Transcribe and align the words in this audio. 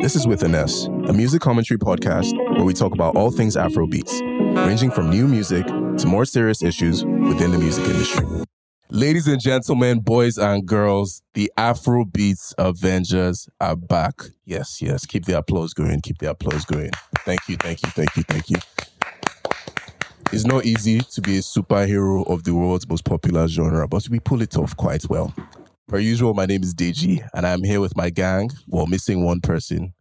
This 0.00 0.14
is 0.14 0.28
With 0.28 0.44
an 0.44 0.54
S, 0.54 0.86
a 0.86 1.12
music 1.12 1.42
commentary 1.42 1.76
podcast 1.76 2.32
where 2.54 2.64
we 2.64 2.72
talk 2.72 2.92
about 2.92 3.16
all 3.16 3.32
things 3.32 3.56
Afrobeats, 3.56 4.20
ranging 4.64 4.92
from 4.92 5.10
new 5.10 5.26
music 5.26 5.66
to 5.66 6.06
more 6.06 6.24
serious 6.24 6.62
issues 6.62 7.04
within 7.04 7.50
the 7.50 7.58
music 7.58 7.84
industry. 7.84 8.24
Ladies 8.90 9.26
and 9.26 9.40
gentlemen, 9.40 9.98
boys 9.98 10.38
and 10.38 10.64
girls, 10.64 11.20
the 11.34 11.50
Afrobeats 11.58 12.54
Avengers 12.58 13.48
are 13.60 13.74
back. 13.74 14.22
Yes, 14.44 14.80
yes, 14.80 15.04
keep 15.04 15.24
the 15.24 15.36
applause 15.36 15.74
going, 15.74 16.00
keep 16.00 16.18
the 16.18 16.30
applause 16.30 16.64
going. 16.64 16.90
Thank 17.24 17.48
you, 17.48 17.56
thank 17.56 17.82
you, 17.82 17.90
thank 17.90 18.16
you, 18.16 18.22
thank 18.22 18.50
you. 18.50 18.56
It's 20.30 20.44
not 20.44 20.64
easy 20.64 21.00
to 21.00 21.20
be 21.20 21.38
a 21.38 21.40
superhero 21.40 22.24
of 22.30 22.44
the 22.44 22.54
world's 22.54 22.88
most 22.88 23.04
popular 23.04 23.48
genre, 23.48 23.88
but 23.88 24.08
we 24.08 24.20
pull 24.20 24.42
it 24.42 24.56
off 24.56 24.76
quite 24.76 25.08
well. 25.08 25.34
Per 25.88 25.98
usual, 25.98 26.34
my 26.34 26.44
name 26.44 26.62
is 26.62 26.74
Deji, 26.74 27.26
and 27.32 27.46
I'm 27.46 27.64
here 27.64 27.80
with 27.80 27.96
my 27.96 28.10
gang. 28.10 28.50
Well, 28.66 28.86
missing 28.86 29.24
one 29.24 29.40
person 29.40 29.94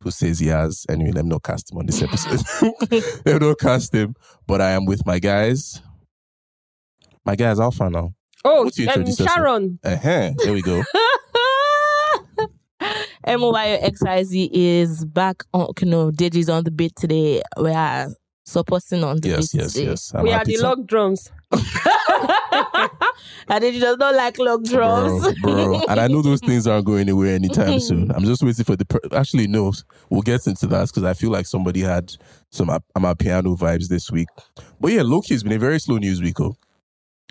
who 0.00 0.10
says 0.10 0.38
he 0.38 0.46
has. 0.46 0.86
Anyway, 0.88 1.12
let 1.12 1.26
me 1.26 1.28
not 1.28 1.42
cast 1.42 1.70
him 1.70 1.76
on 1.76 1.84
this 1.84 2.02
episode. 2.02 2.40
let 3.26 3.40
me 3.42 3.46
not 3.48 3.58
cast 3.58 3.94
him. 3.94 4.14
But 4.46 4.62
I 4.62 4.70
am 4.70 4.86
with 4.86 5.04
my 5.04 5.18
guys. 5.18 5.82
My 7.26 7.36
guys, 7.36 7.60
Alpha 7.60 7.90
now. 7.90 8.14
Oh, 8.42 8.64
What's 8.64 8.78
your 8.78 8.90
um, 8.90 9.02
introduce? 9.02 9.26
Sharon. 9.34 9.78
Uh-huh. 9.84 10.32
There 10.42 10.52
we 10.54 10.62
go. 10.62 10.82
MOYXIZ 13.26 14.48
is 14.50 15.04
back 15.04 15.42
on, 15.52 15.68
you 15.78 15.86
know, 15.88 16.10
Deji's 16.10 16.48
on 16.48 16.64
the 16.64 16.70
beat 16.70 16.96
today. 16.96 17.42
We 17.60 17.70
are 17.70 18.08
supporting 18.46 19.04
on 19.04 19.20
the 19.20 19.28
yes, 19.28 19.52
beat 19.52 19.60
yes, 19.60 19.72
today. 19.74 19.86
yes. 19.88 20.14
I'm 20.14 20.22
we 20.22 20.32
are 20.32 20.42
the 20.42 20.56
to- 20.56 20.62
log 20.62 20.86
drums. 20.86 21.30
And 23.46 23.62
Deji 23.62 23.78
does 23.78 23.98
not 23.98 24.14
like 24.14 24.38
log 24.38 24.64
drums. 24.64 25.22
Bro, 25.42 25.52
bro. 25.66 25.80
And 25.88 26.00
I 26.00 26.06
know 26.08 26.22
those 26.22 26.40
things 26.46 26.66
aren't 26.66 26.86
going 26.86 27.00
anywhere 27.00 27.34
anytime 27.34 27.78
soon. 27.78 28.10
I'm 28.14 28.24
just 28.24 28.42
waiting 28.42 28.64
for 28.64 28.74
the. 28.74 28.86
Per- 28.86 29.00
Actually, 29.12 29.48
no, 29.48 29.72
we'll 30.08 30.22
get 30.22 30.46
into 30.46 30.66
that 30.68 30.86
because 30.88 31.04
I 31.04 31.12
feel 31.12 31.30
like 31.30 31.44
somebody 31.46 31.80
had 31.80 32.12
some 32.50 32.68
amapiano 32.96 33.56
vibes 33.58 33.88
this 33.88 34.10
week. 34.10 34.28
But 34.80 34.92
yeah, 34.92 35.02
Loki 35.02 35.34
has 35.34 35.42
been 35.42 35.52
a 35.52 35.58
very 35.58 35.78
slow 35.78 35.98
news 35.98 36.22
week. 36.22 36.40
Oh. 36.40 36.56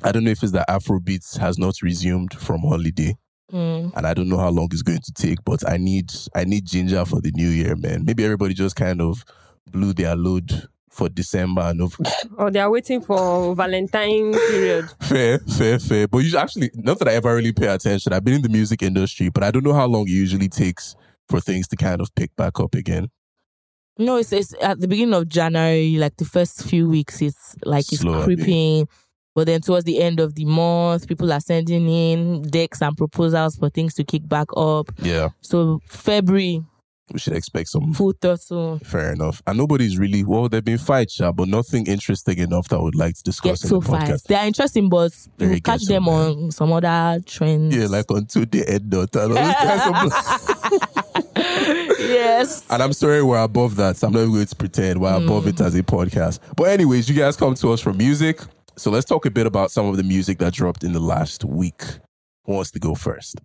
I 0.03 0.11
don't 0.11 0.23
know 0.23 0.31
if 0.31 0.43
it's 0.43 0.51
that 0.51 0.67
Afrobeats 0.69 1.37
has 1.39 1.57
not 1.57 1.81
resumed 1.81 2.33
from 2.35 2.61
holiday, 2.61 3.15
Mm. 3.51 3.91
and 3.95 4.05
I 4.07 4.13
don't 4.13 4.29
know 4.29 4.37
how 4.37 4.49
long 4.49 4.69
it's 4.71 4.81
going 4.83 5.01
to 5.03 5.11
take. 5.13 5.39
But 5.43 5.67
I 5.67 5.77
need, 5.77 6.11
I 6.35 6.43
need 6.43 6.65
ginger 6.65 7.05
for 7.05 7.21
the 7.21 7.31
new 7.35 7.49
year, 7.49 7.75
man. 7.75 8.03
Maybe 8.05 8.23
everybody 8.23 8.53
just 8.53 8.75
kind 8.75 9.01
of 9.01 9.23
blew 9.71 9.93
their 9.93 10.15
load 10.15 10.67
for 10.93 11.09
December 11.09 11.61
and 11.63 11.81
of 11.81 11.97
Or 12.37 12.51
they 12.51 12.59
are 12.59 12.69
waiting 12.69 13.01
for 13.01 13.55
Valentine 13.55 14.31
period. 14.33 14.89
Fair, 15.01 15.39
fair, 15.39 15.79
fair. 15.79 16.07
But 16.07 16.19
you 16.19 16.37
actually, 16.37 16.69
not 16.75 16.99
that 16.99 17.07
I 17.07 17.13
ever 17.15 17.35
really 17.35 17.51
pay 17.51 17.67
attention. 17.67 18.13
I've 18.13 18.23
been 18.23 18.35
in 18.35 18.41
the 18.43 18.49
music 18.49 18.81
industry, 18.83 19.29
but 19.29 19.43
I 19.43 19.51
don't 19.51 19.63
know 19.65 19.73
how 19.73 19.87
long 19.87 20.03
it 20.07 20.11
usually 20.11 20.49
takes 20.49 20.95
for 21.29 21.39
things 21.39 21.67
to 21.69 21.75
kind 21.75 21.99
of 21.99 22.13
pick 22.15 22.35
back 22.35 22.59
up 22.59 22.75
again. 22.75 23.09
No, 23.97 24.17
it's, 24.17 24.31
it's 24.33 24.53
at 24.61 24.79
the 24.79 24.87
beginning 24.87 25.13
of 25.13 25.27
January, 25.27 25.97
like 25.97 26.17
the 26.17 26.25
first 26.25 26.63
few 26.63 26.89
weeks, 26.89 27.21
it's 27.21 27.55
like 27.63 27.91
it's 27.91 28.01
Slow, 28.01 28.21
abi? 28.23 28.35
creeping. 28.35 28.87
But 29.35 29.47
then 29.47 29.61
towards 29.61 29.85
the 29.85 29.99
end 30.01 30.19
of 30.19 30.35
the 30.35 30.45
month, 30.45 31.07
people 31.07 31.31
are 31.33 31.39
sending 31.39 31.87
in 31.89 32.43
decks 32.43 32.81
and 32.83 32.95
proposals 32.95 33.55
for 33.55 33.69
things 33.69 33.95
to 33.95 34.03
kick 34.03 34.27
back 34.27 34.47
up. 34.55 34.91
Yeah, 34.99 35.29
So 35.41 35.79
February, 35.87 36.63
we 37.13 37.19
should 37.19 37.33
expect 37.33 37.69
some. 37.69 37.93
full 37.93 38.13
throttle. 38.19 38.79
Fair 38.79 39.13
enough. 39.13 39.41
And 39.45 39.57
nobody's 39.57 39.97
really, 39.99 40.23
well, 40.23 40.49
there 40.49 40.57
have 40.57 40.65
been 40.65 40.79
fights, 40.79 41.19
yeah, 41.19 41.31
but 41.31 41.47
nothing 41.47 41.85
interesting 41.85 42.39
enough 42.39 42.67
that 42.69 42.77
I 42.77 42.81
would 42.81 42.95
like 42.95 43.15
to 43.15 43.21
Get 43.21 43.25
discuss 43.25 43.63
in 43.63 43.69
so 43.69 43.79
the 43.79 43.87
podcast. 43.87 44.07
fast. 44.07 44.27
They 44.27 44.35
are 44.35 44.45
interesting, 44.45 44.89
but 44.89 45.13
Very 45.37 45.55
you 45.55 45.61
catch 45.61 45.85
them 45.85 46.05
man. 46.05 46.13
on 46.13 46.51
some 46.51 46.73
other 46.73 47.21
trends. 47.25 47.75
Yeah, 47.75 47.85
like 47.85 48.05
until 48.09 48.45
the 48.45 48.67
end 48.67 48.89
dot 48.89 49.15
and 49.15 49.37
all 49.37 49.43
those 49.43 49.55
kinds 49.55 50.51
of- 50.55 50.93
yes. 51.99 52.65
And 52.69 52.81
I'm 52.81 52.93
sorry 52.93 53.21
we're 53.23 53.43
above 53.43 53.75
that. 53.75 53.97
So 53.97 54.07
I'm 54.07 54.13
not 54.13 54.21
even 54.21 54.33
going 54.33 54.45
to 54.47 54.55
pretend 54.55 54.99
we're 54.99 55.11
mm. 55.11 55.25
above 55.25 55.47
it 55.47 55.61
as 55.61 55.75
a 55.75 55.83
podcast. 55.83 56.39
But 56.55 56.65
anyways, 56.65 57.07
you 57.07 57.15
guys 57.15 57.37
come 57.37 57.53
to 57.55 57.71
us 57.71 57.81
for 57.81 57.93
music. 57.93 58.41
So 58.75 58.89
let's 58.89 59.05
talk 59.05 59.25
a 59.27 59.31
bit 59.31 59.45
about 59.45 59.69
some 59.69 59.85
of 59.85 59.97
the 59.97 60.03
music 60.03 60.39
that 60.39 60.53
dropped 60.53 60.83
in 60.83 60.93
the 60.93 60.99
last 60.99 61.45
week. 61.45 61.83
Who 62.45 62.53
wants 62.53 62.71
to 62.71 62.79
go 62.79 62.95
first? 62.95 63.39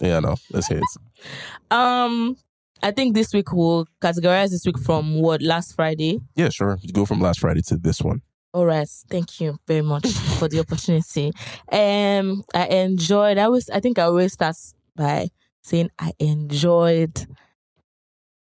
Yeah, 0.00 0.20
no, 0.20 0.36
let's 0.50 0.66
hear 0.68 0.78
it. 0.78 1.72
um, 1.72 2.36
I 2.82 2.90
think 2.92 3.14
this 3.14 3.32
week 3.34 3.52
we'll 3.52 3.86
categorize 4.00 4.50
this 4.50 4.64
week 4.64 4.78
from 4.78 5.20
what 5.20 5.42
last 5.42 5.74
Friday. 5.74 6.20
Yeah, 6.36 6.48
sure. 6.50 6.78
You 6.82 6.92
go 6.92 7.04
from 7.04 7.20
last 7.20 7.40
Friday 7.40 7.62
to 7.68 7.76
this 7.76 8.00
one. 8.00 8.22
All 8.54 8.64
right, 8.66 8.88
thank 9.10 9.40
you 9.40 9.58
very 9.66 9.82
much 9.82 10.06
for 10.38 10.48
the 10.48 10.60
opportunity. 10.60 11.32
Um, 11.70 12.42
I 12.54 12.66
enjoyed. 12.68 13.38
I 13.38 13.48
was. 13.48 13.68
I 13.70 13.80
think 13.80 13.98
I 13.98 14.02
always 14.04 14.32
start 14.32 14.56
by 14.96 15.28
saying 15.62 15.90
I 15.98 16.12
enjoyed 16.18 17.26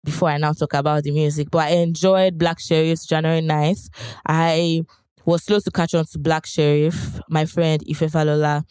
before 0.05 0.29
I 0.29 0.37
now 0.39 0.53
talk 0.53 0.75
about 0.75 1.03
the 1.03 1.11
music. 1.11 1.49
But 1.51 1.67
I 1.69 1.71
enjoyed 1.71 2.39
Black 2.39 2.59
Sherif's 2.59 3.05
January 3.07 3.41
9th. 3.41 3.89
I 4.27 4.83
was 5.25 5.43
slow 5.43 5.59
to 5.59 5.71
catch 5.71 5.95
on 5.95 6.05
to 6.07 6.19
Black 6.19 6.45
Sherif. 6.45 7.21
My 7.29 7.45
friend 7.47 7.83
Ife 7.91 8.01
Falola 8.13 8.65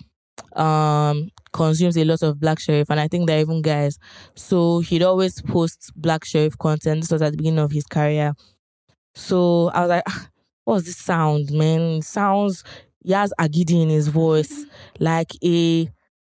um 0.56 1.30
consumes 1.56 1.98
a 1.98 2.04
lot 2.04 2.22
of 2.22 2.40
Black 2.40 2.60
Sherif, 2.60 2.88
and 2.90 3.00
I 3.00 3.08
think 3.08 3.28
they're 3.28 3.40
even 3.40 3.62
guys. 3.62 3.98
So 4.36 4.80
he'd 4.80 5.04
always 5.04 5.42
post 5.42 5.92
Black 5.96 6.26
Sherif 6.26 6.58
content. 6.58 7.02
This 7.02 7.12
was 7.12 7.22
at 7.22 7.32
the 7.32 7.38
beginning 7.38 7.60
of 7.60 7.72
his 7.72 7.86
career. 7.86 8.34
So 9.16 9.70
I 9.74 9.82
was 9.82 9.90
like, 9.90 10.04
"Ah, 10.08 10.28
what's 10.66 10.86
this 10.86 10.98
sound, 10.98 11.52
man? 11.52 11.82
It 12.00 12.04
sounds 12.04 12.64
he 13.04 13.14
has 13.14 13.34
agidi 13.40 13.82
in 13.84 13.90
his 13.90 14.10
voice, 14.10 14.66
like 15.00 15.32
a 15.44 15.90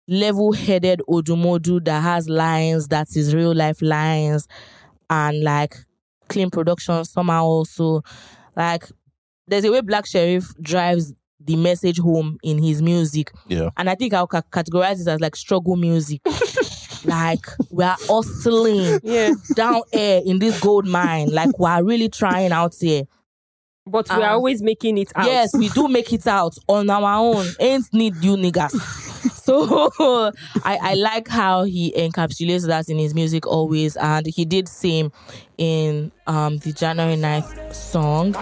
level-headed 0.08 1.02
Odumodu 1.08 1.84
that 1.84 2.02
has 2.02 2.28
lines 2.28 2.88
that 2.88 3.08
is 3.14 3.34
real 3.34 3.54
life 3.54 3.82
lines, 3.82 4.48
and 5.10 5.42
like 5.42 5.76
clean 6.28 6.48
production 6.48 7.04
somehow 7.04 7.44
also. 7.44 8.02
Like 8.56 8.84
there's 9.46 9.64
a 9.64 9.70
way 9.70 9.82
Black 9.82 10.06
Sherif 10.06 10.58
drives 10.62 11.12
the 11.40 11.56
message 11.56 11.98
home 11.98 12.38
in 12.42 12.62
his 12.62 12.82
music, 12.82 13.32
Yeah. 13.48 13.70
and 13.76 13.88
I 13.88 13.94
think 13.94 14.12
I'll 14.14 14.26
ca- 14.26 14.42
categorize 14.52 15.00
it 15.00 15.08
as 15.08 15.20
like 15.20 15.34
struggle 15.36 15.76
music. 15.76 16.20
like 17.04 17.46
we 17.70 17.82
are 17.82 17.96
hustling 18.00 19.00
Yeah. 19.02 19.30
down 19.54 19.82
air 19.92 20.20
in 20.24 20.38
this 20.38 20.60
gold 20.60 20.86
mine. 20.86 21.28
Like 21.32 21.58
we 21.58 21.66
are 21.66 21.82
really 21.82 22.08
trying 22.10 22.52
out 22.52 22.74
here. 22.78 23.04
But 23.86 24.08
we 24.10 24.22
are 24.22 24.28
Um, 24.30 24.34
always 24.34 24.62
making 24.62 24.98
it 24.98 25.10
out. 25.16 25.26
Yes, 25.26 25.54
we 25.56 25.70
do 25.70 25.88
make 25.88 26.12
it 26.12 26.26
out 26.26 26.54
on 26.68 26.90
our 26.90 27.18
own. 27.18 27.46
Ain't 27.58 27.92
need 27.92 28.16
you 28.22 28.36
niggas. 28.36 29.06
So 29.40 30.30
I, 30.64 30.78
I 30.80 30.94
like 30.94 31.26
how 31.26 31.64
he 31.64 31.92
encapsulates 31.96 32.66
that 32.68 32.88
in 32.88 32.98
his 32.98 33.14
music 33.14 33.46
always, 33.48 33.96
and 33.96 34.24
he 34.26 34.44
did 34.44 34.68
same 34.68 35.10
in 35.58 36.12
um 36.28 36.58
the 36.58 36.72
January 36.72 37.16
9th 37.16 37.74
song. 37.74 38.32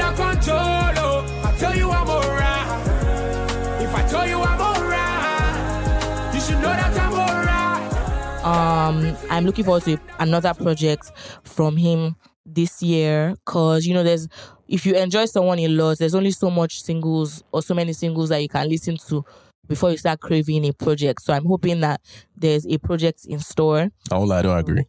Under 0.00 0.16
control. 0.16 0.58
Oh. 1.04 1.42
I 1.44 1.56
tell 1.58 1.76
you 1.76 1.90
I'm 1.90 2.08
alright. 2.08 3.82
If 3.82 3.94
I 3.94 4.06
tell 4.08 4.28
you 4.28 4.38
I'm 4.40 4.60
alright, 4.60 6.34
you 6.34 6.40
should 6.40 6.56
know 6.56 6.72
that 6.80 6.96
I'm 7.00 7.12
alright. 7.12 8.44
um 8.44 9.16
i'm 9.30 9.44
looking 9.44 9.64
forward 9.64 9.82
to 9.82 9.98
another 10.20 10.54
project 10.54 11.10
from 11.42 11.76
him 11.76 12.16
this 12.46 12.80
year 12.82 13.34
because 13.44 13.84
you 13.86 13.92
know 13.92 14.02
there's 14.02 14.26
if 14.68 14.86
you 14.86 14.94
enjoy 14.94 15.24
someone 15.26 15.58
a 15.58 15.68
lot 15.68 15.98
there's 15.98 16.14
only 16.14 16.30
so 16.30 16.48
much 16.48 16.80
singles 16.82 17.42
or 17.52 17.60
so 17.62 17.74
many 17.74 17.92
singles 17.92 18.28
that 18.30 18.40
you 18.40 18.48
can 18.48 18.66
listen 18.68 18.96
to 18.96 19.22
before 19.66 19.90
you 19.90 19.96
start 19.98 20.20
craving 20.20 20.64
a 20.64 20.72
project 20.72 21.20
so 21.20 21.34
i'm 21.34 21.44
hoping 21.44 21.80
that 21.80 22.00
there's 22.36 22.64
a 22.66 22.78
project 22.78 23.26
in 23.26 23.38
store 23.40 23.90
I 24.10 24.16
won't 24.16 24.30
lie, 24.30 24.38
I 24.38 24.42
don't 24.42 24.58
agree. 24.58 24.84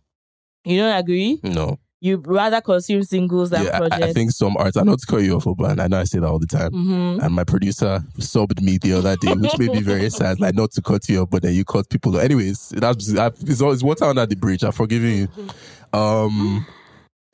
you 0.63 0.77
don't 0.77 0.97
agree 0.97 1.39
No. 1.43 1.79
You 2.01 2.17
rather 2.25 2.61
consume 2.61 3.03
singles 3.03 3.49
than 3.49 3.65
Yeah, 3.65 3.75
I, 3.75 3.77
projects 3.79 4.03
I 4.05 4.13
think 4.13 4.31
some 4.31 4.55
artists, 4.55 4.77
I 4.77 4.83
know 4.83 4.95
to 4.95 5.05
call 5.05 5.19
you 5.21 5.35
off, 5.35 5.45
but 5.57 5.79
I 5.79 5.87
know 5.87 5.99
I 5.99 6.05
say 6.05 6.19
that 6.19 6.27
all 6.27 6.39
the 6.39 6.47
time. 6.47 6.71
Mhm. 6.71 7.21
And 7.23 7.35
my 7.35 7.43
producer 7.43 8.01
subbed 8.17 8.61
me 8.61 8.77
the 8.77 8.93
other 8.93 9.17
day, 9.17 9.33
which 9.33 9.57
made 9.57 9.71
me 9.73 9.81
very 9.81 10.09
sad. 10.09 10.39
Like, 10.39 10.55
not 10.55 10.71
to 10.71 10.81
cut 10.81 11.09
you 11.09 11.23
off, 11.23 11.29
but 11.29 11.41
then 11.43 11.53
you 11.53 11.65
cut 11.65 11.89
people 11.89 12.15
off. 12.15 12.23
Anyways, 12.23 12.69
that's 12.69 13.09
it's, 13.09 13.61
it's 13.61 13.83
water 13.83 14.05
under 14.05 14.25
the 14.25 14.37
bridge. 14.37 14.63
I'm 14.63 14.71
forgiving 14.71 15.17
you. 15.17 15.27
Um, 15.99 16.65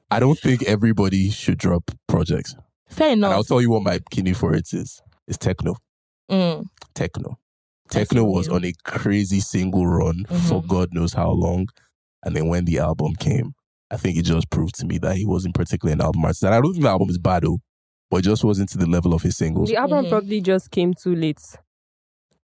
I 0.10 0.20
don't 0.20 0.38
think 0.40 0.64
everybody 0.64 1.30
should 1.30 1.58
drop 1.60 1.92
projects. 2.08 2.56
fair 2.90 3.12
enough. 3.14 3.30
And 3.30 3.36
I'll 3.36 3.44
tell 3.44 3.62
you 3.62 3.70
what 3.70 3.84
my 3.84 4.00
kidney 4.10 4.34
for 4.34 4.56
it 4.56 4.74
is. 4.74 5.02
It's 5.28 5.38
Tekno. 5.38 5.76
Mm. 6.32 6.66
Tekno. 6.96 7.36
Tekno 7.90 8.26
was 8.26 8.48
on 8.48 8.64
a 8.66 8.74
crazy 8.84 9.40
single 9.42 9.86
run 9.86 10.26
for 10.48 10.62
Mhm. 10.64 10.68
God 10.68 10.90
knows 10.94 11.14
how 11.14 11.30
long. 11.32 11.68
And 12.24 12.36
then 12.36 12.48
when 12.48 12.66
the 12.66 12.80
album 12.80 13.14
came, 13.16 13.54
I 13.92 13.98
think 13.98 14.18
it 14.18 14.24
just 14.24 14.50
proved 14.50 14.76
to 14.80 14.86
me 14.86 14.98
that 15.00 15.16
he 15.16 15.26
wasn't 15.26 15.56
particularly 15.56 15.94
an 15.94 16.02
album 16.02 16.24
artist. 16.26 16.44
And 16.44 16.54
I 16.56 16.60
don't 16.62 16.72
think 16.74 16.84
the 16.84 16.90
album 16.90 17.10
is 17.10 17.18
bad 17.20 17.44
though, 17.44 17.60
but 18.10 18.18
it 18.18 18.24
just 18.24 18.44
wasn't 18.44 18.70
to 18.70 18.78
the 18.78 18.88
level 18.88 19.14
of 19.14 19.22
his 19.22 19.38
singles. 19.38 19.70
The 19.70 19.76
album 19.78 20.06
Mhm. 20.06 20.10
probably 20.10 20.42
just 20.42 20.72
came 20.72 20.94
too 20.94 21.16
late. 21.16 21.40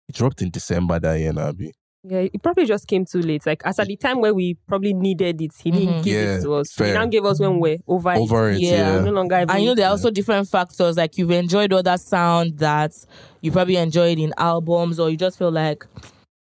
It 0.09 0.15
dropped 0.15 0.41
in 0.41 0.49
December 0.49 0.99
that 0.99 1.19
year, 1.19 1.33
Nabi. 1.33 1.71
Yeah, 2.03 2.19
it 2.19 2.41
probably 2.41 2.65
just 2.65 2.87
came 2.87 3.03
too 3.05 3.21
late. 3.21 3.45
Like 3.45 3.61
as 3.65 3.79
at 3.79 3.87
the 3.87 3.97
time 3.97 4.21
where 4.21 4.33
we 4.33 4.55
probably 4.67 4.93
needed 4.93 5.41
it, 5.41 5.51
he 5.61 5.71
didn't 5.71 5.95
Mhm. 5.95 6.03
give 6.03 6.13
Yeah, 6.13 6.35
it 6.37 6.41
to 6.43 6.53
us. 6.53 6.71
fair. 6.71 6.87
He 6.87 6.93
now 6.93 7.05
gave 7.05 7.25
us 7.25 7.39
when 7.39 7.59
we're 7.59 7.79
over, 7.87 8.13
it. 8.13 8.17
Over 8.17 8.51
it, 8.51 8.61
Yeah. 8.61 8.95
yeah. 8.97 9.01
No 9.03 9.11
longer. 9.11 9.35
Even, 9.35 9.49
And 9.49 9.59
you 9.61 9.65
know, 9.69 9.75
there 9.75 9.85
are 9.85 9.89
Yeah. 9.89 9.91
also 9.91 10.09
different 10.09 10.47
factors. 10.47 10.95
Like 10.95 11.17
you've 11.17 11.31
enjoyed 11.31 11.73
other 11.73 11.97
sound 11.97 12.59
that 12.59 12.93
you 13.41 13.51
probably 13.51 13.75
enjoyed 13.75 14.19
in 14.19 14.33
albums, 14.37 14.99
or 14.99 15.09
you 15.09 15.17
just 15.17 15.37
feel 15.37 15.51
like 15.51 15.85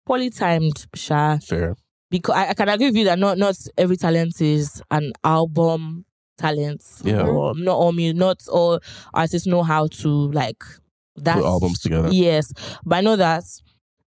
poorly 0.04 0.30
timed, 0.30 0.86
Sha. 0.96 1.38
Fair. 1.46 1.76
Because 2.12 2.36
I, 2.36 2.50
I 2.50 2.54
can 2.54 2.68
agree 2.68 2.86
with 2.88 2.96
you 2.96 3.04
that 3.06 3.18
not 3.18 3.38
not 3.38 3.56
every 3.78 3.96
talent 3.96 4.40
is 4.40 4.82
an 4.90 5.12
album 5.24 6.04
talent. 6.36 6.84
Yeah. 7.02 7.22
Or 7.26 7.54
not 7.56 7.74
all 7.74 7.92
mu- 7.92 8.12
not 8.12 8.46
all 8.48 8.80
artists 9.14 9.46
know 9.46 9.62
how 9.62 9.86
to 9.86 10.08
like 10.30 10.62
that 11.16 11.36
Put 11.36 11.44
albums 11.44 11.80
together. 11.80 12.10
Yes. 12.12 12.52
But 12.84 12.96
I 12.96 13.00
know 13.00 13.16
that 13.16 13.44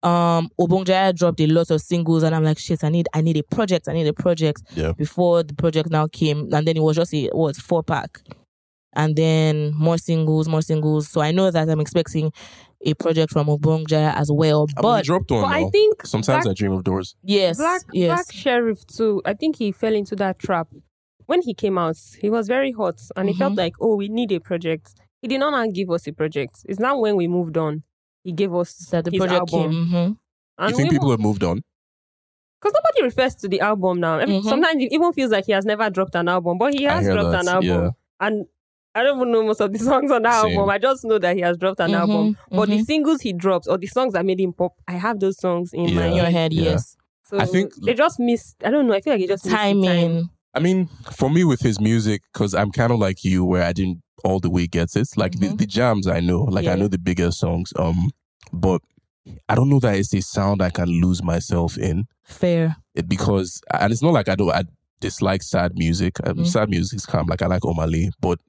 um 0.04 0.50
Obongjayar 0.60 1.16
dropped 1.16 1.40
a 1.40 1.48
lot 1.48 1.72
of 1.72 1.80
singles 1.82 2.24
and 2.24 2.36
I'm 2.36 2.44
like, 2.44 2.60
shit, 2.60 2.84
I 2.84 2.90
need 2.90 3.08
I 3.14 3.22
need 3.22 3.38
a 3.38 3.44
project, 3.44 3.88
I 3.88 3.94
need 3.94 4.08
a 4.08 4.14
project. 4.14 4.64
Yeah. 4.76 4.92
Before 4.92 5.42
the 5.42 5.54
project 5.54 5.90
now 5.90 6.08
came. 6.08 6.50
And 6.54 6.68
then 6.68 6.76
it 6.76 6.84
was 6.84 6.98
just 6.98 7.14
a 7.14 7.30
what 7.30 7.56
four 7.56 7.84
pack. 7.84 8.20
And 8.96 9.16
then 9.16 9.74
more 9.74 9.98
singles, 9.98 10.48
more 10.48 10.62
singles. 10.62 11.08
So 11.08 11.22
I 11.22 11.32
know 11.32 11.50
that 11.50 11.70
I'm 11.70 11.80
expecting 11.80 12.32
a 12.86 12.94
project 12.96 13.32
from 13.32 13.48
Obongjayar 13.48 14.14
as 14.16 14.30
well. 14.32 14.62
I 14.62 14.66
mean, 14.66 14.76
he 14.76 14.82
But 14.82 15.04
dropped 15.06 15.32
one 15.32 15.42
But 15.44 15.52
I 15.52 15.70
think 15.70 16.06
Sometimes 16.06 16.44
Black- 16.46 16.52
I 16.52 16.54
dream 16.54 16.72
of 16.74 16.84
doors. 16.84 17.16
yes, 17.24 17.58
Black 17.58 17.82
yes. 17.94 18.08
Black 18.08 18.28
Sherif 18.28 18.86
too. 18.86 19.22
I 19.26 19.34
think 19.34 19.56
he 19.58 19.72
fell 19.72 19.94
into 19.94 20.16
that 20.18 20.40
trap. 20.40 20.68
When 21.26 21.42
he 21.42 21.54
came 21.54 21.78
out, 21.78 21.98
he 22.20 22.30
was 22.30 22.48
very 22.48 22.72
hot 22.72 23.00
and 23.16 23.30
he 23.30 23.34
Mm-hmm. 23.34 23.40
felt 23.40 23.56
like, 23.56 23.74
oh, 23.80 23.96
we 23.96 24.10
need 24.10 24.32
a 24.34 24.40
project. 24.40 24.94
He 25.22 25.28
did 25.30 25.40
not 25.40 25.72
give 25.74 25.90
us 25.90 26.06
a 26.08 26.12
project. 26.12 26.66
It's 26.68 26.80
now 26.80 27.00
when 27.00 27.16
we 27.16 27.28
moved 27.28 27.58
on, 27.58 27.84
he 28.24 28.34
gave 28.34 28.54
us 28.54 28.74
that 28.92 29.06
the 29.06 29.12
his 29.12 29.20
project 29.20 29.54
album. 29.54 29.72
came. 29.72 29.86
mhm. 29.88 30.18
And 30.58 30.70
you 30.72 30.76
think 30.78 30.90
we 30.92 30.96
people 30.98 31.12
have 31.12 31.20
moved 31.20 31.44
on? 31.44 31.62
because 32.62 32.74
nobody 32.82 33.04
refers 33.04 33.36
to 33.36 33.48
the 33.50 33.60
album 33.60 34.00
now. 34.00 34.20
Every- 34.20 34.36
Mhm. 34.36 34.44
Sometimes 34.44 34.82
it 34.82 34.92
even 34.94 35.12
feels 35.12 35.32
like 35.32 35.46
he 35.46 35.52
has 35.52 35.66
never 35.66 35.90
dropped 35.90 36.16
an 36.16 36.30
album, 36.30 36.58
but 36.58 36.74
he 36.74 36.84
has 36.84 37.06
dropped 37.06 37.32
that, 37.32 37.42
an 37.42 37.48
album. 37.50 37.68
yeah. 37.70 37.90
And 38.22 38.46
I 38.96 39.04
don't 39.04 39.18
even 39.18 39.32
know 39.32 39.44
most 39.44 39.60
of 39.62 39.72
the 39.74 39.80
songs 39.80 40.12
on 40.12 40.22
that 40.24 40.42
Same. 40.44 40.52
album. 40.58 40.70
I 40.70 40.78
just 40.78 41.04
know 41.06 41.18
that 41.20 41.36
he 41.36 41.42
has 41.42 41.58
dropped 41.58 41.80
an 41.80 41.92
Mhm, 41.92 42.00
album. 42.00 42.38
But 42.52 42.70
the 42.70 42.78
mhm. 42.78 42.86
singles 42.86 43.22
he 43.22 43.34
drops 43.34 43.68
or 43.68 43.78
the 43.78 43.88
songs 43.88 44.14
that 44.14 44.26
made 44.26 44.40
him 44.40 44.54
pop, 44.54 44.74
I 44.88 44.94
have 44.94 45.20
those 45.20 45.40
songs 45.40 45.72
in 45.74 45.86
Yeah. 45.90 45.96
my 45.96 46.06
in 46.08 46.16
your 46.16 46.26
head, 46.26 46.54
Yeah. 46.54 46.64
yes. 46.72 46.96
So 47.24 47.40
I 47.40 47.46
think- 47.46 47.74
they 47.84 47.94
just 47.96 48.20
missed. 48.20 48.56
I 48.64 48.70
don't 48.70 48.86
know. 48.88 48.94
I 48.94 49.02
feel 49.02 49.14
like 49.14 49.22
he 49.22 49.28
just 49.28 49.46
missed 49.46 49.52
the 49.56 49.58
time. 49.58 49.82
Timing. 49.82 50.30
I 50.54 50.60
mean, 50.60 50.88
for 51.12 51.30
me 51.32 51.44
with 51.44 51.62
his 51.62 51.80
music, 51.80 52.22
because 52.32 52.54
I'm 52.54 52.72
kind 52.72 52.92
of 52.92 53.00
like 53.00 53.24
you, 53.26 53.44
where 53.44 53.64
I 53.64 53.74
didn't 53.74 54.02
all 54.24 54.40
the 54.40 54.50
way 54.52 54.68
get 54.68 54.96
it. 54.96 55.08
Like 55.18 55.40
the, 55.40 55.48
Mhm. 55.48 55.58
the 55.58 55.66
jams, 55.66 56.06
I 56.08 56.20
know, 56.20 56.42
like 56.44 56.68
I 56.68 56.76
know 56.76 56.88
the 56.88 57.00
bigger 57.00 57.32
songs. 57.32 57.74
Um, 57.78 58.12
but 58.52 58.82
I 59.50 59.56
don't 59.56 59.70
know 59.70 59.80
that 59.80 59.96
it's 59.96 60.14
a 60.14 60.22
sound 60.22 60.62
I 60.62 60.70
can 60.70 60.90
lose 61.02 61.24
myself 61.24 61.78
in 61.78 62.06
Fair. 62.24 62.76
it 62.94 63.10
because, 63.10 63.62
and 63.74 63.92
it's 63.92 64.04
not 64.04 64.14
like 64.14 64.30
I 64.30 64.36
don't. 64.36 64.52
I 64.52 64.64
dislike 65.00 65.42
sad 65.42 65.72
music. 65.76 66.18
Um, 66.26 66.36
Mhm. 66.38 66.48
Sad 66.48 66.70
music 66.70 66.98
is 66.98 67.06
calm. 67.06 67.26
Like 67.28 67.42
I 67.42 67.48
like 67.48 67.62
Omah 67.64 67.92
Lay, 67.92 68.12
but 68.22 68.40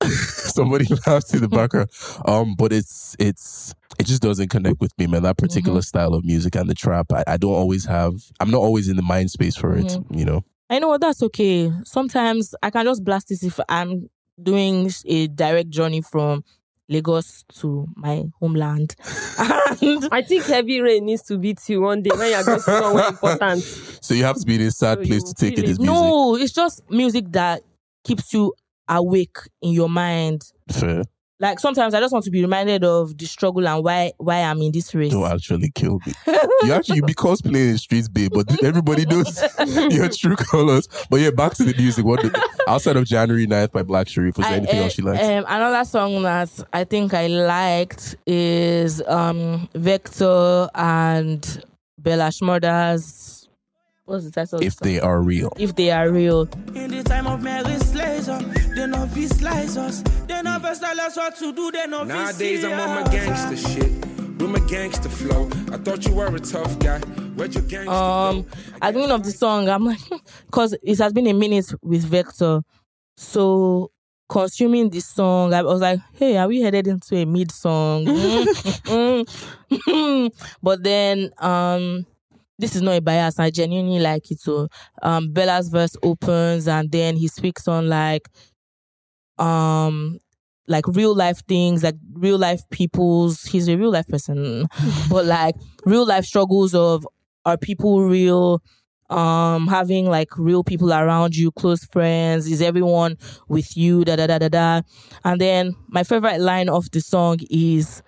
somebody 0.08 0.86
laughed 1.06 1.34
in 1.34 1.40
the 1.40 1.46
mm-hmm. 1.46 1.56
background. 1.56 1.90
Um, 2.24 2.54
but 2.56 2.72
it's 2.72 3.16
it's 3.18 3.74
it 3.98 4.06
just 4.06 4.22
doesn't 4.22 4.48
connect 4.48 4.80
with 4.80 4.96
me, 4.98 5.06
man. 5.06 5.22
That 5.22 5.36
mm-hmm. 5.36 5.46
particular 5.46 5.82
style 5.82 6.14
of 6.14 6.24
music 6.24 6.54
and 6.54 6.68
the 6.68 6.74
trap, 6.74 7.12
I, 7.12 7.24
I 7.26 7.36
don't 7.36 7.54
always 7.54 7.84
have. 7.86 8.14
I'm 8.40 8.50
not 8.50 8.60
always 8.60 8.88
in 8.88 8.96
the 8.96 9.02
mind 9.02 9.30
space 9.30 9.56
for 9.56 9.76
it. 9.76 9.86
Mm-hmm. 9.86 10.18
You 10.18 10.24
know. 10.24 10.44
I 10.70 10.78
know 10.78 10.98
that's 10.98 11.22
okay. 11.22 11.72
Sometimes 11.84 12.54
I 12.62 12.70
can 12.70 12.84
just 12.84 13.02
blast 13.02 13.28
this 13.28 13.42
if 13.42 13.58
I'm 13.68 14.10
doing 14.40 14.90
a 15.06 15.26
direct 15.28 15.70
journey 15.70 16.02
from 16.02 16.44
Lagos 16.88 17.44
to 17.60 17.86
my 17.96 18.24
homeland. 18.38 18.94
and 19.82 20.08
I 20.12 20.22
think 20.22 20.44
heavy 20.44 20.80
rain 20.80 21.06
needs 21.06 21.22
to 21.22 21.38
beat 21.38 21.66
you 21.68 21.82
one 21.82 22.02
day 22.02 22.10
when 22.14 22.30
you're 22.30 22.44
going 22.44 22.60
somewhere 22.60 23.08
important. 23.08 23.62
So 24.02 24.14
you 24.14 24.24
have 24.24 24.36
to 24.36 24.46
be 24.46 24.56
in 24.56 24.62
a 24.62 24.70
sad 24.70 24.98
So 24.98 25.04
place 25.04 25.22
to 25.24 25.34
take 25.34 25.58
it 25.58 25.64
as 25.64 25.78
it. 25.78 25.80
music. 25.80 25.86
no, 25.86 26.36
it's 26.36 26.52
just 26.52 26.82
music 26.90 27.32
that 27.32 27.62
keeps 28.04 28.32
you 28.32 28.54
awake 28.88 29.36
in 29.62 29.72
your 29.72 29.88
mind. 29.88 30.50
Fair. 30.70 31.04
Like 31.40 31.60
sometimes 31.60 31.94
I 31.94 32.00
just 32.00 32.12
want 32.12 32.24
to 32.24 32.32
be 32.32 32.42
reminded 32.42 32.82
of 32.82 33.16
the 33.16 33.26
struggle 33.26 33.68
and 33.68 33.84
why 33.84 34.12
why 34.18 34.40
I'm 34.40 34.60
in 34.60 34.72
this 34.72 34.92
race. 34.92 35.12
You 35.12 35.24
actually 35.24 35.70
killed 35.72 36.04
me. 36.04 36.12
you 36.64 36.72
actually 36.72 36.96
you 36.96 37.02
be 37.02 37.14
cosplaying 37.14 37.70
in 37.70 37.78
streets, 37.78 38.08
babe, 38.08 38.32
but 38.34 38.60
everybody 38.64 39.06
knows 39.06 39.40
your 39.90 40.08
true 40.08 40.34
colors. 40.34 40.88
But 41.08 41.20
yeah, 41.20 41.30
back 41.30 41.54
to 41.54 41.64
the 41.64 41.80
music. 41.80 42.04
What 42.04 42.22
did, 42.22 42.34
outside 42.66 42.96
of 42.96 43.04
January 43.04 43.46
9th 43.46 43.70
by 43.70 43.84
Black 43.84 44.08
Sherif, 44.08 44.36
was 44.36 44.46
there 44.46 44.54
I- 44.54 44.56
anything 44.56 44.80
eh, 44.80 44.82
else 44.82 44.98
you 44.98 45.04
liked? 45.04 45.22
Um, 45.22 45.44
another 45.46 45.84
song 45.84 46.22
that 46.22 46.50
I 46.72 46.82
think 46.82 47.14
I 47.14 47.28
liked 47.28 48.16
is 48.26 49.00
um, 49.02 49.68
Vector 49.76 50.68
and 50.74 51.64
Bella 51.98 52.28
Shmurda's. 52.30 53.37
What's 54.08 54.24
the 54.24 54.30
title? 54.30 54.56
of 54.56 54.60
the 54.60 54.66
if 54.66 54.76
they 54.76 54.98
are 55.00 55.20
real. 55.20 55.52
if 55.58 55.76
they 55.76 55.90
are 55.90 56.10
real. 56.10 56.48
In 56.74 56.90
the 56.90 57.02
time 57.04 57.26
of 57.26 57.42
Mary 57.42 57.76
Slessor, 57.80 58.38
they 58.74 58.86
know 58.86 59.06
we 59.14 59.26
slice 59.26 59.76
us. 59.76 60.00
They 60.26 60.40
never 60.40 60.74
tell 60.74 60.98
us 60.98 61.14
what 61.14 61.36
to 61.36 61.52
do, 61.52 61.70
they 61.70 61.86
know 61.86 62.02
we 62.02 62.08
Nowadays 62.08 62.64
I'm 62.64 62.80
on 62.80 63.04
my 63.04 63.10
gangster 63.12 63.56
shit. 63.68 63.92
With 64.40 64.48
my 64.50 64.60
gangster 64.66 65.10
flow. 65.10 65.50
I 65.70 65.76
thought 65.76 66.06
you 66.06 66.14
were 66.14 66.34
a 66.34 66.40
tough 66.40 66.78
guy. 66.78 67.00
Where'd 67.36 67.52
your 67.52 67.64
gangster 67.64 67.90
Um, 67.92 68.42
go? 68.44 68.48
at 68.80 68.94
the 68.94 69.02
end 69.02 69.12
of 69.12 69.24
the 69.24 69.30
song, 69.30 69.68
I'm 69.68 69.84
like, 69.84 69.98
because 70.46 70.74
it 70.82 70.98
has 71.00 71.12
been 71.12 71.26
a 71.26 71.34
minute 71.34 71.70
with 71.82 72.02
Vector, 72.04 72.62
so 73.18 73.90
consuming 74.30 74.88
this 74.88 75.04
song, 75.04 75.52
I 75.52 75.60
was 75.62 75.82
like, 75.82 76.00
hey, 76.14 76.38
are 76.38 76.48
we 76.48 76.62
headed 76.62 76.86
into 76.86 77.14
a 77.16 77.26
mid 77.26 77.50
song? 77.52 78.06
Mm, 78.06 79.28
mm. 79.68 80.30
but 80.62 80.82
then, 80.82 81.30
um, 81.36 82.06
this 82.58 82.74
is 82.76 82.82
not 82.82 82.96
a 82.96 83.00
bias. 83.00 83.38
I 83.38 83.50
genuinely 83.50 84.00
like 84.00 84.30
it. 84.30 84.40
So, 84.40 84.68
um, 85.02 85.32
Bella's 85.32 85.68
verse 85.68 85.96
opens 86.02 86.66
and 86.68 86.90
then 86.90 87.16
he 87.16 87.28
speaks 87.28 87.68
on 87.68 87.88
like, 87.88 88.28
um, 89.38 90.18
like 90.66 90.86
real 90.88 91.14
life 91.14 91.40
things, 91.46 91.82
like 91.82 91.96
real 92.12 92.38
life 92.38 92.62
people's. 92.70 93.42
He's 93.44 93.68
a 93.68 93.76
real 93.76 93.90
life 93.90 94.06
person, 94.08 94.66
but 95.10 95.24
like 95.24 95.54
real 95.84 96.06
life 96.06 96.24
struggles 96.24 96.74
of 96.74 97.06
are 97.44 97.56
people 97.56 98.02
real? 98.02 98.62
Um, 99.10 99.68
having 99.68 100.04
like 100.04 100.36
real 100.36 100.62
people 100.62 100.92
around 100.92 101.34
you, 101.34 101.50
close 101.52 101.82
friends. 101.86 102.46
Is 102.46 102.60
everyone 102.60 103.16
with 103.48 103.74
you? 103.74 104.04
Da 104.04 104.16
da 104.16 104.26
da 104.26 104.36
da 104.38 104.48
da. 104.48 104.82
And 105.24 105.40
then 105.40 105.74
my 105.88 106.02
favorite 106.04 106.40
line 106.40 106.68
of 106.68 106.90
the 106.90 107.00
song 107.00 107.38
is. 107.50 108.02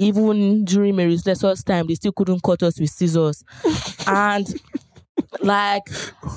Even 0.00 0.64
during 0.64 0.96
Mary 0.96 1.14
Slessor's 1.16 1.62
time, 1.62 1.86
they 1.86 1.94
still 1.94 2.12
couldn't 2.12 2.42
cut 2.42 2.62
us 2.62 2.80
with 2.80 2.88
scissors. 2.88 3.44
and 4.06 4.48
like 5.42 5.82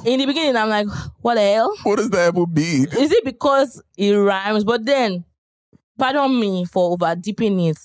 in 0.05 0.19
the 0.19 0.25
beginning, 0.25 0.57
I'm 0.57 0.67
like, 0.67 0.87
what 1.21 1.35
the 1.35 1.41
hell? 1.41 1.73
What 1.83 1.95
does 1.95 2.09
that 2.09 2.35
ever 2.35 2.45
mean? 2.45 2.87
Is 2.97 3.11
it 3.11 3.23
because 3.23 3.81
it 3.97 4.11
rhymes? 4.11 4.65
But 4.65 4.85
then, 4.85 5.23
pardon 5.97 6.37
me 6.39 6.65
for 6.65 6.91
over 6.91 7.15
deeping 7.15 7.57
it 7.61 7.77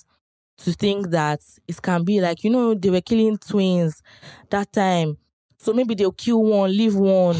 to 0.57 0.73
think 0.73 1.11
that 1.11 1.39
it 1.65 1.81
can 1.81 2.03
be 2.03 2.19
like, 2.19 2.43
you 2.43 2.49
know, 2.49 2.73
they 2.73 2.89
were 2.89 2.99
killing 2.99 3.37
twins 3.37 4.03
that 4.49 4.73
time. 4.73 5.17
So 5.59 5.71
maybe 5.71 5.95
they'll 5.95 6.11
kill 6.11 6.43
one, 6.43 6.75
leave 6.75 6.95
one. 6.95 7.35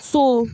so 0.00 0.46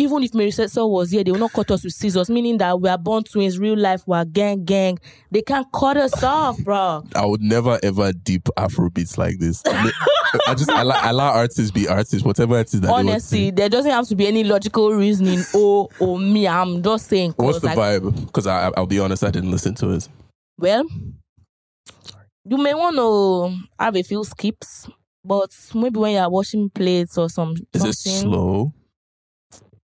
even 0.00 0.22
if 0.22 0.32
Mary 0.34 0.50
Cecil 0.50 0.90
was 0.90 1.10
here, 1.10 1.22
they 1.22 1.30
will 1.30 1.38
not 1.38 1.52
cut 1.52 1.70
us 1.70 1.84
with 1.84 1.92
scissors, 1.92 2.30
meaning 2.30 2.56
that 2.58 2.80
we 2.80 2.88
are 2.88 2.96
born 2.96 3.22
twins, 3.22 3.58
real 3.58 3.76
life, 3.76 4.02
we're 4.06 4.24
gang, 4.24 4.64
gang. 4.64 4.98
They 5.30 5.42
can't 5.42 5.66
cut 5.72 5.96
us 5.98 6.22
off, 6.22 6.58
bro. 6.64 7.04
I 7.14 7.26
would 7.26 7.42
never 7.42 7.78
ever 7.82 8.12
deep 8.12 8.48
Afro 8.56 8.88
beats 8.88 9.18
like 9.18 9.38
this. 9.38 9.62
I, 9.66 10.54
just 10.56 10.70
I 10.70 10.80
allow, 10.80 11.10
allow 11.10 11.32
artists 11.32 11.70
be 11.70 11.86
artists, 11.86 12.24
whatever 12.24 12.58
it 12.58 12.72
is 12.72 12.80
that 12.80 12.90
Honestly, 12.90 13.50
there 13.50 13.68
doesn't 13.68 13.90
have 13.90 14.08
to 14.08 14.16
be 14.16 14.26
any 14.26 14.42
logical 14.42 14.92
reasoning. 14.94 15.40
Oh, 15.54 15.88
oh, 16.00 16.16
me, 16.16 16.48
I'm 16.48 16.82
just 16.82 17.08
saying. 17.08 17.34
they 17.36 17.44
want. 17.44 17.54
'cause, 17.54 17.62
What's 17.64 17.74
the 17.76 17.80
like, 17.80 18.02
vibe? 18.02 18.26
Because 18.26 18.46
I 18.46 18.70
I'll 18.76 18.86
be 18.86 19.00
honest, 19.00 19.22
I 19.22 19.30
didn't 19.30 19.50
listen 19.50 19.74
to 19.76 19.90
it. 19.90 20.08
Well, 20.58 20.84
you 22.44 22.56
may 22.56 22.74
want 22.74 22.96
to 22.96 23.66
have 23.78 23.96
a 23.96 24.02
few 24.02 24.24
skips, 24.24 24.88
but 25.24 25.50
maybe 25.74 25.98
when 25.98 26.12
you 26.12 26.18
are 26.18 26.30
washing 26.30 26.70
plates 26.70 27.18
or 27.18 27.28
some 27.28 27.54
Is 27.74 27.84
it 27.84 27.96
slow? 27.96 28.72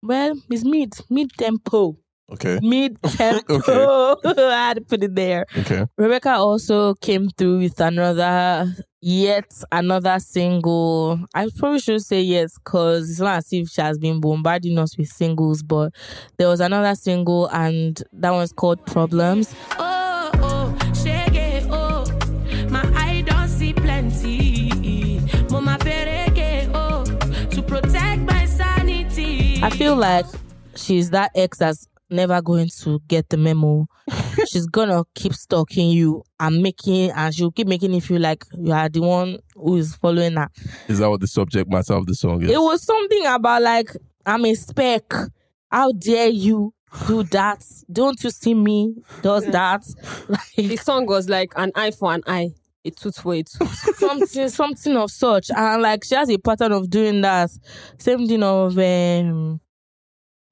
Well, 0.04 0.36
it's 0.50 0.66
mid 0.66 0.94
mid 1.10 1.32
tempo, 1.38 1.96
Okay. 2.32 2.60
mid 2.62 3.02
tempo. 3.04 4.16
I 4.26 4.68
had 4.68 4.74
to 4.78 4.82
put 4.82 5.02
it 5.04 5.16
there. 5.16 5.46
Okay. 5.60 5.86
Rebecca 5.98 6.32
also 6.34 6.94
came 6.96 7.30
through 7.30 7.60
with 7.60 7.80
another, 7.80 8.76
yet 9.02 9.46
another 9.72 10.20
single. 10.20 11.20
I 11.34 11.48
probably 11.58 11.80
should 11.80 12.02
say 12.02 12.22
yes, 12.22 12.54
because 12.62 13.10
it's 13.10 13.20
not 13.22 13.38
as 13.38 13.48
if 13.52 13.70
she 13.70 13.82
has 13.82 13.98
been 13.98 14.20
bombarding 14.20 14.78
us 14.78 14.98
with 14.98 15.08
singles, 15.08 15.64
but 15.64 15.94
there 16.38 16.50
was 16.50 16.60
another 16.60 16.96
single, 16.96 17.48
and 17.48 18.02
that 18.12 18.32
one's 18.32 18.52
called 18.52 18.86
Problems. 18.86 19.56
Oh, 19.80 20.03
feel 29.74 29.96
like 29.96 30.26
she's 30.76 31.10
that 31.10 31.32
ex 31.36 31.58
that's 31.58 31.88
never 32.10 32.42
going 32.42 32.70
to 32.82 33.00
get 33.08 33.30
the 33.30 33.38
memo. 33.38 33.88
she's 34.48 34.68
gonna 34.68 35.04
keep 35.16 35.34
stalking 35.34 35.90
you 35.90 36.24
and 36.40 36.62
making, 36.62 37.12
and 37.12 37.34
she'll 37.34 37.52
keep 37.52 37.68
making 37.68 37.94
it 37.94 38.04
feel 38.04 38.22
like 38.22 38.46
you 38.58 38.72
are 38.72 38.90
the 38.90 39.02
one 39.02 39.40
who 39.56 39.78
is 39.78 39.96
following 39.96 40.34
her. 40.36 40.50
Is 40.88 41.00
that 41.00 41.10
what 41.10 41.22
the 41.22 41.28
subject 41.28 41.70
matter 41.70 41.94
of 41.94 42.06
the 42.06 42.14
song 42.16 42.42
is? 42.44 42.52
It 42.52 42.60
was 42.60 42.84
something 42.84 43.26
about 43.26 43.62
like, 43.64 43.90
I'm 44.26 44.46
a 44.46 44.54
speck. 44.54 45.12
How 45.72 45.92
dare 45.92 46.28
you 46.30 46.74
do 47.08 47.24
that? 47.24 47.66
Don't 47.92 48.24
you 48.24 48.30
see 48.30 48.54
me? 48.54 48.96
Does 49.22 49.46
that? 49.48 49.84
The 50.56 50.78
song 50.78 51.08
was 51.08 51.28
like 51.30 51.52
an 51.56 51.72
eye 51.76 51.92
for 51.92 52.14
an 52.14 52.22
eye. 52.28 52.52
a 52.86 52.92
tooth 52.92 53.20
for 53.20 53.34
a 53.34 53.44
tooth. 53.44 53.96
something 53.98 54.50
something 54.50 54.98
of 54.98 55.10
such 55.10 55.50
and 55.56 55.82
like 55.82 56.04
she 56.04 56.16
has 56.16 56.30
a 56.30 56.38
pattern 56.38 56.74
of 56.74 56.90
doing 56.90 57.22
that 57.22 57.50
same 57.98 58.28
thing 58.28 58.44
of 58.44 58.78
um 58.78 59.60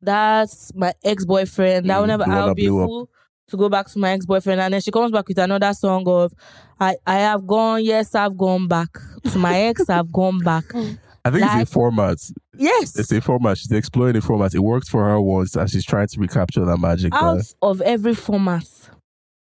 that's 0.01 0.73
my 0.75 0.93
ex-boyfriend 1.03 1.89
that 1.89 1.97
Mm, 1.97 2.01
whenever 2.01 2.23
the 2.23 2.29
one 2.29 2.37
i'll 2.37 2.47
that 2.47 2.55
be 2.55 2.65
a 2.65 2.69
blew 2.69 2.81
up. 2.83 2.87
fool 2.87 3.09
to 3.47 3.57
go 3.57 3.69
back 3.69 3.87
to 3.87 3.99
my 3.99 4.11
ex-boyfriend 4.11 4.61
and 4.61 4.73
then 4.73 4.81
she 4.81 4.91
comes 4.91 5.11
back 5.11 5.27
with 5.27 5.37
another 5.37 5.73
song 5.73 6.03
of 6.07 6.33
i 6.79 6.95
i 7.05 7.15
have 7.15 7.45
gone 7.45 7.83
yes 7.83 8.15
i've 8.15 8.37
gone 8.37 8.67
back 8.67 8.89
to 9.31 9.37
my 9.37 9.59
ex 9.61 9.89
i've 9.89 10.11
gone 10.11 10.39
back 10.39 10.65
I 11.23 11.29
think 11.29 11.41
Like- 11.43 11.61
it's 11.61 11.69
a 11.69 11.73
format. 11.73 12.17
yes 12.57 12.97
It's 12.97 13.11
a 13.11 13.21
format. 13.21 13.55
She's 13.59 13.71
exploring 13.71 14.13
the 14.13 14.21
format. 14.21 14.55
It 14.55 14.59
worked 14.61 14.89
for 14.89 15.03
her 15.07 15.21
once, 15.21 15.55
and 15.55 15.69
she's 15.69 15.85
trying 15.85 16.07
to 16.07 16.19
recapture 16.19 16.65
that 16.65 16.77
magic. 16.79 17.13
out 17.13 17.35
man. 17.35 17.43
of 17.61 17.79
every 17.81 18.15
format 18.15 18.65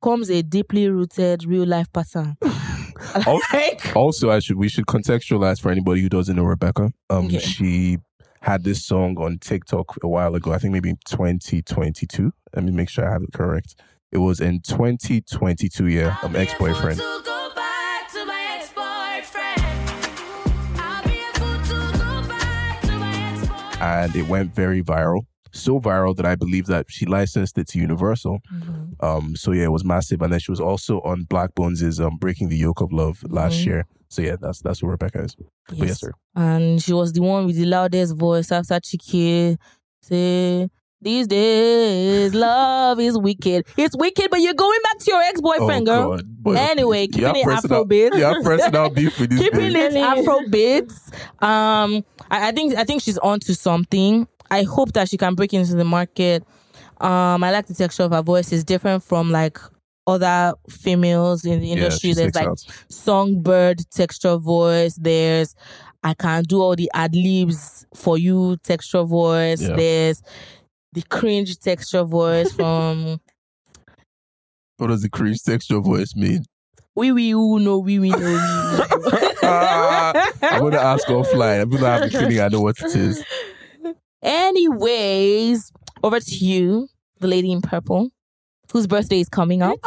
comes 0.01 0.31
a 0.31 0.41
deeply 0.41 0.89
rooted 0.89 1.45
real 1.45 1.67
life 1.67 1.85
pattern 1.93 2.35
Oh. 3.27 3.39
like 3.53 3.95
Also, 3.95 4.31
I 4.31 4.39
should 4.39 4.57
we 4.57 4.69
should 4.69 4.87
contextualize 4.87 5.61
for 5.61 5.69
anybody 5.69 6.01
who 6.01 6.09
doesn't 6.09 6.35
know 6.35 6.45
Rebecca. 6.45 6.91
Um, 7.11 7.27
Okay. 7.27 7.37
she 7.39 7.97
had 8.41 8.63
this 8.63 8.84
song 8.86 9.17
on 9.17 9.39
TikTok 9.39 9.98
a 10.03 10.08
while 10.08 10.36
ago. 10.36 10.53
I 10.53 10.58
think 10.58 10.74
maybe 10.74 10.89
in 10.89 10.98
2022. 11.08 12.32
Let 12.56 12.63
me 12.63 12.72
make 12.72 12.89
sure 12.89 13.08
I 13.08 13.12
have 13.12 13.24
it 13.24 13.34
correct. 13.34 13.75
It 14.12 14.20
was 14.20 14.39
in 14.39 14.62
2022. 14.62 15.88
Yeah, 15.88 16.17
ex 16.36 16.53
boyfriend. 16.56 16.98
To 17.00 17.22
go 17.25 17.51
back 17.56 18.10
to 18.12 18.25
my 18.25 18.58
ex-boyfriend. 18.60 19.60
I'll 20.79 21.03
be 21.03 21.20
a 21.20 21.39
fool 21.39 21.58
to 21.62 21.98
go 21.98 22.27
back 22.27 22.82
to 22.82 22.91
my 22.94 23.32
ex-boyfriend. 23.34 23.82
and 23.82 24.15
it 24.15 24.27
went 24.27 24.53
very 24.56 24.82
viral. 24.82 25.22
So 25.51 25.79
viral 25.79 26.15
that 26.17 26.25
I 26.25 26.36
believe 26.36 26.67
that 26.67 26.86
she 26.89 27.06
licensed 27.06 27.58
it 27.58 27.67
to 27.70 27.79
Universal. 27.79 28.39
Um, 29.00 29.36
so 29.36 29.51
yeah, 29.53 29.63
it 29.65 29.72
was 29.72 29.84
massive. 29.84 30.22
And 30.22 30.32
then 30.32 30.39
she 30.39 30.51
was 30.51 30.60
also 30.60 31.00
on 31.01 31.25
Blaqbonez' 31.25 32.00
um, 32.06 32.17
Breaking 32.17 32.50
the 32.50 32.58
Yoke 32.58 32.82
of 32.82 32.91
Love 32.94 33.24
last 33.27 33.60
Mhm. 33.62 33.65
year. 33.65 33.86
So 34.09 34.21
yeah, 34.21 34.35
that's 34.39 34.61
that's 34.61 34.79
who 34.79 34.87
Rebecca 34.87 35.21
is. 35.23 35.35
But 35.35 35.77
yes, 35.77 35.99
sir. 35.99 36.11
and 36.35 36.81
she 36.81 36.93
was 36.93 37.13
the 37.13 37.21
one 37.21 37.45
with 37.45 37.55
the 37.57 37.65
loudest 37.65 38.15
voice 38.15 38.51
after 38.51 38.73
Chike 38.75 39.57
say 40.01 40.69
these 41.01 41.27
days 41.27 42.33
love 42.33 42.99
is 42.99 43.17
wicked. 43.17 43.67
It's 43.77 43.95
wicked, 43.95 44.29
but 44.31 44.39
you're 44.41 44.53
going 44.53 44.79
back 44.83 44.97
to 44.99 45.11
your 45.11 45.21
ex-boyfriend, 45.23 45.85
girl. 45.85 46.13
Oh, 46.13 46.15
God. 46.17 46.43
Boy, 46.43 46.55
Anyway, 46.55 47.07
keeping 47.07 47.35
it 47.35 47.43
personal- 47.45 47.85
Afrobeat. 47.85 48.15
You 48.17 48.23
have 48.23 48.43
personal 48.43 48.89
beef 48.89 49.19
with 49.19 49.29
this 49.29 49.39
Keeping 49.39 49.59
bitch. 49.73 49.91
it 49.91 49.97
Afro 49.97 50.39
beats. 50.49 51.11
Um, 51.39 52.03
I, 52.31 52.47
I 52.47 52.51
think 52.51 52.75
I 52.75 52.83
think 52.83 53.01
she's 53.03 53.17
on 53.19 53.39
to 53.41 53.53
something. 53.53 54.27
I 54.49 54.63
hope 54.63 54.93
that 54.93 55.09
she 55.09 55.17
can 55.17 55.35
break 55.35 55.53
into 55.53 55.75
the 55.75 55.83
market. 55.83 56.43
Um, 56.99 57.43
I 57.43 57.51
like 57.51 57.67
the 57.67 57.73
texture 57.75 58.03
of 58.03 58.11
her 58.11 58.23
voice. 58.23 58.51
It's 58.51 58.63
different 58.63 59.03
from 59.03 59.29
like 59.29 59.59
other 60.07 60.53
females 60.69 61.45
in 61.45 61.59
the 61.59 61.71
industry. 61.73 62.09
she 62.09 62.13
There's 62.13 62.33
like 62.35 62.47
out. 62.47 62.63
songbird 62.89 63.81
texture 63.91 64.37
voice. 64.37 64.95
There's 64.99 65.53
I 66.03 66.13
can 66.13 66.43
do 66.43 66.61
all 66.61 66.75
the 66.75 66.89
ad 66.93 67.15
libs 67.15 67.85
for 67.93 68.17
you 68.17 68.57
texture 68.63 69.03
voice. 69.03 69.61
Yeah. 69.61 69.75
There's 69.75 70.23
the 70.93 71.01
cringe 71.03 71.59
texture 71.59 72.03
voice 72.03 72.51
from 72.55 73.19
What 74.77 74.87
does 74.87 75.01
the 75.01 75.09
cringe 75.09 75.43
texture 75.43 75.79
voice 75.79 76.15
mean? 76.15 76.45
we 76.95 77.11
we 77.11 77.31
ooh 77.33 77.59
no 77.59 77.77
we 77.77 77.99
we 77.99 78.09
no 78.09 78.17
we. 78.17 78.37
Ah, 79.43 80.31
I'm 80.41 80.61
gonna 80.61 80.77
ask 80.77 81.05
offline. 81.07 81.61
I'm 81.61 81.69
gonna 81.69 81.85
have 81.85 82.03
a 82.03 82.09
feeling 82.09 82.39
I 82.39 82.47
know 82.47 82.61
what 82.61 82.79
it 82.79 82.95
is. 82.95 83.23
Anyways, 84.23 85.71
over 86.03 86.19
to 86.19 86.35
you, 86.35 86.87
the 87.19 87.27
lady 87.27 87.51
in 87.51 87.61
purple, 87.61 88.09
whose 88.71 88.87
birthday 88.87 89.19
is 89.19 89.29
coming 89.29 89.61
up. 89.61 89.77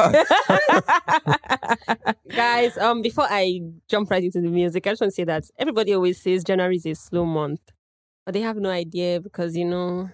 Guys, 2.28 2.76
um, 2.78 3.02
before 3.02 3.26
I 3.28 3.60
jump 3.88 4.10
right 4.10 4.22
into 4.22 4.40
the 4.40 4.48
music, 4.48 4.86
I 4.86 4.90
just 4.90 5.00
want 5.00 5.10
to 5.10 5.14
say 5.14 5.24
that 5.24 5.44
everybody 5.58 5.94
always 5.94 6.22
says 6.22 6.44
January 6.44 6.76
is 6.76 6.86
a 6.86 6.94
slow 6.94 7.24
month, 7.24 7.60
but 8.24 8.34
they 8.34 8.40
have 8.40 8.56
no 8.56 8.70
idea 8.70 9.20
because 9.20 9.56
you 9.56 9.64
know, 9.64 10.10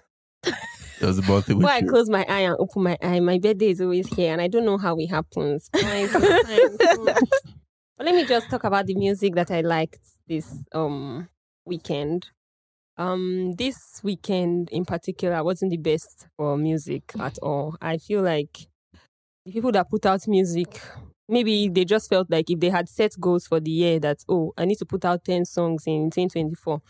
was 1.01 1.19
about 1.19 1.45
the 1.45 1.55
when 1.55 1.67
I 1.71 1.81
close 1.81 2.09
my 2.09 2.25
eye 2.27 2.41
and 2.41 2.55
open 2.59 2.83
my 2.83 2.97
eye, 3.01 3.19
my 3.19 3.39
birthday 3.39 3.69
is 3.69 3.81
always 3.81 4.07
here, 4.07 4.31
and 4.31 4.41
I 4.41 4.47
don't 4.47 4.65
know 4.65 4.77
how 4.77 4.97
it 4.97 5.07
happens. 5.07 5.69
But 7.97 8.05
let 8.05 8.13
me 8.13 8.25
just 8.25 8.51
talk 8.51 8.63
about 8.63 8.85
the 8.85 8.93
music 8.93 9.33
that 9.33 9.49
I 9.49 9.61
liked 9.61 10.01
this 10.27 10.55
um 10.71 11.29
weekend. 11.65 12.27
Um, 12.97 13.53
this 13.53 14.01
weekend 14.03 14.69
in 14.71 14.85
particular 14.85 15.43
wasn't 15.43 15.71
the 15.71 15.77
best 15.77 16.27
for 16.35 16.57
music 16.57 17.03
at 17.19 17.37
all. 17.39 17.75
I 17.81 17.97
feel 17.97 18.23
like 18.23 18.67
the 19.47 19.53
people 19.53 19.71
that 19.71 19.89
put 19.89 20.05
out 20.05 20.27
music, 20.27 20.81
maybe 21.29 21.69
they 21.69 21.85
just 21.85 22.09
felt 22.09 22.29
like 22.29 22.49
if 22.49 22.59
they 22.59 22.69
had 22.69 22.89
set 22.89 23.13
goals 23.17 23.47
for 23.47 23.61
the 23.61 23.71
year 23.71 23.99
that 23.99 24.17
oh, 24.27 24.53
I 24.57 24.65
need 24.65 24.77
to 24.79 24.85
put 24.85 25.05
out 25.05 25.23
ten 25.23 25.45
songs 25.45 25.83
in 25.87 26.11
2024, 26.11 26.81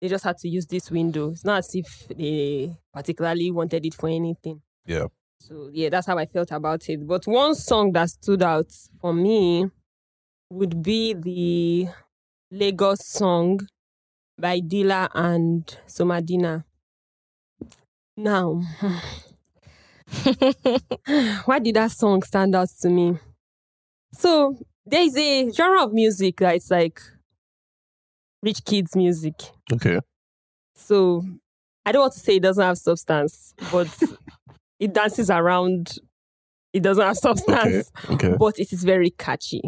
they 0.00 0.08
just 0.08 0.24
had 0.24 0.36
to 0.38 0.48
use 0.48 0.66
this 0.66 0.90
window. 0.90 1.30
It's 1.30 1.44
not 1.44 1.58
as 1.58 1.72
if 1.72 2.08
they 2.08 2.76
particularly 2.92 3.52
wanted 3.52 3.86
it 3.86 3.94
for 3.94 4.08
anything. 4.08 4.60
Yeah. 4.84 5.06
So 5.38 5.70
yeah, 5.72 5.88
that's 5.88 6.08
how 6.08 6.18
I 6.18 6.26
felt 6.26 6.50
about 6.50 6.88
it. 6.88 7.06
But 7.06 7.28
one 7.28 7.54
song 7.54 7.92
that 7.92 8.10
stood 8.10 8.42
out 8.42 8.72
for 9.00 9.14
me 9.14 9.66
would 10.50 10.82
be 10.82 11.14
the 11.14 11.88
Lagos 12.50 13.06
song 13.06 13.60
by 14.36 14.58
Deela 14.60 15.08
and 15.14 15.64
Somadina. 15.86 16.64
Now, 18.16 18.60
hmm, 18.80 18.96
why 21.44 21.58
did 21.58 21.76
that 21.76 21.92
song 21.92 22.22
stand 22.22 22.54
out 22.54 22.68
to 22.82 22.88
me? 22.88 23.18
So 24.12 24.56
there 24.86 25.02
is 25.02 25.16
a 25.16 25.50
genre 25.50 25.84
of 25.84 25.92
music 25.92 26.38
that 26.38 26.56
it's 26.56 26.70
like 26.70 27.00
rich 28.42 28.64
kids 28.64 28.96
music. 28.96 29.34
Okay. 29.72 30.00
So 30.74 31.22
I 31.86 31.92
don't 31.92 32.00
want 32.02 32.14
to 32.14 32.20
say 32.20 32.36
it 32.36 32.42
doesn't 32.42 32.62
have 32.64 32.78
substance, 32.78 33.54
but 33.70 33.88
it 34.80 34.92
dances 34.92 35.30
around. 35.30 35.96
It 36.72 36.82
doesn't 36.82 37.04
have 37.04 37.16
substance, 37.16 37.90
Okay. 38.08 38.34
but 38.38 38.58
it 38.58 38.72
is 38.72 38.84
very 38.84 39.10
catchy. 39.10 39.62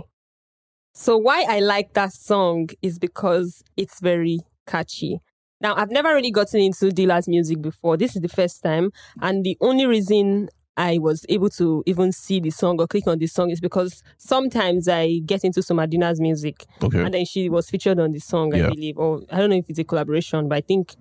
So 0.95 1.17
why 1.17 1.45
I 1.49 1.61
like 1.61 1.95
that 1.95 2.13
song 2.13 2.69
is 2.81 2.99
because 2.99 3.63
it's 3.77 4.01
very 4.01 4.39
catchy. 4.67 5.21
Now 5.63 5.75
I've 5.77 5.91
never 5.91 6.13
really 6.13 6.33
gotten 6.33 6.61
into 6.61 6.87
Deela's 6.91 7.29
music 7.29 7.63
before. 7.63 7.97
This 7.97 8.17
is 8.17 8.21
the 8.23 8.29
first 8.29 8.63
time, 8.63 8.91
and 9.21 9.45
the 9.45 9.57
only 9.61 9.87
reason 9.87 10.49
I 10.77 10.99
was 10.99 11.25
able 11.29 11.51
to 11.51 11.83
even 11.87 12.11
see 12.13 12.41
the 12.41 12.51
song 12.51 12.81
or 12.81 12.87
click 12.89 13.07
on 13.07 13.19
the 13.19 13.27
song 13.27 13.51
is 13.51 13.61
because 13.61 14.03
sometimes 14.19 14.89
I 14.89 15.21
get 15.25 15.45
into 15.45 15.61
Somadina's 15.61 16.19
music 16.21 16.65
Okay. 16.83 17.03
and 17.03 17.13
then 17.15 17.25
she 17.27 17.49
was 17.51 17.69
featured 17.71 18.01
on 18.01 18.11
the 18.13 18.19
song, 18.21 18.55
I 18.55 18.69
believe. 18.71 18.97
Or 18.99 19.21
I 19.31 19.39
don't 19.39 19.51
know 19.51 19.57
if 19.57 19.67
it's 19.69 19.79
a 19.79 19.85
collaboration, 19.85 20.49
but 20.49 20.57
I 20.57 20.61
think 20.63 20.93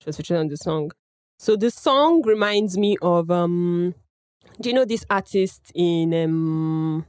she 0.00 0.06
was 0.06 0.16
featured 0.16 0.38
on 0.38 0.48
the 0.48 0.56
song. 0.56 0.90
So 1.38 1.56
the 1.56 1.70
song 1.70 2.22
reminds 2.26 2.76
me 2.76 2.96
of 3.00 3.30
um 3.30 3.94
do 4.60 4.68
you 4.68 4.74
know 4.74 4.84
this 4.84 5.04
artist 5.08 5.72
in 5.74 6.12
um 6.12 7.06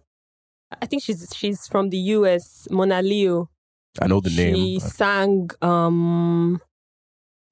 I 0.82 0.86
think 0.86 1.04
she's 1.04 1.28
she's 1.36 1.68
from 1.68 1.90
the 1.90 1.98
US, 1.98 2.68
Monaleo. 2.72 3.50
I 4.02 4.08
know 4.08 4.22
the 4.22 4.30
She 4.30 4.52
name. 4.52 4.56
She 4.56 4.80
sang 4.80 5.50
um 5.62 6.62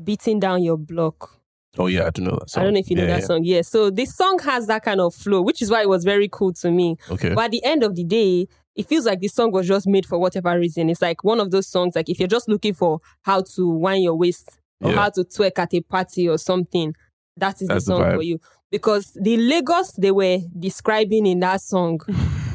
Beating 0.03 0.39
Down 0.39 0.63
Your 0.63 0.77
Block. 0.77 1.38
Oh 1.77 1.88
yeah, 1.88 2.05
I 2.08 2.10
don't 2.10 2.25
know 2.25 2.38
that 2.39 2.50
song. 2.50 2.62
I 2.62 2.63
don't 2.65 2.74
know 2.74 2.79
if 2.81 2.89
you 2.89 2.96
know 2.98 3.03
Yeah, 3.03 3.13
that 3.15 3.20
yeah. 3.22 3.25
song. 3.25 3.43
Yeah. 3.43 3.62
So 3.62 3.89
this 3.89 4.13
song 4.15 4.39
has 4.39 4.67
that 4.67 4.84
kind 4.84 5.00
of 5.00 5.15
flow, 5.15 5.41
which 5.41 5.62
is 5.62 5.72
why 5.72 5.81
it 5.81 5.89
was 5.89 6.03
very 6.03 6.27
cool 6.29 6.51
to 6.53 6.70
me. 6.72 6.98
Okay. 7.10 7.34
But 7.34 7.46
at 7.46 7.51
the 7.51 7.63
end 7.63 7.84
of 7.84 7.96
the 7.96 8.03
day, 8.03 8.48
it 8.75 8.88
feels 8.88 9.05
like 9.05 9.22
this 9.22 9.34
song 9.34 9.51
was 9.51 9.67
just 9.67 9.88
made 9.88 10.05
for 10.05 10.17
whatever 10.20 10.58
reason. 10.60 10.89
It's 10.89 11.01
like 11.01 11.24
one 11.24 11.39
of 11.39 11.51
those 11.51 11.67
songs, 11.67 11.96
like 11.96 12.10
if 12.10 12.20
you're 12.20 12.27
just 12.27 12.50
looking 12.50 12.74
for 12.74 13.00
how 13.22 13.41
to 13.55 13.70
wind 13.70 14.03
your 14.03 14.15
waist 14.15 14.50
or 14.81 14.91
Yeah. 14.91 14.98
how 14.98 15.10
to 15.12 15.24
twerk 15.24 15.60
at 15.60 15.74
a 15.74 15.81
party 15.81 16.27
or 16.27 16.38
something, 16.38 16.93
that 17.38 17.62
is 17.62 17.67
That's 17.70 17.86
the 17.86 17.93
the 17.93 17.98
song 17.98 18.01
vibe. 18.01 18.15
for 18.15 18.22
you. 18.24 18.39
Because 18.70 19.12
the 19.22 19.38
Lagos 19.38 19.91
they 19.93 20.12
were 20.12 20.39
describing 20.60 21.25
in 21.25 21.39
that 21.39 21.62
song, 21.62 22.00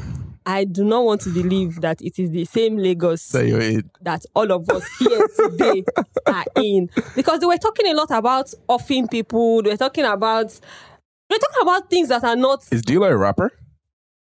I 0.47 0.63
do 0.63 0.85
not 0.85 1.03
want 1.03 1.19
to 1.21 1.29
believe 1.29 1.81
that 1.81 2.01
it 2.01 2.17
is 2.17 2.31
the 2.31 2.45
same 2.45 2.77
Lagos 2.77 3.35
in. 3.35 3.89
that 4.01 4.23
all 4.33 4.49
of 4.51 4.69
us 4.69 4.83
here 4.97 5.27
today 5.35 5.83
are 6.25 6.45
in. 6.55 6.89
Because 7.17 7.41
they 7.41 7.45
were 7.45 7.57
talking 7.57 7.85
a 7.87 7.93
lot 7.93 8.09
about 8.11 8.53
offing 8.69 9.09
people, 9.09 9.61
they 9.61 9.71
were 9.71 9.77
talking 9.77 10.05
about 10.05 10.49
they 11.29 11.35
were 11.35 11.39
talking 11.39 11.61
about 11.63 11.89
things 11.89 12.07
that 12.07 12.23
are 12.23 12.37
not 12.37 12.63
Is 12.71 12.81
Deela 12.81 13.11
a 13.11 13.17
rapper? 13.17 13.51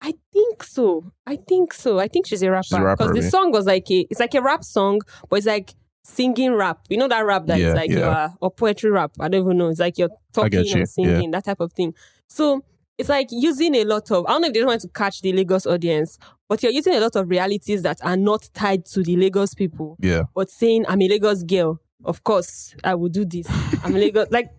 I 0.01 0.15
think 0.33 0.63
so. 0.63 1.13
I 1.27 1.37
think 1.37 1.75
so. 1.75 1.99
I 1.99 2.07
think 2.07 2.27
she's 2.29 2.43
a 2.43 2.51
rapper. 2.51 2.63
She's 2.65 2.79
a 2.79 2.83
rapper, 2.83 3.09
Because 3.09 3.25
the 3.25 3.29
song 3.31 3.51
was 3.51 3.67
like 3.67 3.91
a, 3.91 4.07
it's 4.09 4.21
like 4.21 4.35
a 4.35 4.43
rap 4.43 4.63
song, 4.63 5.01
but 5.29 5.37
it's 5.37 5.47
like 5.47 5.75
singing 6.05 6.55
rap. 6.55 6.79
You 6.89 6.99
know 6.99 7.09
that 7.09 7.21
rap 7.27 7.47
that 7.47 7.59
is 7.59 7.65
Yeah, 7.65 7.73
like 7.75 7.91
yeah. 7.91 7.99
your 7.99 8.11
uh, 8.11 8.29
or 8.41 8.51
poetry 8.53 8.91
rap. 8.93 9.11
I 9.19 9.29
don't 9.29 9.43
even 9.45 9.59
know. 9.59 9.69
It's 9.71 9.81
like 9.81 9.99
you're 9.99 10.11
talking 10.33 10.65
you, 10.65 10.75
and 10.77 10.89
singing 10.89 11.33
that 11.33 11.45
type 11.47 11.61
of 11.61 11.73
thing. 11.73 11.95
So 12.29 12.63
it's 13.03 13.09
like 13.09 13.29
using 13.31 13.75
a 13.75 13.85
lot 13.85 14.11
of. 14.11 14.25
I 14.27 14.33
don't 14.33 14.43
know 14.43 14.47
if 14.49 14.55
they 14.55 14.61
don't 14.61 14.69
want 14.69 14.81
to 14.83 14.89
catch 14.89 15.21
the 15.21 15.33
Lagos 15.33 15.67
audience, 15.67 16.19
but 16.49 16.63
you're 16.63 16.73
using 16.73 16.95
a 16.95 17.01
lot 17.01 17.17
of 17.17 17.29
realities 17.29 17.83
that 17.83 17.99
are 18.03 18.17
not 18.17 18.49
tied 18.55 18.85
to 18.87 19.03
the 19.03 19.17
Lagos 19.17 19.55
people. 19.55 19.97
Yeah. 20.01 20.25
But 20.35 20.51
saying 20.51 20.85
I'm 20.89 21.03
a 21.03 21.09
Lagos 21.09 21.43
girl, 21.43 21.81
of 22.05 22.25
course 22.25 22.75
I 22.85 22.95
will 22.95 23.09
do 23.09 23.25
this. 23.25 23.47
I'm 23.85 23.95
a 23.95 23.99
Lagos 24.05 24.29
like. 24.31 24.51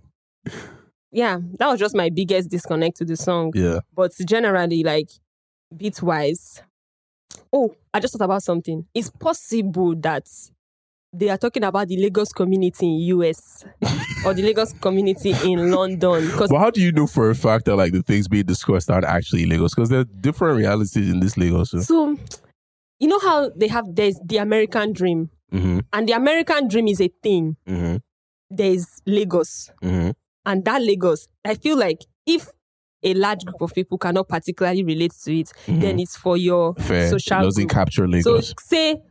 Yeah, 1.11 1.37
that 1.59 1.67
was 1.67 1.79
just 1.79 1.95
my 1.95 2.09
biggest 2.09 2.49
disconnect 2.49 2.97
to 2.97 3.05
the 3.05 3.15
song 3.15 3.51
Yeah. 3.53 3.81
but 3.95 4.11
generally 4.27 4.83
like 4.83 5.09
beat 5.77 6.01
wise 6.01 6.63
oh, 7.51 7.75
I 7.93 7.99
just 7.99 8.17
thought 8.17 8.25
about 8.25 8.43
something. 8.43 8.85
It's 8.93 9.09
possible 9.09 9.95
that 9.97 10.27
they 11.13 11.29
are 11.29 11.37
talking 11.37 11.63
about 11.63 11.87
the 11.87 11.97
Lagos 11.97 12.31
community 12.33 12.85
in 12.87 12.99
US 13.19 13.63
or 14.25 14.33
the 14.33 14.41
Lagos 14.41 14.73
community 14.73 15.35
in 15.43 15.71
London. 15.71 16.29
But 16.37 16.57
how 16.57 16.71
do 16.71 16.81
you 16.81 16.91
know 16.91 17.05
for 17.07 17.29
a 17.29 17.35
fact 17.35 17.65
that 17.65 17.75
like 17.75 17.93
the 17.93 18.01
things 18.01 18.27
being 18.27 18.45
discussed 18.45 18.89
aren't 18.89 19.05
actually 19.05 19.45
Lagos? 19.45 19.75
Because 19.75 19.89
there 19.89 19.99
are 19.99 20.05
different 20.05 20.57
realities 20.57 21.09
in 21.09 21.19
this 21.19 21.37
Lagos. 21.37 21.71
So. 21.71 21.79
so 21.81 22.17
you 22.99 23.07
know 23.07 23.19
how 23.19 23.49
they 23.55 23.67
have 23.67 23.85
there's 23.95 24.19
the 24.25 24.37
American 24.37 24.93
dream. 24.93 25.29
Mm-hmm, 25.53 25.79
And 25.93 26.07
the 26.07 26.13
American 26.13 26.67
dream 26.67 26.87
is 26.87 26.99
a 26.99 27.09
thing. 27.21 27.57
mm-hmm, 27.67 27.97
There's 28.49 28.87
Lagos. 29.05 29.69
mm-hmm. 29.83 30.11
And 30.45 30.65
that 30.65 30.81
Lagos, 30.81 31.27
I 31.45 31.55
feel 31.55 31.77
like 31.77 31.99
if 32.25 32.47
a 33.03 33.13
large 33.13 33.45
group 33.45 33.61
of 33.61 33.73
people 33.75 33.97
cannot 33.97 34.27
particularly 34.29 34.83
relate 34.83 35.13
to 35.25 35.37
it, 35.39 35.51
then 35.67 35.99
it's 35.99 36.15
for 36.17 36.37
your 36.37 36.73
Mm-hmm. 36.73 36.87
Fair. 36.87 37.09
social 37.09 37.39
it 37.39 37.43
doesn't 37.43 37.63
group. 37.67 37.71
capture 37.71 38.21
So 38.21 38.39
say 38.59 39.01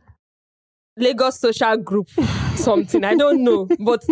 Lagos 0.97 1.39
social 1.39 1.77
group 1.77 2.09
something. 2.55 3.03
I 3.03 3.15
don't 3.15 3.43
know. 3.43 3.67
But 3.79 4.05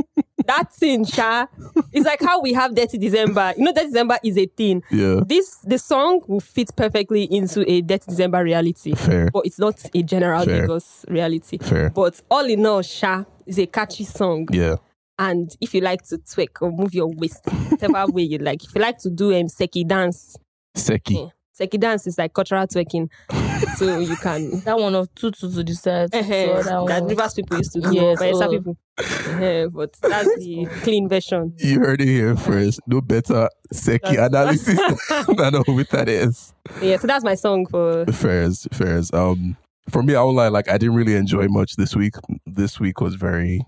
that 0.48 0.74
thing, 0.74 1.06
Sha, 1.06 1.46
it's 1.94 2.06
like 2.06 2.22
how 2.22 2.42
we 2.42 2.54
have 2.54 2.74
Dirty 2.74 2.98
December. 2.98 3.54
You 3.58 3.66
know, 3.66 3.74
Dirty 3.74 3.88
December 3.88 4.18
is 4.24 4.38
a 4.38 4.46
thing. 4.48 4.82
yeah. 4.90 5.20
This 5.26 5.58
the 5.64 5.78
song 5.78 6.22
will 6.28 6.40
fit 6.40 6.76
perfectly 6.76 7.24
into 7.26 7.70
a 7.72 7.82
Dirty 7.82 8.06
December 8.10 8.44
reality. 8.44 8.94
Fair. 8.96 9.30
But 9.32 9.46
it's 9.46 9.60
not 9.60 9.80
a 9.94 10.02
general 10.04 10.44
Fair. 10.44 10.62
Lagos 10.62 11.06
reality. 11.08 11.60
Fair. 11.60 11.92
But 11.92 12.20
all 12.32 12.46
in 12.46 12.66
all, 12.66 12.82
Sha 12.82 13.24
is 13.46 13.60
a 13.60 13.68
catchy 13.68 14.04
song. 14.06 14.48
Yeah. 14.52 14.78
And 15.20 15.56
if 15.62 15.76
you 15.76 15.82
like 15.82 16.02
to 16.08 16.18
twerk 16.18 16.62
or 16.62 16.72
move 16.72 16.96
your 16.96 17.08
waist, 17.16 17.46
whatever 17.70 18.08
way 18.12 18.24
you 18.24 18.40
like. 18.40 18.64
If 18.64 18.74
you 18.74 18.82
like 18.82 18.98
to 19.00 19.10
do 19.12 19.36
um, 19.40 19.48
seki 19.50 19.84
dance, 19.84 20.36
Seki. 20.74 21.14
Yeah. 21.14 21.26
seki 21.52 21.78
dance 21.78 22.08
is 22.08 22.18
like 22.18 22.34
cultural 22.34 22.66
twerking. 22.66 23.08
so 23.78 24.00
you 24.00 24.16
can 24.18 24.60
That 24.62 24.78
one 24.78 24.96
of 24.96 25.14
two 25.16 25.32
two 25.32 25.52
to 25.52 25.64
the 25.64 25.74
side. 25.74 26.14
uh 26.14 26.24
So 26.24 26.86
that 26.86 26.88
that. 26.88 27.04
Rivers 27.04 27.34
people 27.34 27.58
used 27.58 27.74
to 27.74 27.82
do. 27.82 27.94
Yes, 27.94 28.20
Bayelsa 28.20 28.48
oh. 28.48 28.52
people. 28.52 28.78
Eh, 29.42 29.68
but 29.68 29.94
that's 30.02 30.36
the 30.38 30.68
clean 30.84 31.10
version. 31.10 31.54
You 31.58 31.80
heard 31.80 32.02
it 32.02 32.08
here 32.08 32.36
first. 32.36 32.80
No 32.88 33.02
better 33.02 33.50
Seki 33.72 34.16
analysis 34.16 34.80
than 35.10 35.54
know 35.54 35.64
what 35.66 35.90
that 35.90 36.08
is. 36.10 36.54
Yeah, 36.82 36.98
so 36.98 37.08
that's 37.08 37.24
my 37.24 37.36
song 37.36 37.66
for. 37.66 38.06
Fairs, 38.08 38.68
fairs. 38.72 39.12
Um, 39.14 39.58
for 39.90 40.04
me, 40.04 40.16
I 40.16 40.24
won't 40.24 40.38
lie. 40.38 40.50
Like, 40.50 40.70
I 40.70 40.78
didn't 40.78 40.96
really 40.96 41.16
enjoy 41.16 41.48
much 41.48 41.76
this 41.76 41.96
week. 41.96 42.16
This 42.46 42.80
week 42.80 43.02
was 43.02 43.16
very 43.16 43.66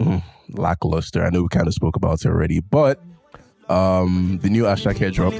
mm, 0.00 0.22
lackluster. 0.50 1.24
I 1.24 1.30
know 1.30 1.42
we 1.42 1.48
kind 1.48 1.66
of 1.66 1.74
spoke 1.74 1.96
about 1.96 2.20
it 2.24 2.28
already, 2.28 2.60
but 2.60 3.00
um, 3.68 4.38
the 4.42 4.50
new 4.50 4.64
Asake 4.64 5.12
dropped. 5.12 5.36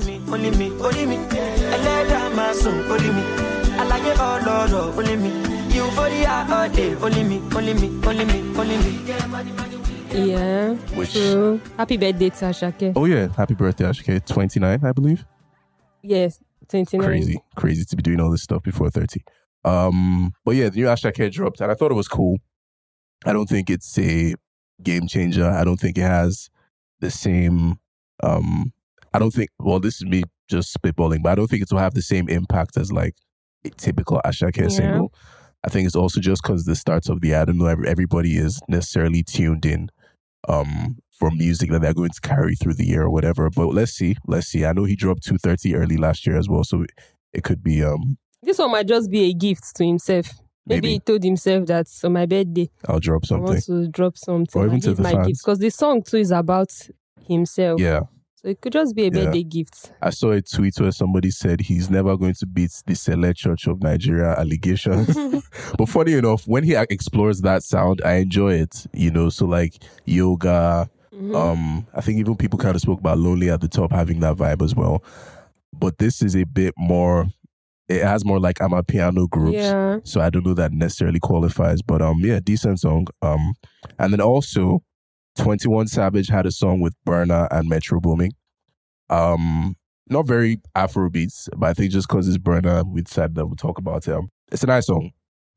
Only 4.56 4.76
me, 4.76 4.78
only 4.78 4.84
me. 4.84 4.86
Ẹlẹ́dàá 4.86 4.88
máa 4.88 4.88
sùn, 4.88 4.96
only 4.96 4.96
me. 4.96 4.96
Aláyé 4.96 4.96
ọlọ́rọ̀, 4.96 4.98
only 4.98 5.16
me. 5.16 5.30
Euphoria 5.76 6.46
all 6.50 6.68
day, 6.70 6.94
only 7.04 7.22
me, 7.24 7.36
only 7.56 7.74
me, 7.74 7.88
only 8.08 8.24
me, 8.24 8.38
only 8.58 8.76
me. 8.84 8.92
Yeah. 10.30 10.74
Which- 10.96 11.10
So 11.12 11.60
happy 11.76 11.96
birthday 11.98 12.30
to 12.30 12.44
Asake. 12.46 12.92
Oh 12.96 13.04
yeah, 13.04 13.28
happy 13.36 13.54
birthday, 13.54 13.84
Asake. 13.84 14.24
Twenty 14.26 14.60
nine, 14.60 14.80
I 14.82 14.92
believe. 14.92 15.24
Yes, 16.02 16.40
29. 16.68 17.06
Crazy, 17.06 17.36
crazy 17.56 17.84
to 17.84 17.96
be 17.96 18.02
doing 18.02 18.20
all 18.20 18.30
this 18.30 18.42
stuff 18.42 18.62
before 18.62 18.88
thirty. 18.90 19.20
Um, 19.64 20.32
but 20.44 20.54
yeah, 20.56 20.68
the 20.70 20.76
new 20.80 20.86
Asake 20.86 21.30
dropped, 21.32 21.60
and 21.60 21.70
I 21.70 21.74
thought 21.74 21.90
it 21.90 21.94
was 22.02 22.08
cool. 22.08 22.38
I 23.26 23.32
don't 23.34 23.48
think 23.48 23.68
it's 23.68 23.98
a 23.98 24.34
game 24.82 25.06
changer. 25.06 25.44
I 25.60 25.64
don't 25.64 25.80
think 25.80 25.98
it 25.98 26.02
has 26.18 26.48
the 27.00 27.10
same. 27.10 27.78
Um, 28.22 28.72
I 29.12 29.18
don't 29.18 29.34
think. 29.34 29.50
Well, 29.58 29.80
this 29.80 29.96
is 29.96 30.04
me 30.06 30.22
just 30.48 30.74
spitballing, 30.76 31.22
but 31.22 31.32
I 31.32 31.34
don't 31.34 31.48
think 31.50 31.62
it 31.62 31.70
will 31.70 31.78
have 31.86 31.94
the 31.94 32.02
same 32.02 32.26
impact 32.28 32.76
as 32.78 32.90
like 32.92 33.14
a 33.18 33.25
typical 33.70 34.20
Asake 34.24 34.56
Yeah. 34.58 34.68
single. 34.68 35.12
I 35.64 35.68
think 35.68 35.86
it's 35.86 35.96
also 35.96 36.20
just 36.20 36.42
because 36.42 36.64
the 36.64 36.76
starts 36.76 37.08
of 37.08 37.20
the 37.20 37.34
album, 37.34 37.60
everybody 37.86 38.36
is 38.36 38.60
necessarily 38.68 39.22
tuned 39.24 39.66
in 39.66 39.88
um, 40.48 40.98
for 41.18 41.30
music 41.30 41.70
that 41.70 41.80
they're 41.80 41.94
going 41.94 42.10
to 42.10 42.20
carry 42.20 42.54
through 42.54 42.74
the 42.74 42.86
year 42.86 43.02
or 43.02 43.10
whatever. 43.10 43.50
But 43.50 43.68
let's 43.68 43.92
see, 43.92 44.16
let's 44.26 44.46
see. 44.46 44.64
I 44.64 44.72
know 44.72 44.84
he 44.84 44.94
dropped 44.96 45.24
two 45.24 45.38
thirty 45.38 45.74
early 45.74 45.96
last 45.96 46.26
year 46.26 46.36
as 46.36 46.48
well, 46.48 46.62
so 46.62 46.84
it 47.32 47.42
could 47.42 47.62
be 47.64 47.82
um 47.82 48.16
This 48.42 48.58
one 48.58 48.70
might 48.70 48.86
just 48.86 49.10
be 49.10 49.30
a 49.30 49.32
gift 49.34 49.74
to 49.76 49.84
himself. 49.84 50.26
Maybe, 50.68 50.80
Maybe. 50.80 50.88
he 50.94 50.98
told 51.00 51.22
himself 51.24 51.66
that 51.66 51.86
on 52.04 52.12
my 52.12 52.26
birthday, 52.26 52.68
I'll 52.88 52.98
drop 53.00 53.22
I 53.24 53.26
something. 53.28 53.44
want 53.46 53.64
to 53.64 53.88
drop 53.88 54.16
something. 54.18 54.60
Or 54.62 54.66
even 54.66 54.80
to 54.80 54.94
the 54.94 55.02
fans. 55.02 55.40
Because 55.42 55.58
the 55.58 55.70
song 55.70 56.02
too 56.02 56.16
is 56.18 56.30
about 56.32 56.72
himself. 57.26 57.80
Yeah, 57.80 58.00
So 58.46 58.50
it 58.50 58.60
could 58.60 58.74
just 58.74 58.94
be 58.94 59.02
a 59.02 59.04
Yeah. 59.06 59.24
birthday 59.24 59.42
gift. 59.42 59.90
I 60.00 60.10
saw 60.10 60.30
a 60.30 60.40
tweet 60.40 60.78
where 60.78 60.92
somebody 60.92 61.32
said 61.32 61.60
he's 61.60 61.90
never 61.90 62.16
going 62.16 62.34
to 62.34 62.46
beat 62.46 62.70
the 62.86 62.94
Select 62.94 63.40
Church 63.40 63.66
of 63.66 63.82
Nigeria 63.82 64.38
allegations. 64.38 65.08
but 65.76 65.88
funny 65.88 66.12
enough, 66.12 66.46
when 66.46 66.62
he 66.62 66.76
explores 66.76 67.40
that 67.40 67.64
sound, 67.64 68.02
I 68.04 68.18
enjoy 68.18 68.52
it. 68.54 68.86
You 68.92 69.10
know, 69.10 69.30
so 69.30 69.46
like 69.46 69.82
yoga. 70.04 70.88
Mhm. 71.12 71.34
Um, 71.34 71.86
I 71.92 72.00
think 72.02 72.20
even 72.20 72.36
people 72.36 72.56
kind 72.56 72.76
of 72.76 72.80
spoke 72.82 73.00
about 73.00 73.18
lonely 73.18 73.50
at 73.50 73.60
the 73.62 73.68
top 73.68 73.90
having 73.90 74.20
that 74.20 74.36
vibe 74.36 74.62
as 74.62 74.76
well. 74.76 75.02
But 75.76 75.98
this 75.98 76.22
is 76.22 76.36
a 76.36 76.44
bit 76.44 76.72
more. 76.78 77.26
It 77.88 78.04
has 78.04 78.24
more 78.24 78.38
like 78.38 78.58
amapiano 78.58 79.28
groups. 79.28 79.56
yeah. 79.56 79.98
So 80.04 80.20
I 80.20 80.30
don't 80.30 80.46
know 80.46 80.54
that 80.54 80.72
necessarily 80.72 81.18
qualifies, 81.18 81.82
but 81.82 82.00
um, 82.00 82.20
yeah, 82.20 82.38
decent 82.40 82.78
song. 82.78 83.08
Um, 83.22 83.54
and 83.98 84.12
then 84.12 84.20
also, 84.20 84.82
Twenty 85.36 85.68
One 85.68 85.86
Savage 85.86 86.28
had 86.28 86.46
a 86.46 86.50
song 86.52 86.80
with 86.80 86.94
Burna 87.06 87.48
and 87.50 87.68
Metro 87.68 88.00
Boomin. 88.00 88.30
Um, 89.10 89.76
not 90.08 90.26
very 90.26 90.60
Afro 90.74 91.10
beats, 91.10 91.48
but 91.56 91.68
I 91.68 91.74
think 91.74 91.92
just 91.92 92.08
because 92.08 92.28
it's 92.28 92.38
Burna, 92.38 92.84
we 92.86 93.02
decided 93.02 93.34
that 93.36 93.46
we'll 93.46 93.56
talk 93.56 93.78
about 93.78 94.06
it. 94.08 94.14
Um, 94.14 94.28
it's 94.52 94.62
a 94.62 94.66
nice 94.66 94.86
song. 94.86 95.10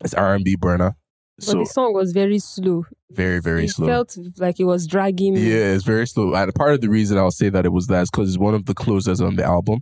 It's 0.04 0.14
R 0.14 0.34
and 0.36 0.44
B 0.46 0.56
Burna, 0.56 0.94
But 1.38 1.44
so 1.46 1.60
the 1.60 1.66
song 1.66 1.94
was 1.94 2.12
very 2.12 2.40
slow. 2.40 2.86
very 3.12 3.40
very 3.42 3.66
it 3.66 3.72
slow. 3.72 3.88
felt 3.88 4.18
like 4.38 4.60
it 4.60 4.64
was 4.66 4.88
dragging. 4.88 5.36
Yeah, 5.36 5.74
it's 5.74 5.84
very 5.84 6.08
slow. 6.08 6.34
And 6.36 6.54
part 6.56 6.74
of 6.74 6.82
the 6.82 6.90
reason 6.90 7.18
I'll 7.18 7.32
say 7.32 7.50
that 7.50 7.66
it 7.66 7.70
was 7.74 7.88
that 7.88 8.04
is 8.04 8.10
because 8.10 8.30
it's 8.30 8.38
one 8.40 8.56
of 8.56 8.66
the 8.66 8.74
closers 8.74 9.22
on 9.22 9.36
the 9.36 9.44
album. 9.44 9.82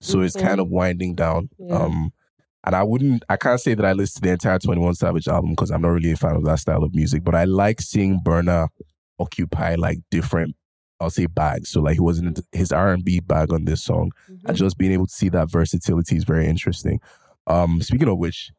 So 0.00 0.20
it's 0.20 0.36
kind 0.36 0.60
of 0.60 0.68
winding 0.68 1.14
down. 1.14 1.48
Yeah. 1.58 1.74
Um 1.76 2.12
and 2.64 2.74
I 2.76 2.82
wouldn't 2.82 3.24
I 3.28 3.36
can't 3.36 3.60
say 3.60 3.74
that 3.74 3.84
I 3.84 3.92
listened 3.92 4.22
to 4.22 4.28
the 4.28 4.32
entire 4.32 4.58
21 4.58 4.94
Savage 4.94 5.26
album 5.28 5.50
because 5.50 5.70
I'm 5.70 5.82
not 5.82 5.88
really 5.88 6.12
a 6.12 6.16
fan 6.16 6.36
of 6.36 6.44
that 6.44 6.58
style 6.60 6.82
of 6.84 6.94
music, 6.94 7.24
but 7.24 7.34
I 7.34 7.44
like 7.44 7.80
seeing 7.80 8.20
Burna 8.24 8.68
occupy 9.18 9.74
like 9.76 9.98
different 10.10 10.56
I'll 10.98 11.10
say 11.10 11.26
bags. 11.26 11.68
So 11.68 11.82
like 11.82 11.94
he 11.94 12.00
wasn't 12.00 12.40
his 12.52 12.72
R&B 12.72 13.20
bag 13.20 13.52
on 13.52 13.66
this 13.66 13.82
song 13.84 14.12
Mhm. 14.30 14.44
and 14.48 14.56
just 14.56 14.78
being 14.78 14.92
able 14.92 15.06
to 15.06 15.12
see 15.12 15.28
that 15.28 15.50
versatility 15.50 16.16
is 16.16 16.24
very 16.24 16.46
interesting. 16.46 17.00
Um 17.46 17.82
speaking 17.82 18.08
of 18.08 18.18
which, 18.18 18.50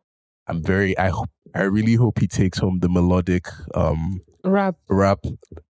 I'm 0.48 0.62
very 0.62 0.98
I 0.98 1.10
hope 1.10 1.30
I 1.56 1.63
really 1.63 1.96
hope 1.96 2.20
he 2.20 2.28
takes 2.28 2.60
home 2.60 2.80
the 2.80 2.89
melodic 2.89 3.48
um 3.76 4.22
Rap. 4.43 4.76
rap 4.88 5.20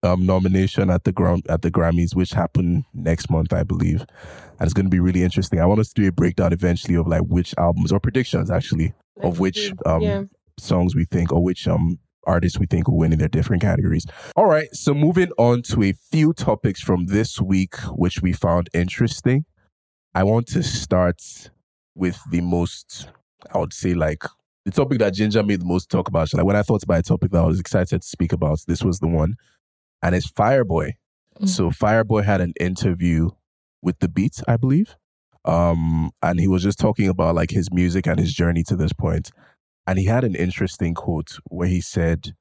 um, 0.03 0.27
nomination 0.27 0.91
at 0.91 1.05
the 1.05 1.13
Gram- 1.13 1.43
at 1.49 1.63
the 1.63 1.71
Grammys, 1.71 2.15
which 2.15 2.33
happen 2.33 2.85
next 2.93 3.31
month, 3.31 3.55
I 3.55 3.63
believe, 3.63 4.01
and 4.03 4.63
it's 4.67 4.75
going 4.75 4.85
to 4.85 4.91
be 4.91 5.01
really 5.01 5.23
interesting. 5.23 5.61
I 5.61 5.67
want 5.67 5.81
us 5.81 5.93
to 5.95 6.03
do 6.03 6.09
a 6.09 6.13
breakdown 6.13 6.53
eventually 6.53 6.95
of 6.97 7.07
like 7.07 7.23
which 7.23 7.55
albums 7.57 7.91
or 7.91 8.01
predictions 8.01 8.51
actually 8.51 8.93
of 9.23 9.39
which 9.39 9.73
um, 9.87 10.03
yeah. 10.03 10.25
songs 10.59 10.95
we 10.95 11.07
think 11.07 11.33
or 11.33 11.43
which 11.43 11.67
um 11.67 11.99
artists 12.27 12.59
we 12.59 12.67
think 12.67 12.89
will 12.89 12.99
win 12.99 13.13
in 13.13 13.19
their 13.19 13.29
different 13.29 13.63
categories. 13.63 14.07
All 14.37 14.47
right, 14.47 14.69
so 14.73 14.95
moving 14.95 15.31
on 15.39 15.63
to 15.63 15.83
a 15.83 15.93
few 15.93 16.33
topics 16.33 16.81
from 16.81 17.07
this 17.07 17.41
week 17.41 17.77
which 17.93 18.21
we 18.21 18.33
found 18.33 18.69
interesting. 18.75 19.45
I 20.15 20.25
want 20.25 20.47
to 20.49 20.63
start 20.63 21.21
with 21.95 22.19
the 22.31 22.41
most, 22.41 23.09
I 23.53 23.59
would 23.59 23.73
say, 23.73 23.95
like 23.95 24.25
the 24.65 24.71
topic 24.71 24.99
that 24.99 25.15
Ginger 25.15 25.43
made 25.43 25.61
the 25.61 25.67
most 25.67 25.91
talk 25.91 26.09
about. 26.09 26.29
So, 26.29 26.37
like 26.37 26.47
when 26.47 26.57
I 26.57 26.63
thought 26.63 26.83
about 26.83 26.99
a 27.01 27.03
topic 27.03 27.31
that 27.33 27.43
I 27.43 27.47
was 27.47 27.61
excited 27.61 28.03
to 28.03 28.09
speak 28.09 28.33
about, 28.33 28.59
this 28.67 28.83
was 28.83 28.99
the 28.99 29.09
one, 29.09 29.37
and 30.03 30.15
it's 30.15 30.31
Fireboy. 30.31 30.93
Mm. 31.41 31.49
So 31.49 31.71
Fireboy 31.71 32.25
had 32.25 32.41
an 32.41 32.53
interview 32.59 33.31
with 33.83 33.99
the 34.01 34.09
Beat, 34.09 34.43
I 34.49 34.57
believe, 34.57 34.97
um, 35.45 36.11
and 36.23 36.41
he 36.41 36.49
was 36.49 36.63
just 36.63 36.79
talking 36.79 37.09
about 37.09 37.35
like 37.35 37.51
his 37.51 37.73
music 37.73 38.07
and 38.07 38.19
his 38.19 38.33
journey 38.33 38.63
to 38.65 38.77
this 38.77 38.93
point. 38.93 39.31
And 39.87 39.99
he 39.99 40.05
had 40.05 40.25
an 40.25 40.35
interesting 40.35 40.95
quote 40.95 41.39
where 41.49 41.69
he 41.69 41.81
said, 41.81 42.35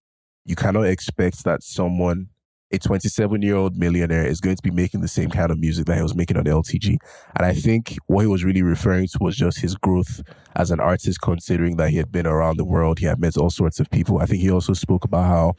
You 0.46 0.56
cannot 0.56 0.88
expect 0.88 1.44
that 1.44 1.62
someone, 1.64 2.30
a 2.72 2.80
27 2.80 3.42
year 3.42 3.56
old 3.56 3.78
millionaire, 3.78 4.26
is 4.26 4.42
going 4.42 4.56
to 4.56 4.64
be 4.64 4.72
making 4.72 5.02
the 5.02 5.08
same 5.08 5.30
kind 5.30 5.52
of 5.52 5.60
music 5.60 5.86
that 5.86 5.98
he 5.98 6.02
was 6.02 6.16
making 6.16 6.38
on 6.38 6.46
LTG. 6.46 6.98
And 7.36 7.46
I 7.46 7.54
think 7.54 7.98
what 8.08 8.22
he 8.22 8.28
was 8.28 8.44
really 8.44 8.64
referring 8.64 9.08
to 9.08 9.18
was 9.22 9.36
just 9.36 9.60
his 9.60 9.76
growth 9.76 10.22
as 10.56 10.72
an 10.72 10.80
artist, 10.80 11.22
considering 11.22 11.78
that 11.78 11.92
he 11.92 11.98
had 11.98 12.12
been 12.12 12.26
around 12.26 12.58
the 12.58 12.66
world, 12.66 13.00
he 13.00 13.06
had 13.06 13.20
met 13.20 13.38
all 13.38 13.52
sorts 13.52 13.80
of 13.80 13.90
people. 13.92 14.20
I 14.20 14.26
think 14.26 14.42
he 14.42 14.50
also 14.50 14.74
spoke 14.74 15.06
about 15.06 15.26
how 15.26 15.54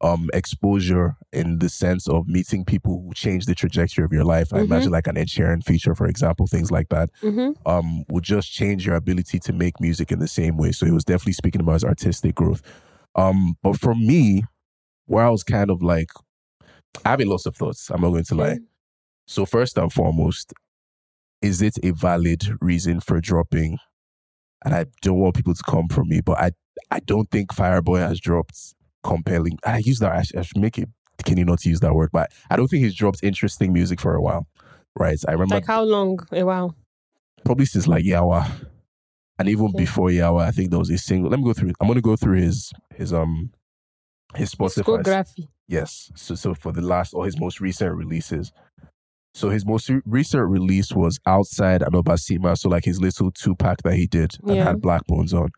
um 0.00 0.28
exposure 0.34 1.16
in 1.32 1.58
the 1.60 1.68
sense 1.68 2.08
of 2.08 2.28
meeting 2.28 2.64
people 2.64 3.02
who 3.06 3.14
change 3.14 3.46
the 3.46 3.54
trajectory 3.54 4.04
of 4.04 4.12
your 4.12 4.24
life. 4.24 4.52
I 4.52 4.58
Mhm. 4.58 4.64
imagine 4.66 4.92
like 4.92 5.06
an 5.06 5.16
Ed 5.16 5.28
Sheeran 5.28 5.64
feature, 5.64 5.94
for 5.94 6.06
example, 6.06 6.46
things 6.46 6.70
like 6.70 6.88
that 6.90 7.10
hmm 7.22 7.50
um, 7.66 8.04
will 8.10 8.20
just 8.20 8.52
change 8.52 8.86
your 8.86 8.96
ability 8.96 9.38
to 9.40 9.52
make 9.52 9.80
music 9.80 10.12
in 10.12 10.18
the 10.18 10.28
same 10.28 10.56
way. 10.58 10.72
So 10.72 10.84
he 10.84 10.92
was 10.92 11.04
definitely 11.04 11.32
speaking 11.34 11.62
about 11.62 11.74
his 11.74 11.84
artistic 11.84 12.34
growth. 12.34 12.60
Um, 13.14 13.56
but 13.62 13.80
for 13.80 13.94
me, 13.94 14.44
where 15.06 15.24
I 15.24 15.30
was 15.30 15.44
kind 15.44 15.70
of 15.70 15.82
like, 15.82 16.10
having 17.04 17.28
lots 17.28 17.46
of 17.46 17.56
thoughts. 17.56 17.90
I'm 17.90 18.00
not 18.02 18.10
going 18.10 18.24
to 18.24 18.34
lie. 18.34 18.44
Okay. 18.52 18.60
So 19.26 19.46
first 19.46 19.78
and 19.78 19.92
foremost, 19.92 20.52
is 21.42 21.62
it 21.62 21.78
a 21.82 21.92
valid 21.92 22.44
reason 22.60 23.00
for 23.00 23.20
dropping 23.20 23.78
and 24.64 24.74
I 24.74 24.86
don't 25.02 25.18
want 25.18 25.36
people 25.36 25.54
to 25.54 25.62
come 25.68 25.88
for 25.88 26.04
me, 26.04 26.20
but 26.20 26.38
I 26.38 26.52
I 26.90 27.00
don't 27.00 27.30
think 27.30 27.54
Fireboy 27.54 28.00
has 28.00 28.20
dropped 28.20 28.73
compelling. 29.04 29.58
I 29.64 29.78
use 29.78 29.98
that. 30.00 30.12
I 30.12 30.22
should, 30.22 30.36
I 30.38 30.42
should 30.42 30.58
make 30.58 30.78
it. 30.78 30.88
Can 31.24 31.38
you 31.38 31.44
not 31.44 31.64
use 31.64 31.80
that 31.80 31.94
word? 31.94 32.10
But 32.12 32.32
I 32.50 32.56
don't 32.56 32.66
think 32.68 32.82
he's 32.82 32.94
dropped 32.94 33.20
interesting 33.22 33.72
music 33.72 34.00
for 34.00 34.14
a 34.14 34.20
while. 34.20 34.46
Right. 34.98 35.18
I 35.28 35.32
remember 35.32 35.54
Like 35.56 35.66
how 35.66 35.82
long? 35.82 36.18
A 36.32 36.42
while. 36.44 36.74
probably 37.44 37.66
since 37.66 37.86
like 37.86 38.04
Yawa, 38.04 38.50
and 39.38 39.48
even 39.48 39.66
Okay. 39.66 39.78
before 39.78 40.08
Yawa, 40.08 40.42
I 40.44 40.50
think 40.50 40.70
there 40.70 40.78
was 40.78 40.90
a 40.90 40.98
single. 40.98 41.30
Let 41.30 41.38
me 41.38 41.44
go 41.44 41.52
through. 41.52 41.72
I'm 41.80 41.86
gonna 41.88 42.00
go 42.00 42.16
through 42.16 42.38
his 42.40 42.72
his 42.94 43.12
um 43.12 43.50
his 44.34 44.52
Spotify. 44.54 44.82
Discography. 45.02 45.48
Yes. 45.68 46.10
So 46.16 46.34
so 46.34 46.54
for 46.54 46.72
the 46.72 46.82
last 46.82 47.14
or 47.14 47.24
his 47.24 47.38
most 47.38 47.60
recent 47.60 47.94
releases. 47.94 48.52
So 49.34 49.50
his 49.50 49.66
most 49.66 49.90
recent 50.06 50.48
release 50.48 50.92
was 50.92 51.18
outside 51.26 51.80
Anobasima. 51.80 52.56
So 52.56 52.68
like 52.68 52.84
his 52.84 53.00
little 53.00 53.32
two 53.32 53.56
pack 53.56 53.78
that 53.82 53.94
he 53.94 54.06
did 54.06 54.36
and 54.46 54.56
Yeah. 54.56 54.64
had 54.64 54.76
Blaqbonez 54.76 55.32
on. 55.34 55.50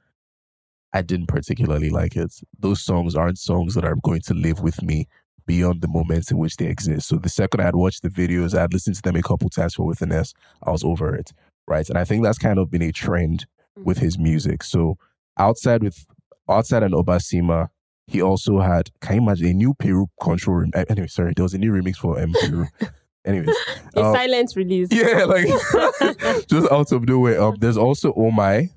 I 0.96 1.02
didn't 1.02 1.26
particularly 1.26 1.90
like 1.90 2.16
it. 2.16 2.32
Those 2.58 2.82
songs 2.82 3.14
aren't 3.14 3.38
songs 3.38 3.74
that 3.74 3.84
are 3.84 3.96
going 3.96 4.22
to 4.22 4.34
live 4.34 4.60
with 4.60 4.82
me 4.82 5.06
beyond 5.46 5.82
the 5.82 5.88
moments 5.88 6.30
in 6.30 6.38
which 6.38 6.56
they 6.56 6.66
exist. 6.66 7.08
So 7.08 7.16
the 7.16 7.28
second 7.28 7.60
I 7.60 7.64
had 7.64 7.76
watched 7.76 8.02
the 8.02 8.08
videos, 8.08 8.56
I 8.56 8.62
had 8.62 8.72
listened 8.72 8.96
to 8.96 9.02
them 9.02 9.14
a 9.16 9.22
couple 9.22 9.50
times 9.50 9.74
for 9.74 9.84
with 9.84 10.00
an 10.00 10.10
S, 10.10 10.32
I 10.62 10.70
was 10.70 10.82
over 10.82 11.14
it. 11.14 11.32
Right. 11.68 11.86
And 11.88 11.98
I 11.98 12.04
think 12.04 12.24
that's 12.24 12.38
kind 12.38 12.58
of 12.58 12.70
been 12.70 12.80
a 12.80 12.92
trend 12.92 13.44
with 13.76 13.98
his 13.98 14.18
music. 14.18 14.62
So 14.62 14.96
outside 15.38 15.82
with 15.82 16.06
outside 16.48 16.82
an 16.82 16.92
Obasima, 16.92 17.68
he 18.06 18.22
also 18.22 18.60
had 18.60 18.90
can 19.02 19.16
you 19.16 19.22
imagine 19.22 19.48
a 19.48 19.52
new 19.52 19.74
Peru 19.74 20.06
control 20.22 20.58
rem- 20.58 20.70
eh, 20.74 20.84
anyway, 20.88 21.08
sorry, 21.08 21.34
there 21.36 21.42
was 21.42 21.52
a 21.52 21.58
new 21.58 21.72
remix 21.72 21.96
for 21.96 22.18
M 22.18 22.32
Peru. 22.40 22.66
Anyways. 23.26 23.54
A 23.96 24.02
um, 24.02 24.14
silent 24.14 24.52
release. 24.56 24.88
yeah, 24.92 25.24
like 25.24 25.46
just 26.48 26.72
out 26.72 26.90
of 26.92 27.06
nowhere. 27.06 27.42
Um, 27.42 27.56
there's 27.60 27.76
also 27.76 28.14
Oh 28.16 28.30
My. 28.30 28.70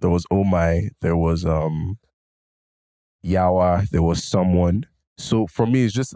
There 0.00 0.10
was 0.10 0.26
Oh 0.30 0.44
My. 0.44 0.88
There 1.00 1.16
was 1.16 1.44
um 1.44 1.98
Yawa. 3.24 3.88
There 3.90 4.02
was 4.02 4.22
someone. 4.22 4.86
So 5.18 5.46
for 5.46 5.66
me, 5.66 5.84
it's 5.84 5.94
just 5.94 6.14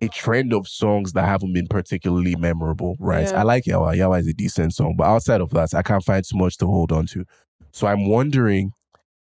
a 0.00 0.08
trend 0.08 0.52
of 0.52 0.68
songs 0.68 1.12
that 1.12 1.26
haven't 1.26 1.52
been 1.52 1.66
particularly 1.66 2.36
memorable, 2.36 2.96
right? 2.98 3.28
Yeah. 3.28 3.40
I 3.40 3.42
like 3.42 3.64
Yawa. 3.64 3.96
Yawa 3.96 4.20
is 4.20 4.28
a 4.28 4.32
decent 4.32 4.74
song, 4.74 4.94
but 4.96 5.04
outside 5.04 5.40
of 5.40 5.50
that, 5.50 5.74
I 5.74 5.82
can't 5.82 6.04
find 6.04 6.24
too 6.24 6.38
much 6.38 6.56
to 6.58 6.66
hold 6.66 6.92
on 6.92 7.06
to. 7.06 7.24
So 7.72 7.86
I'm 7.86 8.08
wondering 8.08 8.72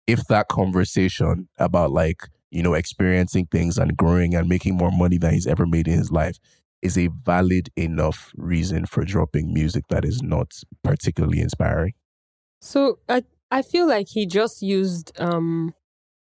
if 0.08 0.26
that 0.28 0.48
conversation 0.50 1.48
about 1.58 1.92
like, 1.92 2.22
you 2.52 2.62
know, 2.62 2.74
experiencing 2.74 3.48
things 3.48 3.78
and 3.78 3.96
growing 3.96 4.36
and 4.36 4.50
making 4.50 4.76
more 4.76 4.92
money 4.92 5.18
than 5.18 5.34
he's 5.34 5.48
ever 5.48 5.66
made 5.66 5.88
in 5.88 5.98
his 5.98 6.12
life 6.12 6.38
is 6.82 6.98
a 6.98 7.08
valid 7.08 7.70
enough 7.78 8.32
reason 8.36 8.86
for 8.86 9.06
dropping 9.06 9.54
music 9.54 9.86
that 9.90 10.04
is 10.04 10.22
not 10.22 10.52
particularly 10.84 11.40
inspiring. 11.40 11.94
So 12.60 13.00
I 13.08 13.24
I 13.54 13.62
feel 13.62 13.88
like 13.88 14.08
he 14.10 14.26
just 14.26 14.62
used 14.64 15.12
um 15.20 15.74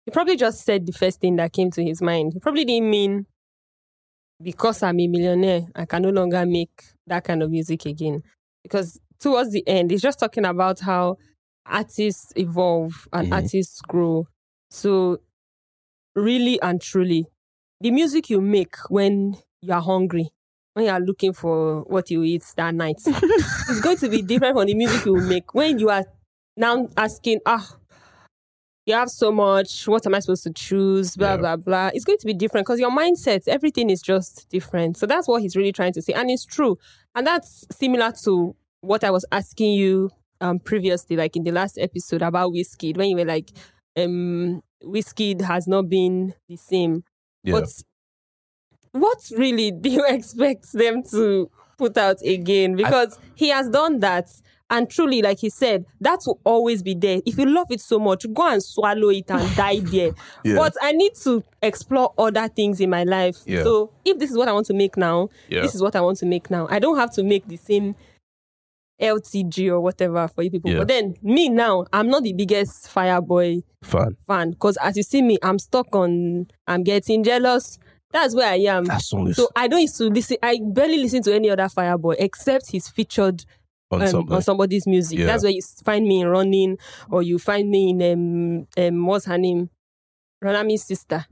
he 0.04 0.10
probably 0.10 0.36
just 0.36 0.64
said 0.64 0.84
the 0.86 0.92
first 0.92 1.20
thing 1.20 1.36
that 1.36 1.52
came 1.52 1.70
to 1.70 1.84
his 1.84 2.02
mind. 2.02 2.32
He 2.32 2.40
probably 2.40 2.64
didn't 2.64 2.90
mean 2.90 3.26
because 4.42 4.82
I'm 4.82 4.98
a 4.98 5.06
millionaire, 5.06 5.66
I 5.76 5.84
can 5.84 6.02
no 6.02 6.10
longer 6.10 6.44
make 6.46 6.82
that 7.06 7.24
kind 7.24 7.42
of 7.42 7.50
music 7.50 7.86
again. 7.86 8.22
Because 8.64 8.98
towards 9.20 9.52
the 9.52 9.62
end, 9.68 9.90
he's 9.90 10.02
just 10.02 10.18
talking 10.18 10.44
about 10.44 10.80
how 10.80 11.18
artists 11.66 12.32
evolve 12.36 13.06
and 13.12 13.28
Mhm. 13.28 13.36
artists 13.36 13.80
grow. 13.82 14.26
So 14.70 15.18
really 16.14 16.60
and 16.62 16.80
truly, 16.80 17.26
the 17.80 17.90
music 17.90 18.30
you 18.30 18.40
make 18.40 18.76
when 18.88 19.36
you 19.62 19.72
are 19.72 19.82
hungry, 19.82 20.30
when 20.74 20.86
you 20.86 20.90
are 20.90 21.00
looking 21.00 21.32
for 21.32 21.82
what 21.82 22.10
you 22.10 22.22
eat 22.24 22.44
that 22.56 22.74
night, 22.74 23.00
is 23.70 23.80
going 23.80 23.98
to 23.98 24.08
be 24.08 24.22
different 24.22 24.56
from 24.56 24.66
the 24.66 24.74
music 24.74 25.04
you 25.04 25.16
make 25.16 25.54
when 25.54 25.78
you 25.78 25.90
are 25.90 26.04
now 26.60 26.88
asking, 26.96 27.40
ah, 27.46 27.76
you 28.86 28.94
have 28.94 29.10
so 29.10 29.30
much. 29.30 29.86
What 29.86 30.06
am 30.06 30.14
I 30.14 30.20
supposed 30.20 30.42
to 30.44 30.52
choose? 30.52 31.16
Blah 31.16 31.32
Yeah. 31.32 31.36
blah 31.36 31.56
blah. 31.56 31.90
It's 31.94 32.04
going 32.04 32.18
to 32.18 32.26
be 32.26 32.34
different 32.34 32.66
because 32.66 32.80
your 32.80 32.90
mindset, 32.90 33.46
everything 33.46 33.90
is 33.90 34.00
just 34.02 34.48
different. 34.50 34.96
So 34.96 35.06
that's 35.06 35.28
what 35.28 35.42
he's 35.42 35.56
really 35.56 35.72
trying 35.72 35.92
to 35.94 36.02
say, 36.02 36.12
and 36.12 36.30
it's 36.30 36.44
true. 36.44 36.78
And 37.14 37.26
that's 37.26 37.66
similar 37.72 38.12
to 38.24 38.54
what 38.80 39.04
I 39.04 39.10
was 39.10 39.24
asking 39.32 39.72
you 39.74 40.10
um 40.40 40.58
previously, 40.58 41.16
like 41.16 41.36
in 41.36 41.44
the 41.44 41.52
last 41.52 41.78
episode 41.78 42.22
about 42.22 42.52
whiskey, 42.52 42.92
when 42.92 43.10
you 43.10 43.16
were 43.16 43.24
like, 43.26 43.50
um, 43.96 44.62
whiskey 44.82 45.36
has 45.42 45.66
not 45.68 45.88
been 45.88 46.34
the 46.48 46.56
same. 46.56 47.04
Yeah. 47.44 47.52
But 47.60 47.68
what 48.92 49.18
really 49.36 49.70
do 49.80 49.88
you 49.90 50.04
expect 50.06 50.72
them 50.72 51.02
to 51.10 51.50
put 51.78 51.96
out 51.96 52.22
again? 52.24 52.76
Because 52.76 53.18
he 53.34 53.48
has 53.48 53.68
done 53.68 54.00
that. 54.00 54.30
And 54.70 54.88
truly, 54.88 55.20
like 55.20 55.40
he 55.40 55.50
said, 55.50 55.84
that 56.00 56.20
will 56.26 56.40
always 56.44 56.82
be 56.82 56.94
there. 56.94 57.20
If 57.26 57.36
you 57.38 57.46
love 57.46 57.66
it 57.70 57.80
so 57.80 57.98
much, 57.98 58.24
go 58.32 58.48
and 58.48 58.62
swallow 58.62 59.08
it 59.10 59.28
and 59.30 59.56
die 59.56 59.80
there. 59.82 60.12
Yeah. 60.44 60.56
But 60.56 60.76
I 60.80 60.92
need 60.92 61.14
to 61.24 61.42
explore 61.60 62.14
other 62.16 62.46
things 62.48 62.80
in 62.80 62.88
my 62.88 63.02
life. 63.02 63.38
Yeah. 63.46 63.64
So 63.64 63.90
if 64.04 64.18
this 64.18 64.30
is 64.30 64.36
what 64.38 64.46
I 64.48 64.52
want 64.52 64.66
to 64.66 64.74
make 64.74 64.96
now, 64.96 65.28
Yeah. 65.48 65.62
this 65.62 65.74
is 65.74 65.82
what 65.82 65.96
I 65.96 66.00
want 66.00 66.18
to 66.18 66.26
make 66.26 66.50
now. 66.50 66.68
I 66.70 66.78
don't 66.78 66.96
have 66.96 67.12
to 67.14 67.24
make 67.24 67.48
the 67.48 67.56
same 67.56 67.96
LTG 69.00 69.68
or 69.70 69.80
whatever 69.80 70.28
for 70.28 70.42
you 70.42 70.50
people. 70.50 70.74
But 70.76 70.88
then 70.88 71.14
me 71.22 71.48
now, 71.48 71.86
I'm 71.92 72.08
not 72.08 72.22
the 72.22 72.32
biggest 72.34 72.86
Fireboy 72.94 73.62
Fun. 73.82 74.16
fan 74.26 74.50
because 74.50 74.76
as 74.78 74.96
you 74.96 75.02
see 75.02 75.22
me, 75.22 75.38
I'm 75.42 75.58
stuck 75.58 75.94
on. 75.96 76.46
I'm 76.66 76.82
getting 76.82 77.24
jealous. 77.24 77.78
That's 78.12 78.34
where 78.34 78.48
I 78.50 78.56
am. 78.56 78.84
That 78.86 79.02
song 79.02 79.28
is 79.28 79.36
So 79.36 79.48
I 79.56 79.68
don't 79.68 79.80
used 79.80 79.96
to 79.98 80.04
listen. 80.04 80.36
I 80.42 80.58
barely 80.62 80.98
listen 80.98 81.22
to 81.22 81.34
any 81.34 81.48
other 81.48 81.64
Fireboy 81.68 82.16
except 82.18 82.70
he's 82.70 82.88
featured 82.88 83.44
on 83.90 84.02
um, 84.02 84.08
something. 84.08 84.36
on 84.36 84.42
somebody's 84.42 84.86
music. 84.86 85.18
Yeah. 85.18 85.26
That's 85.26 85.42
where 85.42 85.52
you 85.52 85.60
find 85.84 86.06
me 86.06 86.20
in 86.20 86.28
running, 86.28 86.78
or 87.10 87.22
you 87.22 87.38
find 87.38 87.68
me 87.70 87.90
in 87.90 88.02
um 88.02 88.66
um 88.84 89.06
what's 89.06 89.24
her 89.26 89.38
name, 89.38 89.70
Ronami's 90.42 90.84
sister. 90.84 91.26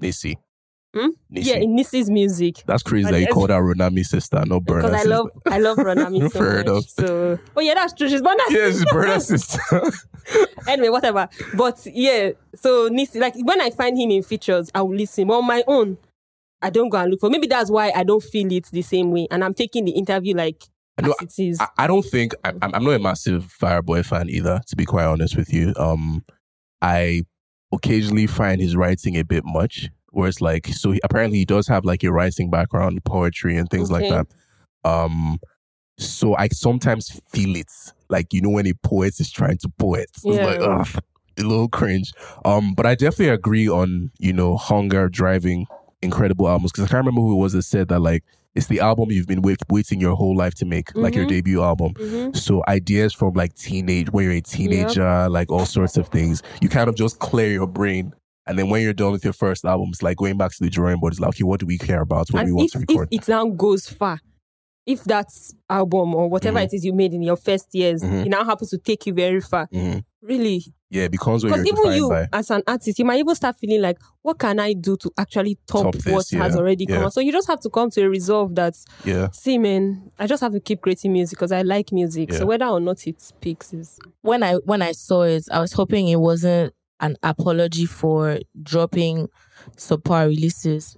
Nissi. 0.00 0.36
Hmm? 0.94 1.08
Nissi. 1.32 1.44
Yeah, 1.46 1.56
in 1.56 1.76
Nissi's 1.76 2.08
music. 2.08 2.62
That's 2.66 2.82
crazy 2.84 3.06
And 3.06 3.14
that 3.16 3.20
you 3.20 3.26
called 3.26 3.50
her 3.50 3.60
Ronami 3.60 4.04
sister, 4.04 4.42
not 4.46 4.62
Burna 4.64 4.82
Because 4.82 4.92
I 4.94 5.02
love 5.02 5.30
I 5.46 5.58
love 5.58 5.76
Ronami 5.78 6.20
so 6.32 6.38
Fair 6.38 6.56
much. 6.58 6.66
enough. 6.66 6.84
So 6.88 7.38
oh 7.56 7.60
yeah, 7.60 7.74
that's 7.74 7.92
true. 7.94 8.08
She's 8.08 8.22
born 8.22 8.36
as 8.46 8.52
Yeah, 8.54 8.66
she's 8.66 8.84
Burna 8.86 9.20
sister. 9.20 9.60
anyway, 10.68 10.88
whatever. 10.90 11.28
But 11.54 11.84
yeah, 11.86 12.30
so 12.54 12.88
Nissi, 12.90 13.20
like 13.20 13.34
when 13.38 13.60
I 13.60 13.70
find 13.70 13.98
him 13.98 14.10
in 14.12 14.22
features, 14.22 14.70
I 14.74 14.82
will 14.82 14.94
listen. 14.94 15.26
But 15.26 15.38
on 15.38 15.46
my 15.46 15.64
own, 15.66 15.98
I 16.62 16.70
don't 16.70 16.88
go 16.88 16.98
and 16.98 17.10
look 17.10 17.20
for. 17.20 17.28
Maybe 17.28 17.48
that's 17.48 17.70
why 17.70 17.90
I 17.94 18.04
don't 18.04 18.22
feel 18.22 18.50
it 18.52 18.66
the 18.70 18.82
same 18.82 19.10
way, 19.10 19.26
and 19.32 19.42
I'm 19.44 19.54
taking 19.54 19.84
the 19.84 19.92
interview 19.92 20.34
like 20.36 20.62
I 20.98 21.02
know- 21.02 21.14
as 21.20 21.38
it 21.38 21.42
is. 21.42 21.60
I, 21.60 21.68
I 21.78 21.86
don't 21.86 22.04
think 22.04 22.34
I, 22.44 22.50
I'm 22.62 22.74
I'm 22.74 22.84
not 22.84 22.90
a 22.94 22.98
massive 22.98 23.52
Fireboy 23.60 24.04
fan 24.04 24.28
either. 24.30 24.60
To 24.66 24.76
be 24.76 24.84
quite 24.84 25.04
honest 25.06 25.36
with 25.36 25.52
you, 25.52 25.72
um, 25.76 26.24
I 26.82 27.22
occasionally 27.72 28.26
find 28.26 28.60
his 28.60 28.76
writing 28.76 29.16
a 29.16 29.22
bit 29.24 29.44
much. 29.44 29.88
Where 30.10 30.28
it's 30.28 30.40
like, 30.40 30.68
so 30.68 30.92
he, 30.92 31.00
apparently 31.02 31.38
he 31.38 31.44
does 31.44 31.66
have 31.66 31.84
like 31.84 32.04
a 32.04 32.12
writing 32.12 32.48
background, 32.48 33.02
poetry 33.04 33.56
and 33.56 33.68
things 33.68 33.90
like 33.90 34.08
that. 34.10 34.26
Um, 34.88 35.40
so 35.98 36.36
I 36.36 36.46
sometimes 36.48 37.20
feel 37.32 37.56
it, 37.56 37.66
like 38.08 38.32
you 38.32 38.40
know 38.40 38.50
when 38.50 38.66
a 38.68 38.74
poet 38.84 39.18
is 39.18 39.30
trying 39.32 39.58
to 39.58 39.68
poet, 39.70 40.06
it's 40.14 40.24
like 40.24 40.60
Yeah. 40.60 40.66
ugh, 40.66 41.02
a 41.36 41.42
little 41.42 41.68
cringe. 41.68 42.12
Um, 42.44 42.74
but 42.74 42.86
I 42.86 42.94
definitely 42.94 43.30
agree 43.30 43.68
on 43.68 44.12
you 44.20 44.32
know 44.32 44.56
hunger 44.56 45.08
driving 45.08 45.66
incredible 46.00 46.48
albums 46.48 46.70
because 46.70 46.84
I 46.84 46.88
can't 46.88 47.04
remember 47.06 47.22
who 47.22 47.32
it 47.32 47.40
was 47.42 47.54
that 47.54 47.62
said 47.62 47.88
that 47.88 47.98
like 48.00 48.22
it's 48.54 48.66
the 48.68 48.80
album 48.80 49.10
you've 49.10 49.26
been 49.26 49.42
wait- 49.42 49.58
waiting 49.68 50.00
your 50.00 50.14
whole 50.14 50.36
life 50.36 50.54
to 50.54 50.64
make, 50.64 50.94
like 50.94 51.14
your 51.14 51.24
Mhm. 51.24 51.28
debut 51.28 51.62
album. 51.62 51.92
Mhm. 51.94 52.36
So 52.36 52.62
ideas 52.68 53.12
from 53.12 53.34
like 53.34 53.54
teenage, 53.54 54.10
when 54.12 54.24
you're 54.24 54.34
a 54.34 54.40
teenager, 54.40 55.28
like 55.28 55.50
all 55.50 55.66
sorts 55.66 55.96
of 55.96 56.08
things, 56.08 56.42
you 56.60 56.68
kind 56.68 56.88
of 56.88 56.94
just 56.94 57.18
clear 57.18 57.50
your 57.50 57.66
brain. 57.66 58.12
And 58.46 58.58
then 58.58 58.68
when 58.68 58.82
you're 58.82 58.92
done 58.92 59.12
with 59.12 59.24
your 59.24 59.32
first 59.32 59.64
album, 59.64 59.88
it's 59.90 60.02
like 60.02 60.18
going 60.18 60.36
back 60.36 60.52
to 60.52 60.62
the 60.62 60.70
drawing 60.70 60.98
board. 61.00 61.14
It's 61.14 61.20
like, 61.20 61.30
okay, 61.30 61.44
what 61.44 61.60
do 61.60 61.66
we 61.66 61.78
care 61.78 62.02
about? 62.02 62.28
What 62.30 62.40
do 62.40 62.44
we 62.44 62.50
And 62.50 62.56
want 62.56 62.66
if, 62.66 62.72
to 62.72 62.78
if 62.78 62.88
record? 62.90 63.08
it 63.10 63.26
now 63.28 63.46
goes 63.46 63.88
far, 63.88 64.20
if 64.86 65.02
that 65.04 65.28
album 65.70 66.14
or 66.14 66.28
whatever 66.28 66.58
Mhm. 66.58 66.64
it 66.64 66.74
is 66.74 66.84
you 66.84 66.92
made 66.92 67.14
in 67.14 67.22
your 67.22 67.36
first 67.36 67.68
years, 67.74 68.02
Mhm. 68.02 68.26
it 68.26 68.28
now 68.28 68.44
happens 68.44 68.70
to 68.70 68.78
take 68.78 69.06
you 69.06 69.14
very 69.14 69.40
far, 69.40 69.66
Mhm. 69.72 70.04
really. 70.22 70.62
Yeah, 70.94 71.02
it 71.04 71.10
becomes 71.10 71.42
what 71.44 71.50
Because 71.54 71.66
you're 71.66 71.86
even 71.92 71.96
you, 71.98 72.08
by. 72.08 72.28
as 72.32 72.50
an 72.50 72.62
artist, 72.68 72.98
you 73.00 73.04
might 73.04 73.18
even 73.18 73.34
start 73.34 73.56
feeling 73.56 73.82
like, 73.82 73.98
what 74.22 74.38
can 74.38 74.60
I 74.60 74.74
do 74.74 74.96
to 74.98 75.10
actually 75.18 75.58
top, 75.66 75.82
Top 75.82 75.94
this, 75.94 76.06
what 76.06 76.26
has 76.40 76.54
yeah, 76.54 76.60
already 76.60 76.86
come 76.86 76.98
yeah. 77.00 77.04
out? 77.06 77.12
So 77.12 77.20
you 77.20 77.32
just 77.32 77.48
have 77.48 77.58
to 77.62 77.68
come 77.70 77.90
to 77.90 78.02
a 78.02 78.08
resolve 78.08 78.54
that, 78.54 78.74
Yeah. 79.04 79.28
see, 79.32 79.58
man, 79.58 80.10
I 80.20 80.28
just 80.28 80.40
have 80.40 80.52
to 80.52 80.60
keep 80.60 80.82
creating 80.82 81.12
music 81.12 81.36
because 81.38 81.50
I 81.50 81.62
like 81.62 81.90
music. 81.90 82.30
Yeah. 82.30 82.38
So 82.38 82.46
whether 82.46 82.66
or 82.66 82.78
not 82.80 83.06
it 83.08 83.20
speaks 83.20 83.72
is. 83.72 83.98
when 84.22 84.42
I 84.44 84.54
when 84.64 84.82
I 84.82 84.92
saw 84.92 85.22
it, 85.22 85.44
I 85.50 85.58
was 85.60 85.72
hoping 85.72 86.06
it 86.08 86.20
wasn't 86.20 86.72
an 87.00 87.16
apology 87.24 87.86
for 87.86 88.38
dropping 88.62 89.28
subpar 89.76 90.28
releases 90.28 90.96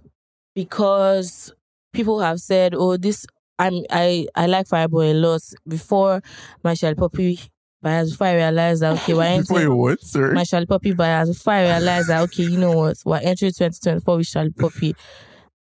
because 0.54 1.52
people 1.92 2.20
have 2.20 2.38
said, 2.40 2.74
"Oh, 2.74 2.96
this 2.98 3.26
I'm 3.58 3.82
I 3.90 4.26
I 4.34 4.46
like 4.46 4.68
Fireboy 4.68 5.12
a 5.12 5.14
lot." 5.14 5.42
Before 5.66 6.22
Marshall 6.62 6.94
Poppy, 6.96 7.40
but 7.86 7.92
as 7.92 8.10
before 8.10 8.26
I 8.26 8.34
realized 8.34 8.82
that 8.82 8.94
okay, 8.94 9.14
we're 9.14 9.38
Before 9.38 9.60
you 9.60 9.62
entering 9.62 9.78
what, 9.78 10.02
sir? 10.02 10.32
Marshall 10.32 10.66
Poppy, 10.66 10.92
but 10.92 11.08
as 11.08 11.28
before 11.28 11.52
I 11.52 11.76
realized 11.76 12.08
that 12.08 12.20
okay, 12.22 12.42
you 12.42 12.58
know 12.58 12.72
what, 12.72 12.96
we're 13.04 13.18
entering 13.18 13.52
2024 13.52 14.16
with 14.16 14.28
Charlie 14.28 14.50
Poppy. 14.50 14.96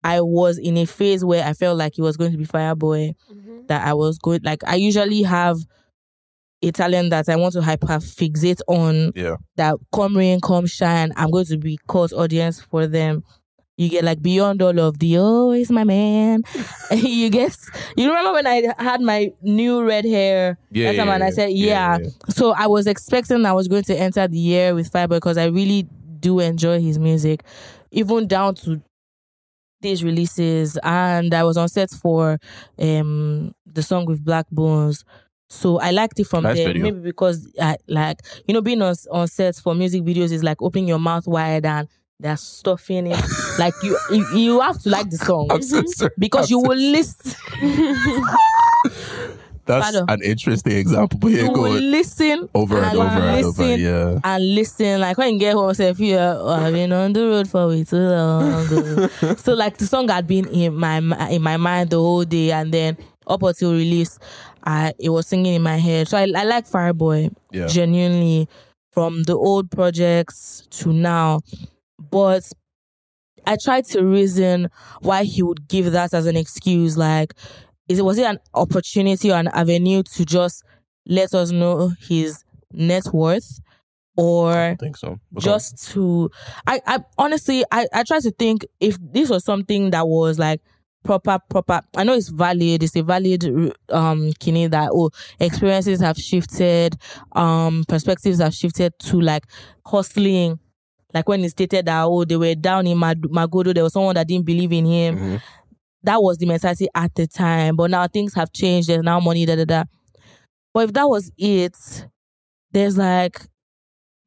I 0.03 0.21
was 0.21 0.57
in 0.57 0.75
a 0.77 0.85
phase 0.87 1.23
where 1.23 1.45
I 1.45 1.53
felt 1.53 1.77
like 1.77 1.99
it 1.99 2.01
was 2.01 2.17
going 2.17 2.31
to 2.31 2.37
be 2.39 2.47
Fireboy 2.47 3.13
mm-hmm. 3.31 3.67
that 3.67 3.85
I 3.85 3.93
was 3.93 4.17
good. 4.17 4.43
Like 4.43 4.63
I 4.65 4.73
usually 4.73 5.21
have 5.21 5.57
a 6.63 6.71
talent 6.71 7.11
that 7.11 7.29
I 7.29 7.35
want 7.35 7.53
to 7.53 7.61
hyper 7.61 7.85
fixate 7.85 8.61
on 8.67 9.11
Yeah. 9.13 9.35
that 9.57 9.75
come 9.93 10.17
rain, 10.17 10.39
come 10.41 10.65
shine, 10.65 11.13
I'm 11.17 11.29
going 11.29 11.45
to 11.45 11.59
be 11.59 11.77
cult 11.87 12.11
audience 12.11 12.59
for 12.59 12.87
them. 12.87 13.23
You 13.77 13.89
get 13.89 14.05
like 14.05 14.21
beyond 14.21 14.61
all 14.61 14.79
of 14.79 14.99
the 14.99 15.17
oh, 15.17 15.51
it's 15.51 15.69
my 15.69 15.83
man. 15.83 16.43
you 16.91 17.29
get 17.29 17.55
you 17.97 18.07
remember 18.07 18.31
when 18.33 18.47
I 18.47 18.73
had 18.77 19.01
my 19.01 19.31
new 19.41 19.83
red 19.83 20.05
hair 20.05 20.57
Yeah, 20.71 20.91
that 20.91 20.97
time 20.97 21.07
yeah, 21.07 21.13
and 21.15 21.23
I 21.23 21.29
said, 21.31 21.51
Yeah, 21.51 21.97
yeah. 21.97 21.97
yeah. 22.03 22.09
So 22.29 22.53
I 22.53 22.67
was 22.67 22.87
expecting 22.87 23.45
I 23.45 23.51
was 23.53 23.67
going 23.67 23.83
to 23.83 23.95
enter 23.97 24.27
the 24.27 24.37
year 24.37 24.73
with 24.75 24.89
Fiber 24.91 25.15
because 25.17 25.37
I 25.37 25.45
really 25.47 25.87
do 26.19 26.39
enjoy 26.39 26.79
his 26.79 26.97
music, 26.97 27.43
even 27.91 28.27
down 28.27 28.55
to 28.55 28.81
these 29.81 30.03
releases. 30.03 30.77
And 30.83 31.33
I 31.33 31.43
was 31.43 31.57
on 31.57 31.67
set 31.67 31.89
for 31.91 32.39
um 32.79 33.53
the 33.65 33.83
song 33.83 34.05
with 34.05 34.23
Blaqbonez. 34.23 35.03
So 35.49 35.79
I 35.79 35.91
liked 35.91 36.19
it 36.19 36.27
from 36.27 36.43
Nice 36.43 36.57
there. 36.57 36.67
video. 36.67 36.83
Maybe 36.85 36.99
because 37.01 37.51
I 37.61 37.75
like 37.87 38.19
you 38.47 38.53
know 38.53 38.61
being 38.61 38.81
on 38.81 38.95
on 39.11 39.27
sets 39.27 39.59
for 39.59 39.75
music 39.75 40.03
videos 40.03 40.31
is 40.31 40.43
like 40.43 40.61
opening 40.61 40.87
your 40.87 40.99
mouth 40.99 41.27
wide 41.27 41.65
and 41.65 41.87
there's 42.19 42.41
stuff 42.41 42.89
in 42.89 43.07
it. 43.07 43.19
like 43.59 43.73
you, 43.83 43.97
you 44.11 44.27
you 44.37 44.61
have 44.61 44.81
to 44.83 44.89
like 44.89 45.09
the 45.09 45.17
song 45.17 45.49
so 45.61 45.83
sorry. 45.87 46.11
because 46.17 46.49
I'm 46.51 46.55
you 46.57 46.61
so- 46.63 46.69
will 46.69 46.77
listen. 46.77 47.33
That's 49.67 49.83
Pardon. 49.91 50.05
an 50.09 50.21
interesting 50.23 50.73
example, 50.73 51.17
but 51.17 51.31
yeah, 51.31 51.41
you 51.45 51.51
go 51.51 51.61
will 51.63 51.71
listen 51.71 52.47
over 52.53 52.77
and 52.77 52.85
and 52.85 52.97
over 52.99 53.09
and 53.09 53.45
over. 53.45 53.75
Yeah. 53.75 54.19
and 54.23 54.53
listen. 54.53 55.01
Like 55.01 55.17
when 55.17 55.33
you 55.33 55.39
get 55.39 55.55
home, 55.55 55.73
say, 55.73 55.91
"Yeah, 55.97 56.35
oh, 56.37 56.49
I've 56.49 56.71
been 56.71 56.93
on 56.93 57.13
the 57.13 57.21
road 57.25 57.49
for 57.49 57.67
way 57.69 57.83
too 57.83 57.97
long." 57.97 58.43
oh." 58.69 59.35
so 59.39 59.55
like 59.55 59.77
the 59.77 59.87
song 59.87 60.07
had 60.09 60.27
been 60.27 60.45
in 60.49 60.75
my 60.75 60.97
in 61.31 61.41
my 61.41 61.57
mind 61.57 61.89
the 61.89 61.97
whole 61.97 62.23
day, 62.25 62.51
and 62.51 62.71
then 62.71 62.95
up 63.25 63.41
until 63.41 63.71
release, 63.71 64.19
I 64.63 64.93
it 64.99 65.09
was 65.09 65.25
singing 65.25 65.55
in 65.55 65.63
my 65.63 65.77
head. 65.77 66.09
So 66.09 66.17
I, 66.19 66.27
I 66.35 66.43
like 66.43 66.69
Fireboy 66.69 67.33
Yeah. 67.51 67.65
genuinely 67.65 68.47
from 68.91 69.23
the 69.23 69.33
old 69.35 69.71
projects 69.71 70.67
to 70.69 70.93
now, 70.93 71.39
but 71.99 72.49
I 73.45 73.57
tried 73.57 73.85
to 73.85 74.03
reason 74.03 74.69
why 75.01 75.23
he 75.23 75.43
would 75.43 75.67
give 75.67 75.91
that 75.91 76.13
as 76.13 76.25
an 76.25 76.35
excuse. 76.35 76.97
Like, 76.97 77.33
is 77.87 77.99
it 77.99 78.05
was 78.05 78.17
it 78.17 78.25
an 78.25 78.39
opportunity 78.53 79.31
or 79.31 79.35
an 79.35 79.47
avenue 79.49 80.03
to 80.15 80.25
just 80.25 80.63
let 81.05 81.33
us 81.33 81.51
know 81.51 81.91
his 82.07 82.43
net 82.71 83.03
worth, 83.13 83.59
or 84.17 84.51
I 84.53 84.75
think 84.75 84.97
so. 84.97 85.19
Just 85.37 85.91
to? 85.91 86.31
I, 86.65 86.81
I 86.87 86.99
honestly, 87.17 87.63
I, 87.71 87.87
I 87.93 88.03
try 88.03 88.19
to 88.19 88.31
think 88.31 88.65
if 88.79 88.97
this 89.01 89.29
was 89.29 89.43
something 89.43 89.91
that 89.91 90.07
was 90.07 90.39
like 90.39 90.61
proper, 91.03 91.37
proper. 91.49 91.81
I 91.95 92.03
know 92.03 92.13
it's 92.13 92.29
valid. 92.29 92.81
It's 92.81 92.95
a 92.95 93.03
valid 93.03 93.73
um 93.89 94.31
kidney 94.39 94.67
that 94.67 94.89
oh 94.93 95.11
experiences 95.39 95.99
have 95.99 96.17
shifted, 96.17 96.95
um 97.33 97.83
perspectives 97.87 98.39
have 98.39 98.53
shifted 98.55 98.93
to 99.01 99.21
like 99.21 99.43
hustling. 99.85 100.59
Like 101.15 101.29
when 101.29 101.39
he 101.39 101.49
stated 101.49 101.85
that 101.87 102.03
oh 102.03 102.25
they 102.25 102.35
were 102.37 102.55
down 102.55 102.85
in 102.87 102.99
Mag- 102.99 103.21
Magodo, 103.31 103.73
there 103.73 103.83
was 103.85 103.93
someone 103.93 104.15
that 104.15 104.27
didn't 104.27 104.45
believe 104.45 104.73
in 104.73 104.85
him. 104.85 105.17
Mhm. 105.17 105.41
That 106.03 106.21
was 106.21 106.37
the 106.37 106.45
mentality 106.45 106.87
at 106.93 107.15
the 107.15 107.25
time, 107.25 107.77
but 107.77 107.89
now 107.89 108.05
things 108.07 108.35
have 108.35 108.51
changed. 108.53 108.89
There's 108.89 109.01
now 109.03 109.19
money, 109.21 109.45
da 109.45 109.55
da 109.55 109.65
da. 109.65 109.83
But 110.73 110.89
if 110.89 110.93
that 110.93 111.09
was 111.09 111.31
it, 111.37 111.75
there's 112.73 112.97
like 112.97 113.39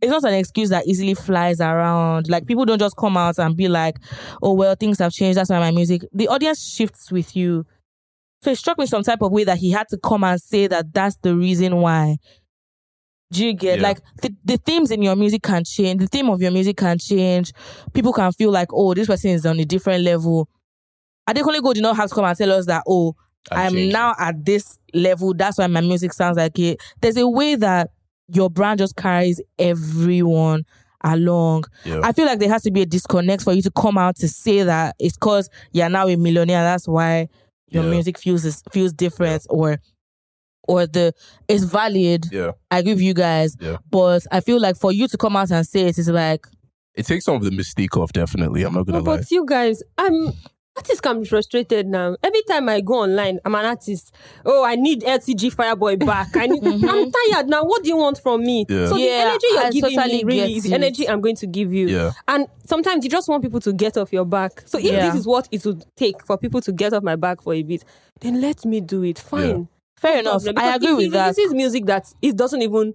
it's 0.00 0.10
not 0.12 0.24
an 0.24 0.34
excuse 0.34 0.70
that 0.70 0.86
easily 0.86 1.14
flies 1.14 1.60
around. 1.60 2.28
Like 2.30 2.46
people 2.46 2.64
don't 2.64 2.78
just 2.78 2.96
come 2.96 3.16
out 3.16 3.38
and 3.38 3.56
be 3.56 3.68
like, 3.68 3.98
"Oh 4.42 4.54
well, 4.54 4.74
things 4.74 4.98
have 5.00 5.12
changed. 5.12 5.38
That's 5.38 5.50
why 5.50 5.58
my 5.58 5.72
music." 5.72 6.02
The 6.12 6.28
audience 6.28 6.62
shifts 6.64 7.12
with 7.12 7.36
you. 7.36 7.66
So 8.42 8.52
it 8.52 8.56
struck 8.58 8.78
me 8.78 8.86
some 8.86 9.02
type 9.02 9.22
of 9.22 9.32
way 9.32 9.44
that 9.44 9.58
he 9.58 9.72
had 9.72 9.88
to 9.88 9.98
come 9.98 10.24
and 10.24 10.40
say 10.40 10.68
that 10.68 10.94
that's 10.94 11.16
the 11.22 11.36
reason 11.36 11.76
why. 11.76 12.16
Do 13.30 13.44
you 13.46 13.52
get 13.52 13.78
Yeah. 13.80 13.88
like 13.88 13.98
the, 14.22 14.34
the 14.44 14.56
themes 14.56 14.90
in 14.90 15.02
your 15.02 15.16
music 15.16 15.42
can 15.42 15.64
change? 15.64 16.00
The 16.00 16.06
theme 16.06 16.30
of 16.30 16.40
your 16.40 16.50
music 16.50 16.76
can 16.76 16.98
change. 16.98 17.52
People 17.92 18.12
can 18.12 18.32
feel 18.32 18.50
like, 18.50 18.68
oh, 18.72 18.94
this 18.94 19.06
person 19.06 19.30
is 19.30 19.44
on 19.44 19.58
a 19.60 19.64
different 19.64 20.02
level. 20.04 20.48
Adekunle 21.28 21.62
Gold 21.62 21.74
did 21.74 21.82
not 21.82 21.96
have 21.96 22.08
to 22.08 22.14
come 22.14 22.24
and 22.24 22.36
tell 22.38 22.52
us 22.52 22.66
that, 22.66 22.84
oh, 22.88 23.14
I've 23.50 23.74
I'm 23.74 23.88
now 23.90 24.14
at 24.18 24.44
this 24.44 24.78
level. 24.94 25.34
That's 25.34 25.58
why 25.58 25.66
my 25.66 25.80
music 25.82 26.12
sounds 26.14 26.36
like 26.38 26.58
it. 26.58 26.80
There's 27.00 27.16
a 27.18 27.28
way 27.28 27.54
that 27.56 27.90
your 28.28 28.48
brand 28.50 28.78
just 28.78 28.96
carries 28.96 29.40
everyone 29.58 30.64
along. 31.04 31.64
Yeah. 31.84 32.00
I 32.02 32.12
feel 32.12 32.26
like 32.26 32.38
there 32.38 32.48
has 32.48 32.62
to 32.62 32.70
be 32.70 32.82
a 32.82 32.86
disconnect 32.86 33.42
for 33.42 33.52
you 33.52 33.62
to 33.62 33.70
come 33.70 33.96
out 33.98 34.16
to 34.16 34.28
say 34.28 34.62
that 34.62 34.96
it's 34.98 35.16
because 35.16 35.48
you're 35.72 35.88
now 35.88 36.08
a 36.08 36.16
millionaire. 36.16 36.62
That's 36.62 36.88
why 36.88 37.28
your 37.70 37.84
Yeah. 37.84 37.90
music 37.90 38.18
feels 38.18 38.44
is- 38.44 38.62
feels 38.72 38.92
different, 38.92 39.46
or 39.50 39.78
or 40.68 40.86
the 40.86 41.12
it's 41.48 41.64
valid. 41.64 42.26
yeah. 42.30 42.52
I 42.70 42.82
give 42.82 43.00
you 43.00 43.14
guys, 43.14 43.56
Yeah. 43.60 43.78
but 43.90 44.24
I 44.30 44.40
feel 44.40 44.60
like 44.60 44.76
for 44.76 44.92
you 44.92 45.08
to 45.08 45.16
come 45.16 45.34
out 45.36 45.50
and 45.50 45.66
say 45.66 45.80
it 45.88 45.98
is 45.98 46.08
like 46.08 46.46
It 46.94 47.06
takes 47.06 47.24
some 47.24 47.34
of 47.36 47.42
the 47.42 47.50
mystique 47.50 47.96
off, 48.00 48.12
definitely. 48.12 48.62
I'm 48.62 48.74
not 48.74 48.86
gonna 48.86 48.98
No, 49.02 49.10
lie. 49.10 49.16
but 49.18 49.30
you 49.30 49.44
guys, 49.46 49.82
I'm 49.96 50.32
artists 50.76 51.00
can 51.00 51.20
be 51.20 51.26
frustrated 51.26 51.88
now. 51.88 52.14
Every 52.22 52.42
time 52.42 52.68
I 52.68 52.80
go 52.80 53.02
online, 53.02 53.40
I'm 53.44 53.52
an 53.56 53.64
artist. 53.64 54.14
Oh, 54.46 54.62
I 54.64 54.76
need 54.76 55.02
LTG 55.02 55.52
Fireboy 55.52 56.06
back. 56.06 56.36
I 56.36 56.46
need. 56.46 56.62
I'm 56.64 57.10
tired 57.10 57.48
now. 57.48 57.64
What 57.64 57.82
do 57.82 57.88
you 57.88 57.96
want 57.96 58.18
from 58.18 58.42
me? 58.44 58.64
Yeah. 58.68 58.86
So 58.86 58.94
Mm-hmm. 58.94 58.98
Yeah, 59.00 59.24
the 59.24 59.28
energy 59.30 59.46
you're 59.50 59.60
I 59.64 59.70
giving 59.70 59.96
totally 59.96 60.16
me 60.18 60.24
really 60.24 60.56
is 60.56 60.62
the 60.64 60.74
energy 60.74 61.08
I'm 61.08 61.20
going 61.20 61.34
to 61.36 61.48
give 61.48 61.72
you. 61.72 61.88
Yeah. 61.88 62.12
And 62.28 62.46
sometimes 62.64 63.02
you 63.02 63.10
just 63.10 63.28
want 63.28 63.42
people 63.42 63.58
to 63.58 63.72
get 63.72 63.96
off 63.96 64.12
your 64.12 64.24
back. 64.24 64.62
So 64.66 64.78
if 64.78 64.84
Yeah. 64.84 65.10
this 65.10 65.20
is 65.20 65.26
what 65.26 65.48
it 65.50 65.64
would 65.66 65.84
take 65.96 66.24
for 66.24 66.38
people 66.38 66.60
to 66.60 66.70
get 66.72 66.92
off 66.92 67.02
my 67.02 67.16
back 67.16 67.42
for 67.42 67.54
a 67.54 67.62
bit, 67.64 67.82
then 68.20 68.40
let 68.40 68.64
me 68.64 68.80
do 68.80 69.02
it. 69.02 69.18
Fine. 69.18 69.66
Fair 70.00 70.20
enough. 70.20 70.42
problem. 70.44 70.64
I 70.64 70.74
agree 70.76 70.88
if 70.90 70.96
with 70.96 71.04
he 71.06 71.10
that. 71.10 71.36
releases 71.36 71.54
music 71.54 71.86
that 71.86 72.12
it 72.22 72.36
doesn't 72.36 72.62
even 72.62 72.94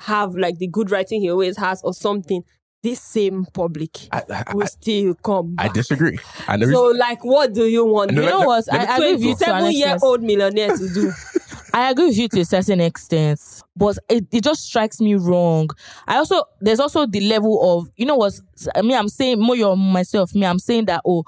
have 0.00 0.34
like 0.36 0.58
the 0.58 0.66
good 0.66 0.90
writing 0.90 1.20
he 1.20 1.30
always 1.30 1.56
has 1.56 1.82
or 1.82 1.94
something. 1.94 2.42
This 2.82 3.00
same 3.00 3.46
public 3.54 3.96
I, 4.12 4.22
I, 4.28 4.52
will 4.54 4.66
still 4.66 5.14
come. 5.14 5.54
I, 5.58 5.64
I 5.64 5.68
disagree. 5.68 6.18
And 6.46 6.60
the 6.60 6.66
So, 6.70 6.88
like, 6.88 7.24
what 7.24 7.54
do 7.54 7.64
you 7.64 7.86
want? 7.86 8.10
No, 8.10 8.20
You 8.22 8.28
know 8.28 8.38
let- 8.40 8.46
what? 8.46 8.64
let 8.70 8.88
I, 8.90 8.92
I 8.92 8.96
agree 8.96 9.12
with 9.14 9.22
you 9.22 9.34
to 9.36 9.44
an 9.44 9.50
Twenty-seven 9.60 9.72
year 9.72 9.84
extent. 9.94 10.02
old 10.02 10.22
millionaire 10.22 10.76
to 10.76 10.88
do. 10.92 11.12
I 11.72 11.90
agree 11.90 12.06
with 12.08 12.18
you 12.18 12.28
to 12.28 12.40
a 12.40 12.44
certain 12.44 12.80
extent, 12.82 13.40
but 13.74 13.96
it, 14.10 14.26
it 14.30 14.44
just 14.44 14.64
strikes 14.64 15.00
me 15.00 15.14
wrong. 15.14 15.70
I 16.06 16.16
also 16.18 16.42
there's 16.60 16.78
also 16.78 17.06
the 17.06 17.20
level 17.20 17.78
of 17.78 17.88
you 17.96 18.04
know 18.04 18.16
what 18.16 18.38
I 18.76 18.82
mean. 18.82 18.98
I'm 18.98 19.08
saying 19.08 19.40
more 19.40 19.56
your 19.56 19.76
myself. 19.78 20.34
Me, 20.34 20.44
I'm 20.44 20.58
saying 20.58 20.84
that 20.84 21.00
oh 21.06 21.24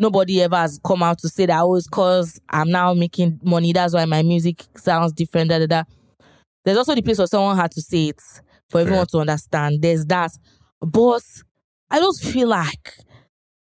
nobody 0.00 0.42
ever 0.42 0.56
has 0.56 0.80
come 0.84 1.02
out 1.02 1.18
to 1.18 1.28
say 1.28 1.46
that 1.46 1.60
oh 1.60 1.74
it's 1.76 1.86
cause 1.86 2.40
I'm 2.48 2.70
now 2.70 2.94
making 2.94 3.40
money. 3.44 3.72
That's 3.72 3.94
why 3.94 4.04
my 4.06 4.22
music 4.22 4.64
sounds 4.76 5.12
different. 5.12 5.50
Da 5.50 5.58
da 5.58 5.66
da. 5.66 5.82
There's 6.64 6.78
also 6.78 6.94
the 6.94 7.02
place 7.02 7.18
where 7.18 7.26
someone 7.26 7.56
had 7.56 7.70
to 7.72 7.82
say 7.82 8.08
it 8.08 8.20
for 8.68 8.80
everyone 8.80 9.06
to 9.06 9.18
understand. 9.18 9.82
There's 9.82 10.06
that, 10.06 10.32
but 10.80 11.22
I 11.90 11.98
just 12.00 12.24
feel 12.24 12.48
like. 12.48 12.96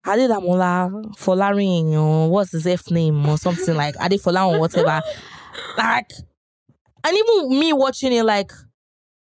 Adedamola 0.06 1.16
Folarin 1.16 1.92
or 1.94 2.28
what's 2.28 2.52
his 2.52 2.66
F 2.66 2.90
name 2.90 3.26
or 3.26 3.38
something 3.38 3.74
like 3.74 3.94
Adefola 3.94 4.52
or 4.52 4.60
whatever. 4.60 5.00
Like, 5.78 6.12
and 7.02 7.16
even 7.16 7.58
me 7.58 7.72
watching 7.72 8.12
it, 8.12 8.22
like, 8.22 8.52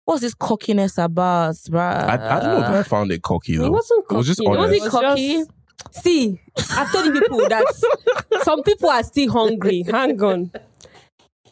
what's 0.06 0.22
this 0.22 0.32
cockiness 0.32 0.96
about, 0.96 1.54
bruh? 1.54 2.04
I, 2.04 2.36
I 2.36 2.40
don't 2.40 2.60
know 2.60 2.66
if 2.66 2.86
I 2.86 2.88
found 2.88 3.12
it 3.12 3.20
cocky 3.22 3.56
though. 3.58 3.66
It 3.66 3.72
wasn't 3.72 4.06
It 4.10 4.14
was 4.14 4.26
just 4.26 4.40
cocky. 4.40 4.54
It 4.54 4.58
wasn't 4.58 4.90
cocky. 4.90 5.44
See, 5.90 6.40
I've 6.70 6.90
told 6.92 7.12
people 7.12 7.48
that 7.48 7.64
some 8.42 8.62
people 8.62 8.88
are 8.90 9.02
still 9.02 9.30
hungry. 9.32 9.82
Hang 9.82 10.22
on. 10.22 10.50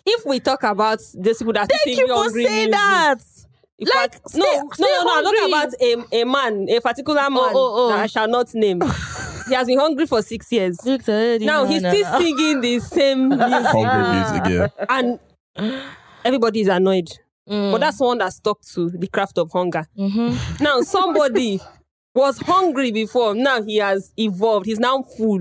If 0.07 0.25
we 0.25 0.41
talk 0.41 0.62
about 0.62 1.01
these 1.14 1.38
people 1.38 1.53
that 1.55 1.71
are 1.71 1.79
still 1.79 2.07
hungry, 2.07 2.07
Thank 2.07 2.09
you 2.09 2.25
for 2.25 2.31
saying 2.31 2.71
music, 2.71 2.73
that. 2.73 3.19
in 3.79 3.87
Like, 3.88 4.12
fact- 4.12 4.31
stay- 4.31 4.38
no, 4.38 4.71
stay 4.73 4.83
no, 4.85 5.03
no, 5.05 5.17
I'm 5.19 5.25
talking 5.25 5.53
about 5.53 5.75
a, 6.14 6.21
a 6.23 6.25
man, 6.25 6.67
a 6.71 6.81
particular 6.81 7.21
man 7.23 7.33
oh, 7.53 7.53
oh. 7.55 7.88
that 7.91 8.01
I 8.01 8.07
shall 8.07 8.29
not 8.29 8.55
name. 8.55 8.81
he 9.49 9.55
has 9.55 9.67
been 9.67 9.79
hungry 9.79 10.07
for 10.07 10.23
six 10.23 10.51
years. 10.53 10.79
Now 10.85 11.64
he's 11.64 11.81
still 11.81 12.19
singing 12.21 12.61
the 12.61 12.81
same 12.81 13.29
music, 13.29 13.67
Hungry 13.67 14.14
music, 14.14 14.71
yeah. 14.79 14.87
and 14.88 15.21
everybody 16.25 16.61
is 16.61 16.69
annoyed. 16.69 17.09
Mm. 17.49 17.73
But 17.73 17.81
that's 17.81 17.99
one 18.01 18.19
that 18.19 18.33
stuck 18.33 18.61
to 18.75 18.91
the 18.91 19.07
craft 19.09 19.38
of 19.38 19.51
hunger. 19.53 19.87
Mm-hmm. 19.99 20.62
Now 20.62 20.83
somebody 20.83 21.61
was 22.14 22.38
hungry 22.38 22.90
before. 22.92 23.35
Now 23.35 23.62
he 23.62 23.77
has 23.77 24.12
evolved. 24.18 24.66
He's 24.66 24.79
now 24.81 25.03
full. 25.03 25.40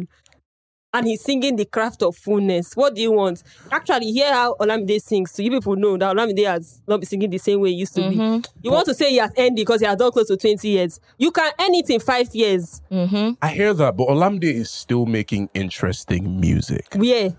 And 0.94 1.06
he's 1.06 1.22
singing 1.22 1.58
the 1.58 1.66
craft 1.66 2.02
of 2.02 2.16
fullness. 2.16 2.74
What 2.76 2.96
do 2.96 3.02
you 3.02 3.12
want? 3.12 3.44
Actually, 3.72 4.12
hear 4.12 4.34
how 4.34 4.56
Olamide 4.60 5.00
sings. 5.02 5.32
So 5.32 5.44
you 5.44 5.52
people 5.52 5.76
know 5.76 5.98
that 5.98 6.16
Olamide 6.16 6.46
has 6.48 6.82
not 6.88 7.02
been 7.02 7.08
singing 7.08 7.30
the 7.30 7.38
same 7.38 7.60
way 7.60 7.70
he 7.72 7.76
used 7.76 7.94
to 7.96 8.02
Mm-hmm. 8.02 8.38
be. 8.38 8.44
You 8.64 8.72
want 8.72 8.86
to 8.86 8.94
say 8.96 9.10
he 9.12 9.18
has 9.18 9.32
ended 9.36 9.58
because 9.58 9.82
he 9.82 9.86
has 9.86 9.98
done 9.98 10.12
close 10.12 10.28
to 10.28 10.38
20 10.38 10.68
years. 10.68 11.00
You 11.20 11.32
can 11.32 11.52
end 11.60 11.76
it 11.76 11.90
in 11.90 12.00
five 12.00 12.34
years. 12.34 12.82
Mm-hmm. 12.90 13.34
I 13.42 13.50
hear 13.50 13.74
that, 13.74 13.98
but 13.98 14.08
Olamide 14.08 14.46
is 14.46 14.72
still 14.72 15.06
making 15.06 15.50
interesting 15.54 16.40
music. 16.40 16.88
Where? 16.96 17.36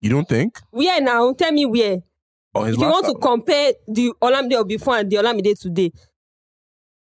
You 0.00 0.10
don't 0.10 0.28
think? 0.28 0.60
Where 0.70 1.00
now? 1.00 1.32
Tell 1.32 1.52
me 1.52 1.66
where. 1.66 2.02
Oh, 2.54 2.64
if 2.64 2.74
you 2.76 2.80
last 2.82 2.92
want 3.04 3.06
to 3.06 3.14
compare 3.14 3.72
the 3.86 4.12
Olamide 4.20 4.60
of 4.60 4.66
before 4.68 4.96
and 4.98 5.08
the 5.10 5.16
Olamide 5.16 5.58
today, 5.58 5.92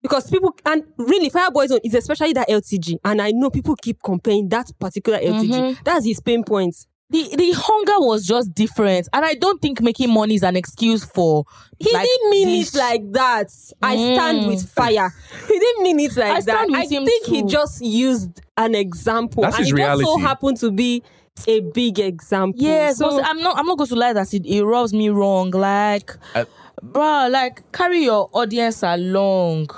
because 0.01 0.29
people 0.29 0.55
and 0.65 0.83
really 0.97 1.29
Fireboy 1.29 1.67
Zone 1.67 1.79
is 1.83 1.93
especially 1.93 2.33
that 2.33 2.49
LTG, 2.49 2.97
and 3.03 3.21
I 3.21 3.31
know 3.31 3.49
people 3.49 3.75
keep 3.75 3.97
comparing 4.03 4.49
that 4.49 4.67
particular 4.79 5.19
LTG. 5.19 5.49
Mhm. 5.51 5.83
That's 5.83 6.05
his 6.05 6.19
pain 6.19 6.43
point. 6.43 6.75
the 7.09 7.23
the 7.37 7.51
hunger 7.55 8.05
was 8.05 8.25
just 8.25 8.53
different, 8.53 9.07
and 9.13 9.23
I 9.23 9.33
don't 9.35 9.61
think 9.61 9.81
making 9.81 10.13
money 10.13 10.35
is 10.35 10.43
an 10.43 10.57
excuse 10.57 11.05
for. 11.05 11.45
He 11.79 11.89
like, 11.93 12.05
didn't 12.05 12.29
mean 12.31 12.47
this. 12.59 12.75
it 12.75 12.77
like 12.79 13.11
that. 13.13 13.47
I 13.81 13.95
stand 13.95 14.39
Mm. 14.41 14.47
with 14.49 14.69
fire. 14.69 15.13
He 15.47 15.57
didn't 15.57 15.83
mean 15.83 15.99
it 16.01 16.17
like 16.17 16.31
I 16.37 16.41
that. 16.41 16.67
with 16.67 16.75
I 16.75 16.85
him 16.85 17.05
think 17.05 17.25
he 17.27 17.43
just 17.43 17.81
used 17.81 18.41
an 18.57 18.75
example, 18.75 19.43
That's 19.43 19.55
and 19.57 19.65
his 19.65 19.73
it 19.73 19.77
just 19.77 20.01
so 20.01 20.03
reality. 20.03 20.21
happened 20.21 20.57
to 20.57 20.69
be 20.69 21.01
a 21.47 21.61
big 21.61 21.97
example. 21.99 22.61
Yes, 22.61 22.97
so 22.97 23.23
I'm 23.23 23.39
not. 23.39 23.57
I'm 23.57 23.65
not 23.65 23.77
going 23.77 23.87
to 23.87 23.95
lie 23.95 24.11
that 24.11 24.33
it, 24.33 24.45
it 24.45 24.65
rubs 24.65 24.91
me 24.93 25.07
wrong. 25.07 25.51
Like, 25.51 26.11
I- 26.35 26.45
bruh, 26.83 27.31
like 27.31 27.71
carry 27.71 28.03
your 28.03 28.29
audience 28.33 28.83
along. 28.83 29.69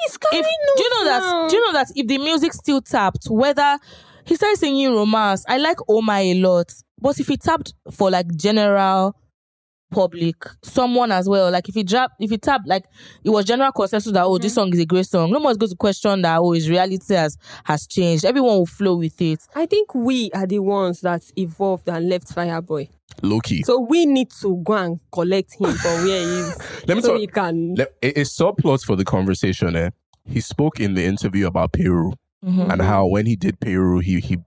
He's 0.00 0.18
If 0.32 0.46
do 0.76 0.82
you 0.82 0.90
know 0.90 1.04
that? 1.04 1.50
Do 1.50 1.56
you 1.56 1.66
know 1.66 1.72
that 1.72 1.88
if 1.94 2.06
the 2.06 2.18
music 2.18 2.52
still 2.52 2.80
tapped, 2.80 3.26
whether 3.28 3.78
he 4.24 4.34
started 4.36 4.58
singing 4.58 4.94
romance, 4.94 5.44
I 5.48 5.58
like 5.58 5.78
Oma 5.88 6.14
a 6.14 6.34
lot, 6.34 6.72
but 7.00 7.18
if 7.18 7.28
he 7.28 7.36
tapped 7.36 7.74
for 7.90 8.10
like 8.10 8.34
general 8.36 9.14
public, 9.90 10.36
someone 10.62 11.10
as 11.12 11.28
well, 11.28 11.50
like 11.50 11.68
if 11.68 11.76
you 11.76 11.84
drop, 11.84 12.12
if 12.20 12.30
you 12.30 12.38
tap, 12.38 12.62
like 12.66 12.84
it 13.24 13.30
was 13.30 13.44
general 13.44 13.72
consensus 13.72 14.12
that 14.12 14.24
oh 14.24 14.38
this 14.38 14.54
song 14.54 14.72
is 14.72 14.80
a 14.80 14.86
great 14.86 15.06
song. 15.06 15.30
No 15.30 15.38
one's 15.38 15.56
going 15.56 15.70
to 15.70 15.76
question 15.76 16.22
that 16.22 16.38
oh 16.38 16.52
his 16.52 16.68
reality 16.68 17.14
has 17.14 17.36
has 17.64 17.86
changed. 17.86 18.24
Everyone 18.24 18.58
will 18.58 18.66
flow 18.66 18.96
with 18.96 19.20
it. 19.20 19.40
I 19.54 19.66
think 19.66 19.94
we 19.94 20.30
are 20.32 20.46
the 20.46 20.58
ones 20.60 21.00
that 21.02 21.22
evolved 21.36 21.88
and 21.88 22.08
left 22.08 22.34
Fireboy. 22.34 22.88
Low 23.22 23.40
key. 23.40 23.62
So 23.62 23.80
we 23.80 24.06
need 24.06 24.30
to 24.42 24.56
go 24.64 24.74
and 24.74 25.00
collect 25.10 25.54
him 25.60 25.72
from 25.72 26.04
where 26.04 26.20
he 26.20 26.26
is. 26.40 26.58
Let 26.86 26.96
me 26.96 27.02
so 27.02 27.08
talk. 27.12 27.18
he 27.20 27.26
can. 27.26 27.74
Let, 27.74 27.92
a, 28.02 28.20
a 28.20 28.24
subplot 28.24 28.84
for 28.84 28.94
the 28.96 29.04
conversation. 29.04 29.74
Eh? 29.74 29.90
He 30.24 30.40
spoke 30.40 30.78
in 30.78 30.94
the 30.94 31.04
interview 31.04 31.46
about 31.46 31.72
Peru 31.72 32.12
Mhm. 32.44 32.72
and 32.72 32.82
how 32.82 33.04
when 33.06 33.26
he 33.26 33.34
did 33.34 33.58
Peru, 33.58 33.98
he 33.98 34.20
he 34.20 34.38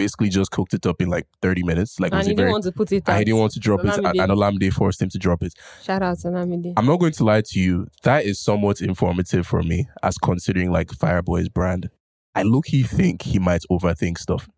basically 0.00 0.30
just 0.30 0.50
cooked 0.50 0.72
it 0.72 0.86
up 0.86 1.02
in 1.02 1.08
like 1.08 1.26
thirty 1.42 1.62
minutes. 1.62 2.00
Like, 2.00 2.12
and 2.12 2.18
was 2.20 2.26
he 2.26 2.30
didn't 2.32 2.38
very? 2.38 2.52
want 2.52 2.64
to 2.64 2.72
put 2.72 2.90
it 2.90 3.02
and 3.06 3.08
out. 3.10 3.18
he 3.18 3.24
didn't 3.26 3.40
want 3.40 3.52
to 3.52 3.60
drop 3.60 3.80
it, 3.84 3.94
and, 3.98 4.06
Olamide. 4.06 4.64
and 4.64 4.74
forced 4.74 5.02
him 5.02 5.10
to 5.10 5.18
drop 5.18 5.42
it. 5.42 5.52
Shout 5.82 6.02
out 6.02 6.18
to 6.20 6.28
Olamide. 6.28 6.72
I'm 6.76 6.86
not 6.86 6.98
going 7.00 7.12
to 7.12 7.24
lie 7.24 7.42
to 7.42 7.60
you. 7.60 7.86
That 8.02 8.24
is 8.24 8.38
somewhat 8.38 8.80
informative 8.80 9.46
for 9.46 9.62
me 9.62 9.86
as 10.02 10.16
considering 10.16 10.72
like 10.72 10.88
Fireboy's 10.88 11.48
brand. 11.50 11.90
I 12.34 12.44
look 12.44 12.66
he 12.66 12.82
think 12.82 13.22
he 13.22 13.38
might 13.38 13.62
overthink 13.70 14.16
stuff. 14.18 14.48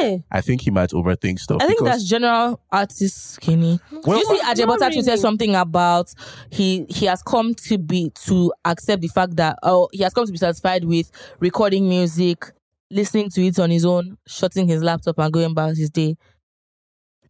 Yeah. 0.00 0.16
I 0.30 0.40
think 0.40 0.62
he 0.62 0.70
might 0.70 0.90
overthink 0.90 1.38
stuff. 1.38 1.58
I 1.60 1.66
think 1.66 1.84
that's 1.84 2.04
general 2.04 2.60
artist 2.72 3.32
skinny. 3.34 3.78
Well, 4.04 4.18
you 4.18 4.24
see, 4.24 4.42
not 4.42 4.56
Ajebutter 4.56 4.88
really. 4.88 5.02
tweeted 5.02 5.18
something 5.18 5.54
about 5.54 6.12
he 6.50 6.86
he 6.88 7.06
has 7.06 7.22
come 7.22 7.54
to 7.68 7.78
be 7.78 8.10
to 8.26 8.52
accept 8.64 9.02
the 9.02 9.08
fact 9.08 9.36
that 9.36 9.58
oh 9.62 9.88
he 9.92 10.02
has 10.02 10.14
come 10.14 10.24
to 10.24 10.32
be 10.32 10.38
satisfied 10.38 10.84
with 10.84 11.10
recording 11.40 11.88
music, 11.88 12.46
listening 12.90 13.30
to 13.30 13.42
it 13.46 13.58
on 13.58 13.70
his 13.70 13.84
own, 13.84 14.16
shutting 14.26 14.68
his 14.68 14.82
laptop 14.82 15.18
and 15.18 15.32
going 15.32 15.50
about 15.52 15.76
his 15.76 15.90
day. 15.90 16.16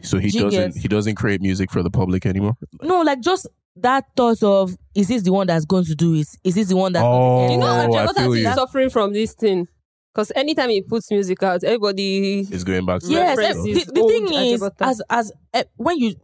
so 0.02 0.18
he 0.18 0.30
Do 0.30 0.42
doesn't 0.50 0.76
he 0.76 0.88
doesn't 0.88 1.16
create 1.16 1.40
music 1.40 1.70
for 1.70 1.82
the 1.82 1.90
public 1.90 2.24
anymore. 2.26 2.54
No, 2.82 3.02
like 3.02 3.20
just 3.20 3.46
that 3.76 4.04
thought 4.16 4.42
of 4.42 4.76
is 4.94 5.08
this 5.08 5.22
the 5.22 5.32
one 5.32 5.46
that's 5.46 5.64
going 5.64 5.84
to 5.86 5.94
do 5.94 6.14
it? 6.14 6.28
Is 6.44 6.54
this 6.54 6.68
the 6.68 6.76
one 6.76 6.92
that's 6.92 7.04
Oh, 7.04 7.48
going 7.48 7.52
You 7.52 7.58
to 7.58 7.64
know, 7.64 7.98
I 7.98 8.06
Ajebutter 8.06 8.14
feel 8.16 8.32
is 8.34 8.40
you. 8.44 8.54
suffering 8.54 8.90
from 8.90 9.12
this 9.12 9.34
thing. 9.34 9.66
Because 10.14 10.32
anytime 10.34 10.70
he 10.70 10.82
puts 10.82 11.10
music 11.10 11.42
out, 11.42 11.62
everybody. 11.62 12.40
Is 12.40 12.64
going 12.64 12.86
back 12.86 13.00
to 13.02 13.08
yes, 13.08 13.36
that 13.36 13.50
eh, 13.56 13.62
the, 13.62 13.92
the 13.92 14.08
thing 14.08 14.32
is, 14.32 14.60
Ajebutter. 14.60 14.74
as 14.80 15.02
as 15.10 15.32
eh, 15.54 15.64
when 15.76 15.98
you, 15.98 16.14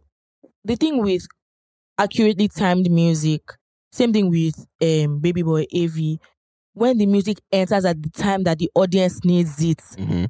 the 0.65 0.75
thing 0.75 1.01
with 1.01 1.25
accurately 1.97 2.47
timed 2.49 2.89
music, 2.91 3.41
same 3.91 4.11
thing 4.11 4.29
with 4.29 4.55
um 4.81 5.19
Baby 5.19 5.43
Boy 5.43 5.65
AV. 5.73 6.17
When 6.75 6.97
the 6.97 7.05
music 7.07 7.39
enters 7.51 7.83
at 7.85 8.01
the 8.03 8.09
time 8.09 8.43
that 8.43 8.59
the 8.59 8.69
audience 8.75 9.23
needs 9.25 9.61
it, 9.63 9.79
Mhm. 9.97 10.29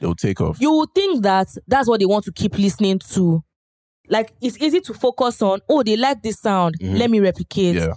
It'll 0.00 0.14
take 0.14 0.40
off. 0.40 0.58
you 0.60 0.72
would 0.72 0.88
think 0.94 1.22
that 1.24 1.48
that's 1.68 1.86
what 1.88 2.00
they 2.00 2.06
want 2.06 2.24
to 2.24 2.32
keep 2.32 2.56
listening 2.58 3.00
to. 3.12 3.42
Like 4.08 4.32
it's 4.40 4.56
easy 4.60 4.80
to 4.80 4.94
focus 4.94 5.42
on. 5.42 5.60
Oh, 5.68 5.82
they 5.82 5.96
like 5.96 6.22
this 6.22 6.40
sound. 6.40 6.76
Mhm. 6.80 6.98
Let 6.98 7.10
me 7.10 7.20
replicate. 7.20 7.76
Yeah, 7.76 7.94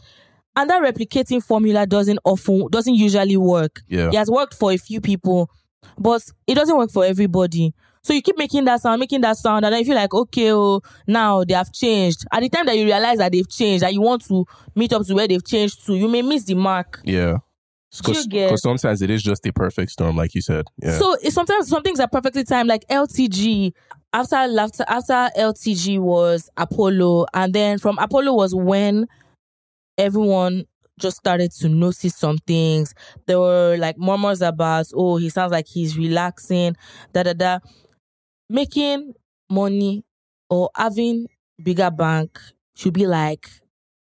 And 0.55 0.69
that 0.69 0.81
replicating 0.83 1.41
formula 1.43 1.85
doesn't 1.87 2.19
often 2.25 2.67
doesn't 2.71 2.93
usually 2.95 3.37
work. 3.37 3.81
yeah. 3.87 4.07
It 4.09 4.15
has 4.15 4.29
worked 4.29 4.53
for 4.53 4.71
a 4.71 4.77
few 4.77 4.99
people, 5.01 5.49
but 5.97 6.21
it 6.47 6.55
doesn't 6.55 6.77
work 6.77 6.91
for 6.91 7.05
everybody. 7.05 7.73
So 8.03 8.13
you 8.13 8.21
keep 8.21 8.37
making 8.37 8.65
that 8.65 8.81
sound, 8.81 8.99
making 8.99 9.21
that 9.21 9.37
sound, 9.37 9.63
and 9.65 9.71
then 9.73 9.79
you 9.79 9.85
feel 9.85 9.95
like, 9.95 10.13
okay, 10.13 10.51
oh, 10.51 10.81
now 11.07 11.43
they 11.45 11.53
have 11.53 11.71
changed. 11.71 12.25
At 12.33 12.41
the 12.41 12.49
time 12.49 12.65
that 12.65 12.77
you 12.77 12.83
realize 12.85 13.17
that 13.19 13.31
they've 13.31 13.49
changed, 13.49 13.81
that 13.83 13.93
you 13.93 14.01
want 14.01 14.25
to 14.25 14.43
meet 14.75 14.91
up 14.91 15.05
to 15.07 15.13
where 15.15 15.27
they've 15.27 15.45
changed 15.45 15.85
to, 15.85 15.95
you 15.95 16.09
may 16.09 16.21
miss 16.21 16.43
the 16.43 16.53
mark. 16.55 16.99
Yeah. 17.05 17.37
Because 18.01 18.61
sometimes 18.61 19.01
it 19.01 19.09
is 19.09 19.21
just 19.21 19.43
the 19.43 19.51
perfect 19.51 19.91
storm, 19.91 20.15
like 20.15 20.33
you 20.33 20.41
said. 20.41 20.65
Yeah. 20.81 20.97
So 20.97 21.15
sometimes 21.29 21.67
some 21.67 21.83
things 21.83 21.99
are 21.99 22.07
perfectly 22.07 22.43
timed, 22.43 22.69
like 22.69 22.87
LTG. 22.89 23.73
After 24.13 24.35
after 24.35 24.85
after 24.87 25.29
LTG 25.37 25.99
was 25.99 26.49
Apollo, 26.57 27.27
and 27.33 27.53
then 27.53 27.79
from 27.79 27.97
Apollo 27.97 28.33
was 28.33 28.53
when 28.55 29.07
everyone 29.97 30.65
just 30.99 31.17
started 31.17 31.51
to 31.51 31.69
notice 31.69 32.15
some 32.15 32.37
things. 32.45 32.93
There 33.25 33.39
were 33.39 33.77
like 33.77 33.97
murmurs 33.97 34.41
about, 34.41 34.87
oh, 34.93 35.17
he 35.17 35.29
sounds 35.29 35.51
like 35.51 35.67
he's 35.67 35.97
relaxing, 35.97 36.75
da 37.13 37.23
da 37.23 37.33
da. 37.33 37.59
Making 38.49 39.13
money 39.49 40.03
or 40.49 40.69
having 40.75 41.27
bigger 41.61 41.89
bank 41.89 42.39
should 42.75 42.93
be 42.93 43.07
like 43.07 43.49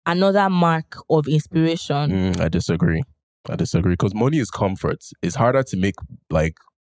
another 0.05 0.49
mark 0.49 0.97
of 1.09 1.27
inspiration. 1.27 2.11
Mm, 2.11 2.39
I 2.39 2.49
disagree. 2.49 3.03
I 3.49 3.55
disagree 3.55 3.93
because 3.93 4.13
money 4.15 4.39
is 4.39 4.49
comfort. 4.51 5.03
It's 5.21 5.35
harder 5.35 5.63
to 5.63 5.77
make 5.77 5.95
like 6.29 6.55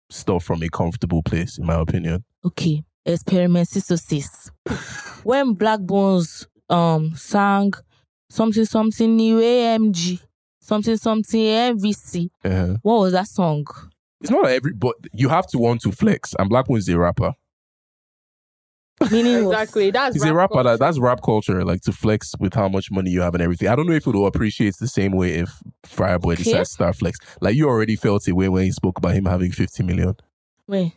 stuff 0.09 0.43
from 0.43 0.63
a 0.63 0.69
comfortable 0.69 1.21
place, 1.23 1.57
in 1.57 1.65
my 1.65 1.75
opinion. 1.75 2.23
okay, 2.45 2.83
experiment 3.05 3.67
606. 3.67 4.51
when 5.23 5.55
Blaqbonez 5.55 6.47
um 6.69 7.15
sang 7.15 7.73
something 8.29 8.65
something 8.65 9.15
new 9.15 9.39
AMG, 9.39 10.19
something 10.59 10.97
something 10.97 11.41
MVC. 11.41 12.29
Uh, 12.43 12.77
What 12.81 12.99
was 13.01 13.13
that 13.13 13.27
song? 13.27 13.65
it's 14.21 14.29
not 14.31 14.45
every, 14.47 14.73
but 14.73 14.95
you 15.13 15.29
have 15.29 15.47
to 15.47 15.57
want 15.57 15.81
to 15.81 15.91
flex. 15.91 16.33
And 16.37 16.49
Black 16.49 16.65
is 16.69 16.87
a 16.89 16.97
rapper. 16.97 17.33
Meaning 19.09 19.45
was- 19.45 19.53
Exactly. 19.53 19.91
That's 19.91 20.15
He's 20.15 20.23
a 20.23 20.33
rap 20.33 20.51
rapper. 20.51 20.63
That, 20.63 20.63
culture. 20.63 20.77
that's 20.77 20.99
rap 20.99 21.21
culture, 21.23 21.63
like 21.65 21.81
to 21.81 21.91
flex 21.91 22.33
with 22.39 22.53
how 22.53 22.67
much 22.67 22.91
money 22.91 23.09
you 23.11 23.21
have 23.21 23.33
and 23.33 23.41
everything. 23.41 23.67
I 23.69 23.75
don't 23.75 23.87
know 23.87 23.93
if 23.93 24.05
it 24.05 24.13
will 24.13 24.27
appreciate 24.27 24.75
the 24.77 24.87
same 24.87 25.13
way 25.13 25.35
if 25.35 25.49
Fireboy 25.85 26.33
Okay. 26.33 26.43
decides 26.43 26.69
to 26.69 26.73
start 26.73 26.95
flex. 26.97 27.17
Like 27.41 27.55
you 27.55 27.67
already 27.67 27.95
felt 27.95 28.27
it 28.27 28.33
way 28.33 28.49
when 28.49 28.63
he 28.65 28.71
spoke 28.71 28.97
about 28.97 29.13
him 29.15 29.25
having 29.25 29.51
50 29.51 29.83
million 29.83 30.15
Wait, 30.67 30.93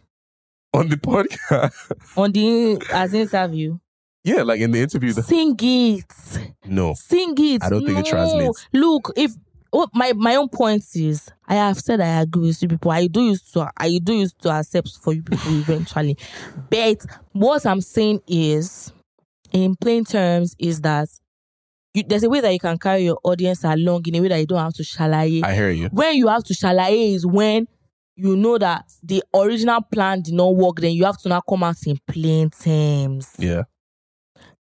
on 0.73 0.89
the 0.89 0.97
podcast. 1.09 1.93
on 2.17 2.33
the 2.33 2.81
as 2.93 3.15
interview. 3.15 3.79
yeah, 4.25 4.43
like 4.43 4.61
in 4.61 4.71
the 4.73 4.81
interview. 4.81 5.13
The, 5.13 5.23
Sing 5.23 5.57
it. 5.61 6.05
no, 6.67 6.95
Sing 6.95 7.35
it. 7.39 7.63
I 7.63 7.69
don't 7.71 7.85
think 7.85 7.99
it 7.99 8.07
translates. 8.07 8.67
Look, 8.73 9.13
if 9.17 9.33
what 9.75 9.91
my 9.93 10.13
my 10.13 10.37
own 10.37 10.49
point 10.49 10.85
is, 10.95 11.29
I 11.49 11.55
have 11.57 11.79
said 11.81 12.01
I 12.01 12.21
agree 12.21 12.49
with 12.49 12.63
you 12.63 12.69
people. 12.69 12.91
I 12.93 13.09
do 13.09 13.23
used 13.25 13.53
to 13.55 13.71
I 13.77 13.99
do 13.99 14.13
used 14.15 14.41
to 14.43 14.51
accept 14.51 14.97
for 15.03 15.13
you 15.13 15.23
people 15.23 15.53
eventually. 15.61 16.17
But 16.71 17.05
what 17.33 17.67
I'm 17.67 17.81
saying 17.81 18.21
is, 18.29 18.93
in 19.53 19.75
plain 19.77 20.05
terms, 20.05 20.55
is 20.59 20.81
that 20.83 21.09
you, 21.93 22.05
there's 22.07 22.23
a 22.23 22.31
way 22.31 22.41
that 22.41 22.53
you 22.53 22.61
can 22.61 22.79
carry 22.79 23.05
your 23.05 23.19
audience 23.25 23.65
along 23.65 24.03
in 24.07 24.15
a 24.15 24.21
way 24.21 24.29
that 24.29 24.39
you 24.39 24.47
don't 24.47 24.59
have 24.59 24.75
to 24.75 24.83
shalaye. 24.85 25.45
I 25.45 25.55
hear 25.55 25.71
you. 25.71 25.89
when 25.89 26.17
you 26.17 26.29
have 26.29 26.45
to 26.45 26.55
shalaye 26.55 27.15
is 27.15 27.27
when 27.27 27.67
you 28.17 28.37
know 28.37 28.59
that 28.59 28.85
the 29.03 29.25
original 29.35 29.81
plan 29.93 30.23
did 30.23 30.35
not 30.35 30.55
work. 30.55 30.77
Then 30.81 30.93
you 30.93 31.05
have 31.05 31.19
to 31.23 31.29
now 31.29 31.41
come 31.41 31.65
out 31.65 31.85
in 31.85 31.99
plain 32.07 32.51
terms 32.51 33.33
Yeah, 33.39 33.65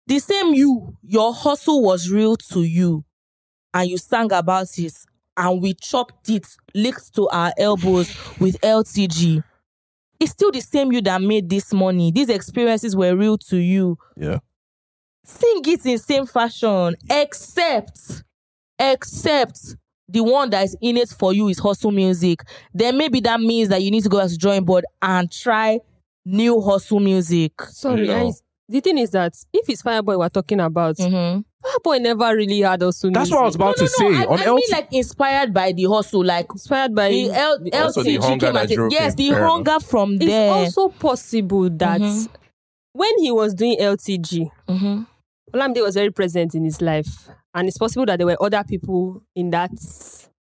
the 0.05 0.19
same 0.19 0.53
you, 0.53 0.97
your 1.03 1.33
hustle 1.33 1.81
was 1.81 2.09
real 2.11 2.35
to 2.51 2.61
you, 2.63 3.05
and 3.73 3.89
you 3.89 3.97
sang 3.97 4.31
about 4.31 4.77
it, 4.77 4.93
and 5.37 5.61
we 5.61 5.73
chopped 5.73 6.29
it, 6.29 6.45
licked 6.73 7.13
to 7.15 7.27
our 7.29 7.53
elbows 7.57 8.09
with 8.39 8.59
LTG. 8.61 9.43
It's 10.19 10.31
still 10.31 10.51
the 10.51 10.59
same 10.61 10.91
you 10.91 11.01
that 11.03 11.21
made 11.21 11.49
this 11.49 11.71
money. 11.73 12.11
These 12.11 12.29
experiences 12.29 12.95
were 12.95 13.15
real 13.15 13.37
to 13.37 13.57
you. 13.57 13.97
yeah. 14.17 14.39
Sing 15.23 15.61
it 15.67 15.85
in 15.85 15.97
same 15.99 16.25
fashion, 16.25 16.95
except, 17.09 18.23
except 18.79 19.75
the 20.07 20.21
one 20.23 20.49
that 20.49 20.63
is 20.63 20.75
in 20.81 20.97
it 20.97 21.09
for 21.09 21.33
you 21.33 21.49
is 21.49 21.59
hustle 21.59 21.91
music. 21.91 22.41
Then 22.73 22.97
maybe 22.97 23.19
that 23.21 23.39
means 23.39 23.69
that 23.69 23.81
you 23.83 23.91
need 23.91 24.03
to 24.03 24.09
go 24.09 24.17
as 24.19 24.33
a 24.33 24.37
drawing 24.37 24.65
board 24.65 24.85
and 25.01 25.31
try 25.31 25.79
new 26.25 26.59
hustle 26.61 26.99
music. 26.99 27.61
Sorry, 27.61 28.07
No. 28.07 28.27
I, 28.27 28.31
the 28.69 28.79
thing 28.81 28.97
is 28.97 29.09
that 29.11 29.33
if 29.51 29.67
it's 29.69 29.81
Fireboy 29.81 30.17
we're 30.19 30.29
talking 30.29 30.59
about, 30.59 30.95
Mm-hmm. 30.97 31.41
Fireboy 31.65 32.01
never 32.01 32.33
really 32.35 32.61
had 32.61 32.81
also 32.83 33.09
That's 33.09 33.29
what 33.31 33.41
I 33.41 33.43
was 33.45 33.55
about 33.55 33.75
no, 33.77 33.85
to 33.85 33.91
no, 33.99 34.11
say. 34.11 34.17
I, 34.21 34.25
on 34.25 34.39
I 34.39 34.43
LT, 34.43 34.55
mean 34.55 34.63
like 34.71 34.87
inspired 34.93 35.53
by 35.53 35.71
the 35.73 35.83
hustle, 35.85 36.23
like 36.23 36.45
inspired 36.51 36.95
by 36.95 37.09
the 37.09 37.31
L- 37.31 37.57
Also 37.83 38.03
the 38.03 38.15
LTG 38.17 38.23
hunger 38.23 38.45
came 38.45 38.53
that 38.53 38.69
drove 38.69 38.91
yes, 38.93 39.11
him. 39.13 39.17
the 39.17 39.29
Fair 39.31 39.37
enough. 39.39 39.51
hunger 39.51 39.79
from 39.81 40.13
it's 40.13 40.25
there. 40.25 40.51
also 40.53 40.87
possible 40.89 41.69
that 41.69 41.99
Mhm. 41.99 42.27
when 42.93 43.17
he 43.19 43.31
was 43.31 43.53
doing 43.53 43.75
LTG, 43.79 44.49
Mhm. 44.69 45.05
Olamide 45.53 45.81
was 45.83 45.95
very 45.95 46.11
present 46.11 46.55
in 46.55 46.63
his 46.63 46.79
life, 46.81 47.27
and 47.53 47.67
it's 47.67 47.77
possible 47.77 48.05
that 48.05 48.17
there 48.19 48.27
were 48.27 48.37
other 48.41 48.63
people 48.63 49.21
in 49.35 49.49
that 49.49 49.71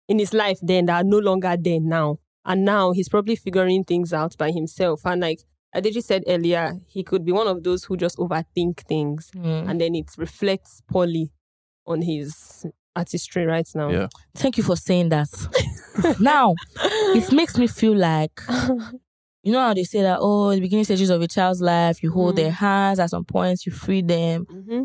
in 0.08 0.20
his 0.20 0.34
life 0.34 0.60
then 0.62 0.86
that 0.88 1.02
are 1.02 1.08
no 1.08 1.18
longer 1.20 1.56
there 1.60 1.80
now, 1.80 2.18
and 2.46 2.66
now 2.66 2.92
he's 2.92 3.10
probably 3.10 3.36
figuring 3.36 3.84
things 3.84 4.12
out 4.14 4.38
by 4.38 4.52
himself. 4.52 5.02
And 5.06 5.22
like 5.22 5.40
Adeji 5.76 6.04
said 6.04 6.24
earlier, 6.28 6.74
he 6.88 7.04
could 7.04 7.24
be 7.24 7.32
one 7.32 7.48
of 7.48 7.64
those 7.64 7.84
who 7.84 7.96
just 7.98 8.18
overthink 8.18 8.80
things 8.88 9.30
Mm. 9.36 9.70
and 9.70 9.80
then 9.82 9.96
it 9.96 10.10
reflects 10.18 10.82
poorly 10.88 11.32
on 11.86 12.02
his 12.02 12.66
artistry 12.96 13.46
right 13.46 13.68
now. 13.76 13.90
Yeah. 13.90 14.08
Thank 14.36 14.58
you 14.58 14.64
for 14.64 14.76
saying 14.76 15.10
that. 15.10 15.30
now, 16.20 16.54
it 17.16 17.32
makes 17.32 17.58
me 17.58 17.68
feel 17.68 17.96
like 17.96 18.42
you 19.44 19.52
know 19.54 19.60
how 19.62 19.74
they 19.74 19.84
say 19.84 20.02
that 20.02 20.18
oh, 20.22 20.52
the 20.54 20.60
beginning 20.60 20.86
stages 20.86 21.10
of 21.10 21.22
a 21.22 21.28
child's 21.28 21.62
life, 21.62 22.02
you 22.04 22.12
hold 22.12 22.34
Mm. 22.34 22.38
their 22.38 22.52
hands 22.52 23.00
at 23.00 23.10
some 23.12 23.24
points, 23.26 23.66
you 23.66 23.72
free 23.72 24.02
them. 24.02 24.46
hmm 24.50 24.84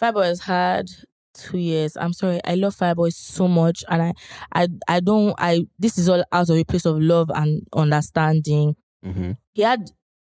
Fireboy 0.00 0.24
has 0.24 0.40
had 0.40 0.90
two 1.32 1.56
years. 1.58 1.96
I'm 1.96 2.12
sorry, 2.12 2.38
I 2.44 2.54
love 2.54 2.76
Fireboy 2.76 3.10
so 3.14 3.48
much, 3.48 3.82
and 3.88 4.02
I, 4.02 4.12
I, 4.52 4.68
I 4.86 5.00
don't. 5.00 5.34
I 5.38 5.66
this 5.78 5.96
is 5.96 6.08
all 6.10 6.22
out 6.32 6.50
of 6.50 6.56
a 6.56 6.64
place 6.64 6.84
of 6.84 7.00
love 7.00 7.30
and 7.34 7.62
understanding. 7.74 8.76
Mm-hmm. 9.04 9.32
He 9.54 9.62
had 9.62 9.90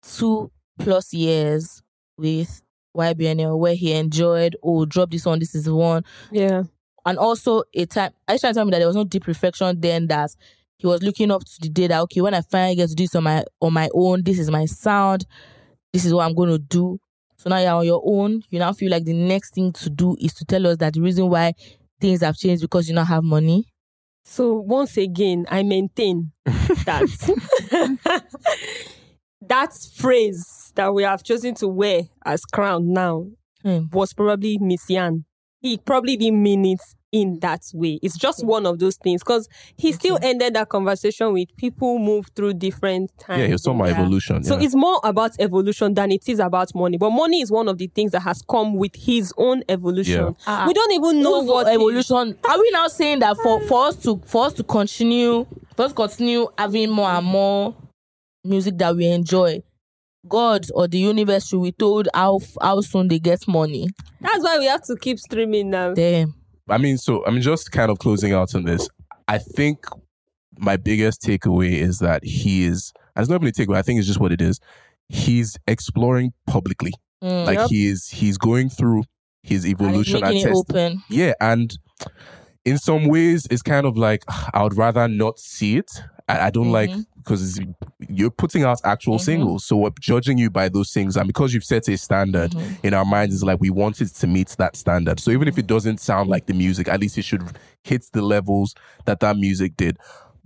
two 0.02 0.50
plus 0.78 1.12
years 1.12 1.82
with 2.16 2.62
YBNL 2.96 3.58
where 3.58 3.74
he 3.74 3.92
enjoyed. 3.92 4.56
Oh, 4.62 4.84
drop 4.84 5.10
this 5.10 5.24
one. 5.24 5.38
This 5.38 5.54
is 5.54 5.68
one 5.70 6.04
Yeah. 6.32 6.64
and 7.06 7.18
also 7.18 7.62
a 7.74 7.86
time 7.86 8.12
I 8.26 8.36
trying 8.38 8.52
to 8.54 8.58
tell 8.58 8.64
me 8.64 8.70
that 8.72 8.78
there 8.78 8.86
was 8.86 8.96
no 8.96 9.04
deep 9.04 9.26
reflection 9.26 9.80
then 9.80 10.06
that 10.08 10.30
he 10.78 10.86
was 10.86 11.02
looking 11.02 11.30
up 11.30 11.44
to 11.44 11.60
the 11.60 11.68
day 11.68 11.86
that 11.88 12.00
okay 12.02 12.20
when 12.20 12.34
I 12.34 12.40
finally 12.42 12.76
get 12.76 12.88
to 12.90 12.94
do 12.94 13.04
this 13.04 13.14
on 13.14 13.24
my 13.24 13.44
on 13.60 13.72
my 13.72 13.88
own 13.94 14.22
this 14.24 14.38
is 14.38 14.50
my 14.50 14.66
sound 14.66 15.26
this 15.92 16.04
is 16.04 16.12
what 16.14 16.24
I'm 16.26 16.34
going 16.34 16.50
to 16.50 16.58
do 16.58 16.98
so 17.36 17.48
now 17.50 17.58
you're 17.58 17.72
on 17.72 17.86
your 17.86 18.02
own 18.04 18.42
you 18.50 18.58
now 18.58 18.72
feel 18.72 18.90
like 18.90 19.04
the 19.04 19.12
next 19.14 19.54
thing 19.54 19.72
to 19.74 19.90
do 19.90 20.16
is 20.20 20.34
to 20.34 20.44
tell 20.44 20.66
us 20.66 20.76
that 20.78 20.94
the 20.94 21.00
reason 21.00 21.28
why 21.30 21.54
things 22.00 22.20
have 22.22 22.36
changed 22.36 22.62
because 22.62 22.88
you 22.88 22.94
now 22.94 23.04
have 23.04 23.22
money 23.24 23.64
So 24.24 24.52
once 24.54 24.96
again, 24.98 25.46
I 25.50 25.62
maintain 25.62 26.32
that 26.84 27.08
that 29.42 29.72
phrase 29.94 30.72
that 30.74 30.92
we 30.94 31.02
have 31.02 31.22
chosen 31.22 31.54
to 31.56 31.68
wear 31.68 32.02
as 32.24 32.44
crown 32.44 32.92
now 32.92 33.26
Hmm. 33.62 33.86
was 33.92 34.12
probably 34.12 34.56
Miss 34.60 34.88
Yan. 34.88 35.24
He 35.60 35.78
probably 35.78 36.16
didn't 36.16 36.40
mean 36.40 36.64
it 36.64 36.78
in 37.10 37.40
that 37.40 37.62
way. 37.74 37.98
It's 38.02 38.16
just 38.16 38.44
one 38.44 38.66
of 38.66 38.78
those 38.78 38.96
things 38.96 39.20
because 39.22 39.48
he 39.76 39.90
still 39.90 40.16
ended 40.22 40.54
that 40.54 40.68
conversation 40.68 41.32
with 41.32 41.48
people 41.56 41.98
move 41.98 42.26
through 42.36 42.54
different 42.54 43.10
times. 43.18 43.40
Yeah, 43.40 43.46
he 43.46 43.52
was 43.52 43.62
talking 43.62 43.80
about 43.80 43.90
Yeah. 43.90 44.00
evolution. 44.02 44.44
So 44.44 44.56
yeah. 44.56 44.64
it's 44.64 44.76
more 44.76 45.00
about 45.02 45.32
evolution 45.40 45.94
than 45.94 46.12
it 46.12 46.28
is 46.28 46.38
about 46.38 46.72
money. 46.76 46.98
But 46.98 47.10
money 47.10 47.40
is 47.40 47.50
one 47.50 47.66
of 47.66 47.78
the 47.78 47.88
things 47.88 48.12
that 48.12 48.20
has 48.20 48.42
come 48.42 48.74
with 48.76 48.94
his 48.94 49.32
own 49.36 49.64
evolution. 49.68 50.36
Ah. 50.46 50.64
We 50.68 50.74
don't 50.74 50.92
even 50.92 51.20
know 51.20 51.40
what 51.40 51.64
the 51.64 51.70
he- 51.70 51.74
evolution 51.76 52.36
are 52.48 52.58
we 52.60 52.70
now 52.70 52.86
saying 52.86 53.18
that 53.20 53.36
for, 53.38 53.60
for 53.62 53.86
us 53.86 53.96
to 54.04 54.20
for 54.24 54.44
us 54.46 54.52
to 54.52 54.62
continue 54.62 55.46
for 55.74 55.86
us 55.86 55.90
to 55.90 55.96
continue 55.96 56.46
having 56.56 56.90
more 56.90 57.08
and 57.08 57.26
more 57.26 57.74
music 58.44 58.78
that 58.78 58.96
we 58.96 59.06
enjoy 59.06 59.60
God 60.28 60.66
or 60.74 60.88
the 60.88 60.98
universe 60.98 61.48
should 61.48 61.62
be 61.62 61.72
told 61.72 62.08
how 62.14 62.40
how 62.60 62.80
soon 62.80 63.08
they 63.08 63.18
get 63.18 63.46
money. 63.48 63.88
That's 64.20 64.42
why 64.44 64.58
we 64.58 64.66
have 64.66 64.82
to 64.86 64.96
keep 64.96 65.18
streaming 65.18 65.70
now. 65.70 65.94
Damn. 65.94 66.34
I 66.68 66.76
mean, 66.78 66.98
so 66.98 67.24
I 67.26 67.30
mean, 67.30 67.40
just 67.42 67.70
kind 67.72 67.90
of 67.90 67.98
closing 67.98 68.32
out 68.32 68.54
on 68.54 68.64
this. 68.64 68.88
I 69.26 69.38
think 69.38 69.86
my 70.58 70.76
biggest 70.76 71.22
takeaway 71.22 71.72
is 71.74 71.98
that 72.00 72.24
he 72.24 72.64
is. 72.64 72.92
And 73.14 73.22
it's 73.22 73.30
not 73.30 73.40
really 73.40 73.50
a 73.50 73.52
takeaway. 73.52 73.76
I 73.76 73.82
think 73.82 73.98
it's 73.98 74.06
just 74.08 74.20
what 74.20 74.32
it 74.32 74.40
is. 74.42 74.58
He's 75.08 75.56
exploring 75.66 76.32
publicly. 76.46 76.92
Mm. 77.22 77.46
Like 77.46 77.58
Yep. 77.58 77.70
he 77.70 77.86
is. 77.86 78.08
He's 78.08 78.36
going 78.38 78.68
through 78.68 79.04
his 79.42 79.64
And 79.64 79.72
it's 79.72 79.80
evolution 79.80 80.16
and, 80.16 80.24
making 80.24 80.40
it 80.42 80.44
test. 80.50 80.56
open. 80.70 81.02
Yeah, 81.08 81.32
and 81.40 81.76
in 82.68 82.78
some 82.78 83.06
ways, 83.06 83.46
it's 83.50 83.62
kind 83.62 83.86
of 83.86 83.96
like 83.96 84.24
I 84.54 84.62
would 84.62 84.76
rather 84.76 85.08
not 85.08 85.38
see 85.38 85.76
it. 85.78 85.90
I, 86.28 86.46
I 86.46 86.50
don't 86.50 86.70
like 86.70 86.90
Mhm. 86.90 87.06
because 87.16 87.58
you're 88.08 88.30
putting 88.30 88.62
out 88.62 88.80
actual 88.84 89.16
Mhm. 89.16 89.20
singles, 89.22 89.64
so 89.64 89.76
we're 89.76 89.90
judging 90.00 90.36
you 90.38 90.50
by 90.50 90.68
those 90.68 90.92
things, 90.92 91.16
and 91.16 91.26
because 91.26 91.54
you've 91.54 91.64
set 91.64 91.88
a 91.88 91.96
standard 91.96 92.50
Mhm. 92.52 92.76
in 92.84 92.94
our 92.94 93.04
minds, 93.04 93.34
it's 93.34 93.42
like 93.44 93.60
we 93.60 93.70
want 93.70 94.00
it 94.00 94.08
to 94.14 94.26
meet 94.26 94.48
that 94.58 94.76
standard. 94.76 95.20
So 95.20 95.30
even 95.30 95.48
if 95.48 95.56
it 95.58 95.66
doesn't 95.66 96.00
sound 96.00 96.28
like 96.28 96.46
the 96.46 96.54
music, 96.54 96.88
at 96.88 97.00
least 97.00 97.16
it 97.18 97.22
should 97.22 97.42
hit 97.82 98.04
the 98.12 98.22
levels 98.22 98.74
that 99.06 99.20
that 99.20 99.36
music 99.38 99.76
did. 99.76 99.98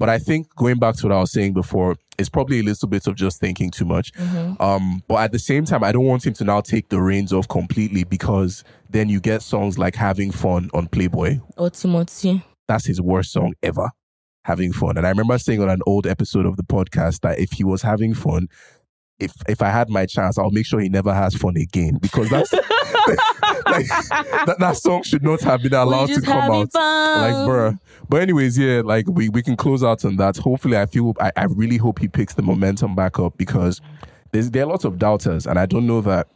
But 0.03 0.09
I 0.09 0.19
think 0.19 0.53
going 0.57 0.81
back 0.81 0.97
to 0.97 1.07
what 1.07 1.15
I 1.15 1.21
was 1.21 1.31
saying 1.31 1.53
before, 1.53 1.95
it's 2.19 2.29
probably 2.29 2.59
a 2.59 2.65
little 2.65 2.89
bit 2.89 3.07
of 3.07 3.15
just 3.15 3.39
thinking 3.39 3.71
too 3.71 3.85
much. 3.85 4.13
Mhm. 4.15 4.61
Um, 4.61 5.05
but 5.07 5.19
at 5.19 5.31
the 5.31 5.39
same 5.39 5.65
time, 5.65 5.85
I 5.85 5.93
don't 5.93 6.07
want 6.07 6.27
him 6.27 6.33
to 6.33 6.45
now 6.45 6.61
take 6.61 6.89
the 6.89 7.01
reins 7.01 7.33
off 7.33 7.47
completely 7.47 8.03
because 8.03 8.65
then 8.91 9.09
you 9.09 9.21
get 9.21 9.43
songs 9.43 9.79
like 9.79 9.95
"Having 9.95 10.33
Fun" 10.33 10.71
on 10.75 10.89
Playboy. 10.89 11.39
Or 11.57 11.71
Timothy. 11.71 12.43
That's 12.67 12.85
his 12.85 13.01
worst 13.01 13.31
song 13.31 13.55
ever. 13.63 13.91
Having 14.45 14.73
fun, 14.73 14.97
and 14.97 15.07
I 15.07 15.11
remember 15.11 15.39
saying 15.39 15.63
on 15.63 15.71
an 15.71 15.83
old 15.87 16.09
episode 16.09 16.47
of 16.47 16.57
the 16.57 16.65
podcast 16.65 17.21
that 17.21 17.39
if 17.39 17.53
he 17.53 17.63
was 17.63 17.83
having 17.83 18.13
fun, 18.13 18.49
if 19.21 19.33
if 19.49 19.63
I 19.63 19.71
had 19.71 19.89
my 19.89 20.05
chance, 20.07 20.37
I'll 20.37 20.51
make 20.51 20.67
sure 20.67 20.81
he 20.81 20.89
never 20.89 21.15
has 21.15 21.37
fun 21.37 21.57
again 21.57 21.99
because 22.03 22.29
that's 22.29 22.53
like 23.67 23.87
that, 24.47 24.57
that 24.59 24.77
song 24.77 25.03
should 25.03 25.23
not 25.23 25.41
have 25.43 25.63
been 25.63 25.75
allowed 25.75 26.09
to 26.09 26.21
come 26.21 26.51
out. 26.51 26.73
fun. 26.73 27.21
Like, 27.21 27.49
bruh. 27.49 27.79
But 28.09 28.23
anyways, 28.23 28.59
yeah, 28.59 28.83
like 28.85 29.07
we, 29.09 29.29
we 29.29 29.43
can 29.43 29.57
close 29.57 29.83
out 29.83 30.05
on 30.05 30.17
that. 30.17 30.37
Hopefully, 30.37 30.77
I 30.77 30.87
feel 30.87 31.15
I, 31.21 31.33
I 31.37 31.45
really 31.45 31.77
hope 31.77 31.99
he 31.99 32.09
picks 32.09 32.35
the 32.35 32.43
momentum 32.43 32.95
back 32.95 33.19
up 33.19 33.37
because 33.37 33.81
there's 34.33 34.51
there 34.51 34.65
are 34.65 34.67
lots 34.67 34.85
of 34.85 34.99
doubters, 34.99 35.47
and 35.47 35.59
I 35.59 35.67
don't 35.67 35.87
know 35.87 36.01
that 36.03 36.29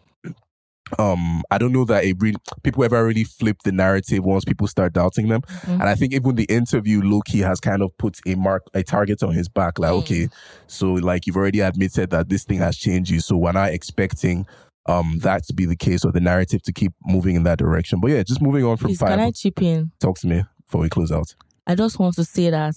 um 0.98 1.42
I 1.50 1.58
don't 1.58 1.72
know 1.72 1.84
that 1.84 2.04
it 2.04 2.16
really 2.20 2.36
people 2.62 2.84
ever 2.84 3.04
really 3.04 3.24
flip 3.24 3.58
the 3.64 3.72
narrative 3.72 4.24
once 4.24 4.44
people 4.44 4.68
start 4.68 4.92
doubting 4.92 5.28
them. 5.28 5.42
And 5.66 5.82
I 5.82 5.94
think 5.94 6.12
even 6.12 6.36
the 6.36 6.44
interview 6.44 7.02
Loki 7.02 7.40
has 7.40 7.60
kind 7.60 7.82
of 7.82 7.96
put 7.98 8.20
a 8.26 8.36
mark 8.36 8.62
a 8.74 8.82
target 8.82 9.22
on 9.22 9.32
his 9.32 9.48
back, 9.48 9.78
like, 9.78 9.90
okay, 9.90 10.28
so 10.66 10.92
like 10.92 11.26
you've 11.26 11.36
already 11.36 11.60
admitted 11.60 12.10
that 12.10 12.28
this 12.28 12.44
thing 12.44 12.58
has 12.58 12.76
changed 12.76 13.10
you. 13.10 13.20
So 13.20 13.36
we're 13.36 13.52
not 13.52 13.72
expecting 13.72 14.46
um 14.88 15.18
that 15.22 15.44
to 15.46 15.54
be 15.54 15.66
the 15.66 15.76
case 15.76 16.04
or 16.04 16.12
the 16.12 16.20
narrative 16.20 16.62
to 16.62 16.72
keep 16.72 16.92
moving 17.04 17.36
in 17.36 17.42
that 17.44 17.58
direction. 17.58 18.00
But 18.00 18.10
yeah, 18.10 18.22
just 18.22 18.40
moving 18.42 18.64
on 18.64 18.76
from 18.76 18.88
Please, 18.88 18.98
can 18.98 19.20
I 19.20 19.30
chip 19.30 19.60
in? 19.62 19.90
Talk 20.00 20.18
to 20.20 20.26
me 20.26 20.44
before 20.66 20.80
we 20.80 20.88
close 20.88 21.12
out. 21.12 21.34
I 21.66 21.74
just 21.74 21.98
want 21.98 22.14
to 22.16 22.24
say 22.24 22.50
that 22.50 22.74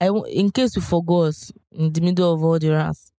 I, 0.00 0.08
in 0.28 0.50
case 0.50 0.76
we 0.76 0.82
forgot 0.82 1.34
in 1.72 1.92
the 1.92 2.00
middle 2.02 2.34
of 2.34 2.42
all 2.44 2.58
the 2.58 2.68
rants, 2.70 3.12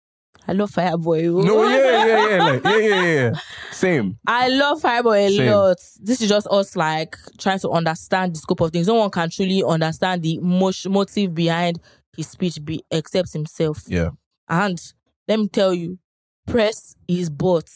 I 0.47 0.53
love 0.53 0.71
Fireboy. 0.71 1.43
No, 1.43 1.67
yeah, 1.67 2.05
yeah, 2.05 2.29
yeah, 2.29 2.43
like, 2.43 2.63
yeah, 2.63 2.77
yeah, 2.77 3.03
yeah. 3.03 3.31
Same. 3.71 4.17
I 4.27 4.47
love 4.49 4.81
Fireboy 4.81 5.27
a 5.27 5.35
Same. 5.35 5.51
lot. 5.51 5.77
This 5.99 6.21
is 6.21 6.29
just 6.29 6.47
us 6.49 6.75
like 6.75 7.17
trying 7.37 7.59
to 7.59 7.69
understand 7.71 8.33
the 8.35 8.39
scope 8.39 8.61
of 8.61 8.71
things. 8.71 8.87
No 8.87 8.93
one 8.93 9.09
can 9.09 9.29
truly 9.29 9.63
understand 9.63 10.21
the 10.21 10.37
mo- 10.39 10.71
motive 10.87 11.33
behind 11.33 11.79
his 12.15 12.27
speech 12.29 12.63
be- 12.63 12.83
except 12.91 13.33
himself. 13.33 13.83
Yeah. 13.87 14.11
And 14.47 14.79
let 15.27 15.39
me 15.39 15.47
tell 15.49 15.73
you, 15.73 15.97
press 16.45 16.95
is 17.07 17.29
bought. 17.29 17.69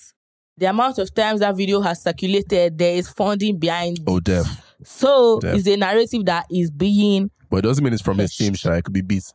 The 0.62 0.68
amount 0.68 1.00
of 1.00 1.12
times 1.12 1.40
that 1.40 1.58
video 1.58 1.82
has 1.82 2.04
circulated, 2.04 2.78
there 2.78 2.94
is 2.94 3.10
funding 3.10 3.58
behind. 3.58 4.00
Oh, 4.06 4.20
damn. 4.20 4.46
So 4.84 5.40
Damn. 5.40 5.56
it's 5.56 5.68
a 5.68 5.76
narrative 5.76 6.26
that 6.26 6.46
is 6.52 6.70
being 6.70 7.32
But 7.50 7.58
it 7.58 7.62
doesn't 7.64 7.84
mean 7.84 7.94
it's 7.94 8.02
from 8.04 8.20
his 8.20 8.36
team, 8.36 8.54
Sha. 8.54 8.74
It 8.74 8.84
could 8.84 8.94
be 8.94 9.02
beats. 9.02 9.34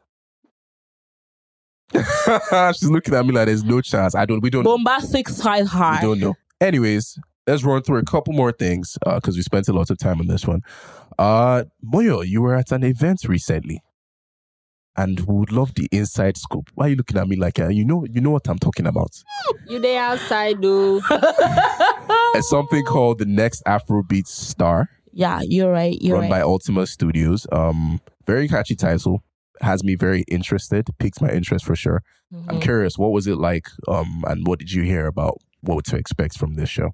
She's 1.92 2.88
looking 2.88 3.12
at 3.12 3.26
me 3.26 3.32
like 3.32 3.46
there's 3.46 3.64
no 3.64 3.80
chance. 3.80 4.14
I 4.14 4.24
don't. 4.24 4.40
We 4.40 4.50
don't. 4.50 4.62
bombastic 4.62 5.28
side 5.28 5.62
We 5.62 5.68
high. 5.68 5.98
I 5.98 6.02
don't 6.02 6.20
know. 6.20 6.34
Anyways, 6.60 7.18
let's 7.48 7.64
run 7.64 7.82
through 7.82 7.98
a 7.98 8.04
couple 8.04 8.32
more 8.32 8.52
things 8.52 8.96
because 9.04 9.34
we 9.34 9.42
spent 9.42 9.66
a 9.66 9.72
lot 9.72 9.90
of 9.90 9.98
time 9.98 10.20
on 10.20 10.28
this 10.28 10.46
one. 10.46 10.60
Uh, 11.18 11.64
Moyo, 11.84 12.24
you 12.24 12.40
were 12.40 12.54
at 12.54 12.70
an 12.70 12.84
event 12.84 13.24
recently, 13.26 13.80
and 14.96 15.20
we 15.20 15.34
would 15.34 15.52
love 15.52 15.74
the 15.74 15.88
inside 15.92 16.36
scoop. 16.36 16.70
Why 16.74 16.86
are 16.86 16.88
you 16.90 16.96
looking 16.96 17.18
at 17.18 17.28
me 17.28 17.36
like 17.36 17.58
uh, 17.60 17.68
you 17.68 17.84
know? 17.84 18.04
You 18.10 18.20
know 18.20 18.30
what 18.30 18.48
I'm 18.48 18.58
talking 18.58 18.86
about? 18.86 19.22
You 19.68 19.78
there 19.78 20.00
outside 20.02 20.60
though. 20.62 21.00
It's 22.34 22.50
something 22.50 22.84
called 22.84 23.18
the 23.18 23.24
Next 23.24 23.62
Afrobeat 23.64 24.26
Star. 24.26 24.90
Yeah, 25.12 25.40
you're 25.42 25.72
right. 25.72 25.96
You're 26.02 26.14
run 26.16 26.24
right. 26.24 26.30
by 26.30 26.40
Ultima 26.42 26.86
Studios. 26.86 27.46
Um, 27.50 27.98
very 28.26 28.46
catchy 28.46 28.74
title. 28.76 29.22
Has 29.62 29.82
me 29.82 29.94
very 29.94 30.22
interested. 30.28 30.86
Piques 30.98 31.18
my 31.22 31.30
interest 31.30 31.64
for 31.64 31.74
sure. 31.74 32.02
I'm 32.48 32.56
Mhm. 32.58 32.60
curious, 32.60 32.98
what 32.98 33.12
was 33.12 33.26
it 33.26 33.38
like? 33.38 33.68
Um, 33.88 34.22
and 34.26 34.46
what 34.46 34.58
did 34.58 34.70
you 34.70 34.82
hear 34.82 35.06
about 35.06 35.38
what 35.62 35.86
to 35.86 35.96
expect 35.96 36.36
from 36.36 36.56
this 36.56 36.68
show? 36.68 36.90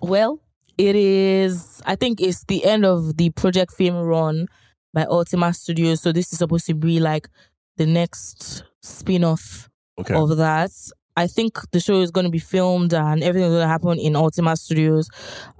Well, 0.00 0.40
it 0.78 0.96
is. 0.96 1.82
I 1.84 1.96
think 1.96 2.20
it's 2.22 2.44
the 2.44 2.64
end 2.64 2.86
of 2.86 3.18
the 3.18 3.30
Project 3.30 3.72
Fame 3.74 3.96
run 3.96 4.46
by 4.92 5.04
Ultima 5.04 5.52
Studios. 5.54 6.00
So 6.00 6.12
this 6.12 6.32
is 6.32 6.38
supposed 6.38 6.66
to 6.66 6.74
be 6.74 7.00
like 7.00 7.28
the 7.76 7.86
next 7.86 8.64
spin-off 8.82 9.68
Okay. 9.98 10.14
of 10.14 10.36
that. 10.38 10.70
I 11.16 11.26
think 11.26 11.58
the 11.72 11.80
show 11.80 12.00
is 12.00 12.10
going 12.10 12.24
to 12.24 12.30
be 12.30 12.38
filmed 12.38 12.94
and 12.94 13.22
everything's 13.22 13.50
going 13.52 13.62
to 13.62 13.68
happen 13.68 13.98
in 13.98 14.16
Ultima 14.16 14.56
Studios. 14.56 15.08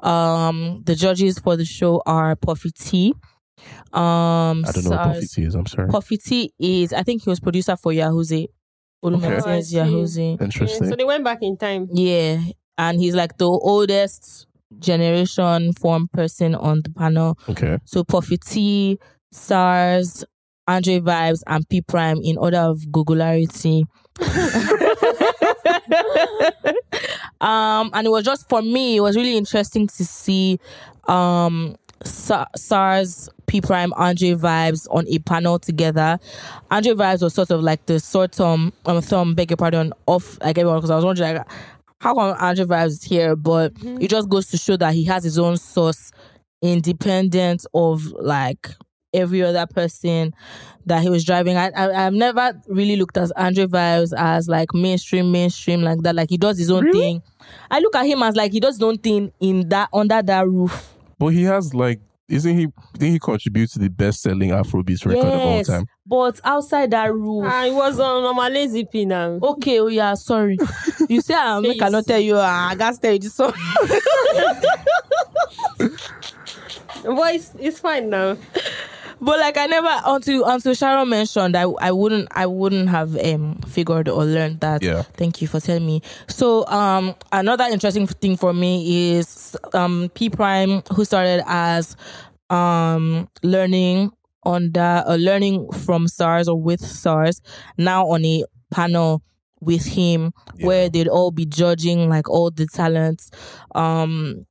Um, 0.03 0.83
the 0.85 0.95
judges 0.95 1.39
for 1.39 1.57
the 1.57 1.64
show 1.64 2.03
are 2.07 2.35
Puffy 2.37 2.70
Tee. 2.70 3.14
Um, 3.93 4.64
I 4.66 4.72
don't 4.72 4.85
know 4.85 4.91
what 4.91 5.14
Puffy 5.14 5.26
Tee 5.26 5.43
is. 5.45 5.55
I'm 5.55 5.66
sorry. 5.66 5.89
Puffy 5.89 6.16
Tee 6.16 6.53
is. 6.59 6.93
I 6.93 7.03
think 7.03 7.24
he 7.24 7.31
was 7.31 7.41
producer 7.41 7.76
for 7.76 7.93
Yahooze. 7.93 8.47
Olu 9.05 9.20
Maintain's 9.20 9.47
Oh, 9.47 9.51
I 9.51 9.61
see. 9.61 9.76
Yahooze. 9.76 10.41
Interesting. 10.41 10.89
so 10.89 10.97
they 10.97 11.05
went 11.05 11.24
back 11.24 11.39
in 11.43 11.57
time. 11.57 11.89
Yeah, 11.93 12.41
and 12.78 12.99
he's 13.01 13.14
like 13.14 13.37
the 13.39 13.47
oldest 13.49 14.47
generation 14.78 15.72
form 15.74 16.09
person 16.12 16.55
on 16.55 16.81
the 16.83 16.91
panel. 16.91 17.37
okay. 17.49 17.78
So 17.85 18.05
Puffy 18.05 18.37
Tee, 18.39 18.99
Sarz, 19.33 20.24
Andre 20.66 21.01
Vibez, 21.01 21.43
and 21.47 21.68
P 21.68 21.81
Prime 21.81 22.20
in 22.22 22.39
order 22.39 22.59
of 22.59 22.81
Googlearity. 22.91 23.85
um, 27.41 27.91
and 27.93 28.07
it 28.07 28.11
was 28.11 28.24
just 28.24 28.49
for 28.49 28.62
me. 28.62 28.97
It 28.97 29.01
was 29.01 29.16
really 29.16 29.37
interesting 29.37 29.87
to 29.87 30.05
see 30.05 30.59
um 31.09 31.76
Sarz, 32.05 33.28
P 33.47 33.61
Prime, 33.61 33.93
Andre 33.95 34.33
Vibez 34.33 34.87
on 34.91 35.07
a 35.09 35.18
panel 35.20 35.59
together. 35.59 36.18
Andre 36.70 36.95
Vibez 36.95 37.22
was 37.22 37.35
sort 37.35 37.51
of 37.51 37.62
like 37.62 37.87
the 37.87 38.01
sort 38.01 38.41
um, 38.41 38.72
um 38.87 39.01
thumb, 39.03 39.35
beg 39.35 39.51
your 39.51 39.57
pardon, 39.57 39.93
off 40.07 40.39
like 40.41 40.59
everyone 40.59 40.78
because 40.78 40.91
I 40.91 40.97
was 40.97 41.05
wondering 41.05 41.37
like 41.37 41.47
how 42.01 42.14
come 42.14 42.35
Andre 42.39 42.64
Vibez 42.64 42.93
is 42.95 43.03
here, 43.03 43.37
but 43.37 43.72
it 43.83 44.09
just 44.09 44.28
goes 44.28 44.47
to 44.49 44.57
show 44.57 44.76
that 44.78 44.95
he 44.95 45.05
has 45.05 45.24
his 45.24 45.39
own 45.39 45.57
source, 45.57 46.12
independent 46.62 47.66
of 47.74 48.07
like 48.12 48.70
every 49.12 49.42
other 49.42 49.66
person 49.66 50.32
that 50.86 51.02
he 51.02 51.08
was 51.11 51.24
driving. 51.24 51.56
I, 51.56 51.70
I 51.76 52.06
I've 52.06 52.12
never 52.14 52.61
really 52.68 52.96
looked 52.96 53.16
at 53.16 53.30
Andre 53.36 53.66
Vibez 53.66 54.12
as 54.16 54.48
like 54.48 54.72
mainstream, 54.74 55.30
mainstream 55.32 55.82
like 55.82 56.00
that. 56.02 56.14
Like 56.14 56.30
he 56.30 56.36
does 56.38 56.58
his 56.58 56.70
own 56.70 56.90
thing. 56.92 57.22
I 57.70 57.80
look 57.80 57.94
at 57.96 58.06
him 58.06 58.22
as 58.22 58.36
like 58.36 58.52
he 58.52 58.61
does 58.61 58.76
his 58.76 58.82
own 58.82 58.98
thing 58.98 59.32
in 59.40 59.68
that 59.68 59.88
under 59.92 60.22
that 60.22 60.46
roof. 60.46 60.94
But 61.18 61.28
he 61.28 61.42
has 61.44 61.74
like, 61.74 62.00
isn't 62.28 62.56
he? 62.56 62.68
Didn't 62.94 63.12
he 63.14 63.18
contribute 63.18 63.70
to 63.72 63.78
the 63.80 63.88
best-selling 63.90 64.50
Afrobeats 64.50 65.04
record 65.04 65.26
of 65.26 65.40
all 65.40 65.56
Yes, 65.56 65.66
time? 65.66 65.86
But 66.06 66.40
outside 66.44 66.92
that 66.92 67.12
roof. 67.12 67.44
I 67.44 67.70
was 67.70 67.98
on 67.98 68.24
on 68.24 68.36
my 68.36 68.48
lazy 68.48 68.84
P 68.84 69.04
now. 69.04 69.38
Okay, 69.42 69.80
oh 69.80 69.88
yeah, 69.88 70.14
sorry. 70.14 70.56
You 71.08 71.20
say 71.20 71.34
I 71.34 71.58
make 71.58 71.82
I 71.82 71.88
not 71.88 72.06
tell 72.06 72.20
you. 72.20 72.36
ah, 72.36 72.68
I 72.70 72.74
got 72.76 73.02
tell 73.02 73.12
you 73.12 73.18
this 73.18 73.34
song. 73.34 73.52
But 77.02 77.34
it's, 77.34 77.52
it's 77.58 77.80
fine 77.80 78.11
now. 78.11 78.36
But 79.20 79.38
like 79.38 79.56
I 79.58 79.66
never 79.66 80.00
until 80.06 80.44
until 80.46 80.74
Sharon 80.74 81.08
mentioned 81.08 81.56
I 81.56 81.62
I 81.62 81.92
wouldn't 81.92 82.28
I 82.30 82.46
wouldn't 82.46 82.88
have 82.88 83.16
um 83.24 83.60
figured 83.68 84.08
or 84.08 84.24
learned 84.24 84.60
that. 84.60 84.82
Yeah. 84.82 85.02
Thank 85.02 85.42
you 85.42 85.48
for 85.48 85.60
telling 85.60 85.86
me. 85.86 86.00
So 86.28 86.66
um 86.66 87.14
another 87.32 87.64
interesting 87.64 88.06
thing 88.06 88.36
for 88.36 88.52
me 88.52 89.18
is 89.18 89.56
um 89.74 90.10
P 90.14 90.30
Prime 90.30 90.82
who 90.94 91.04
started 91.04 91.42
as 91.46 91.96
um 92.48 93.28
learning 93.42 94.10
under 94.46 95.04
uh, 95.06 95.16
learning 95.16 95.70
from 95.72 96.06
Sarz 96.06 96.48
or 96.48 96.60
with 96.60 96.80
Sarz 96.80 97.40
now 97.76 98.06
on 98.06 98.24
a 98.24 98.44
panel 98.70 99.22
with 99.60 99.84
him 99.84 100.32
where 100.62 100.88
they'd 100.88 101.08
all 101.08 101.30
be 101.30 101.44
judging 101.44 102.08
like 102.08 102.30
all 102.30 102.50
the 102.50 102.66
talents 102.66 103.30
um 103.74 104.46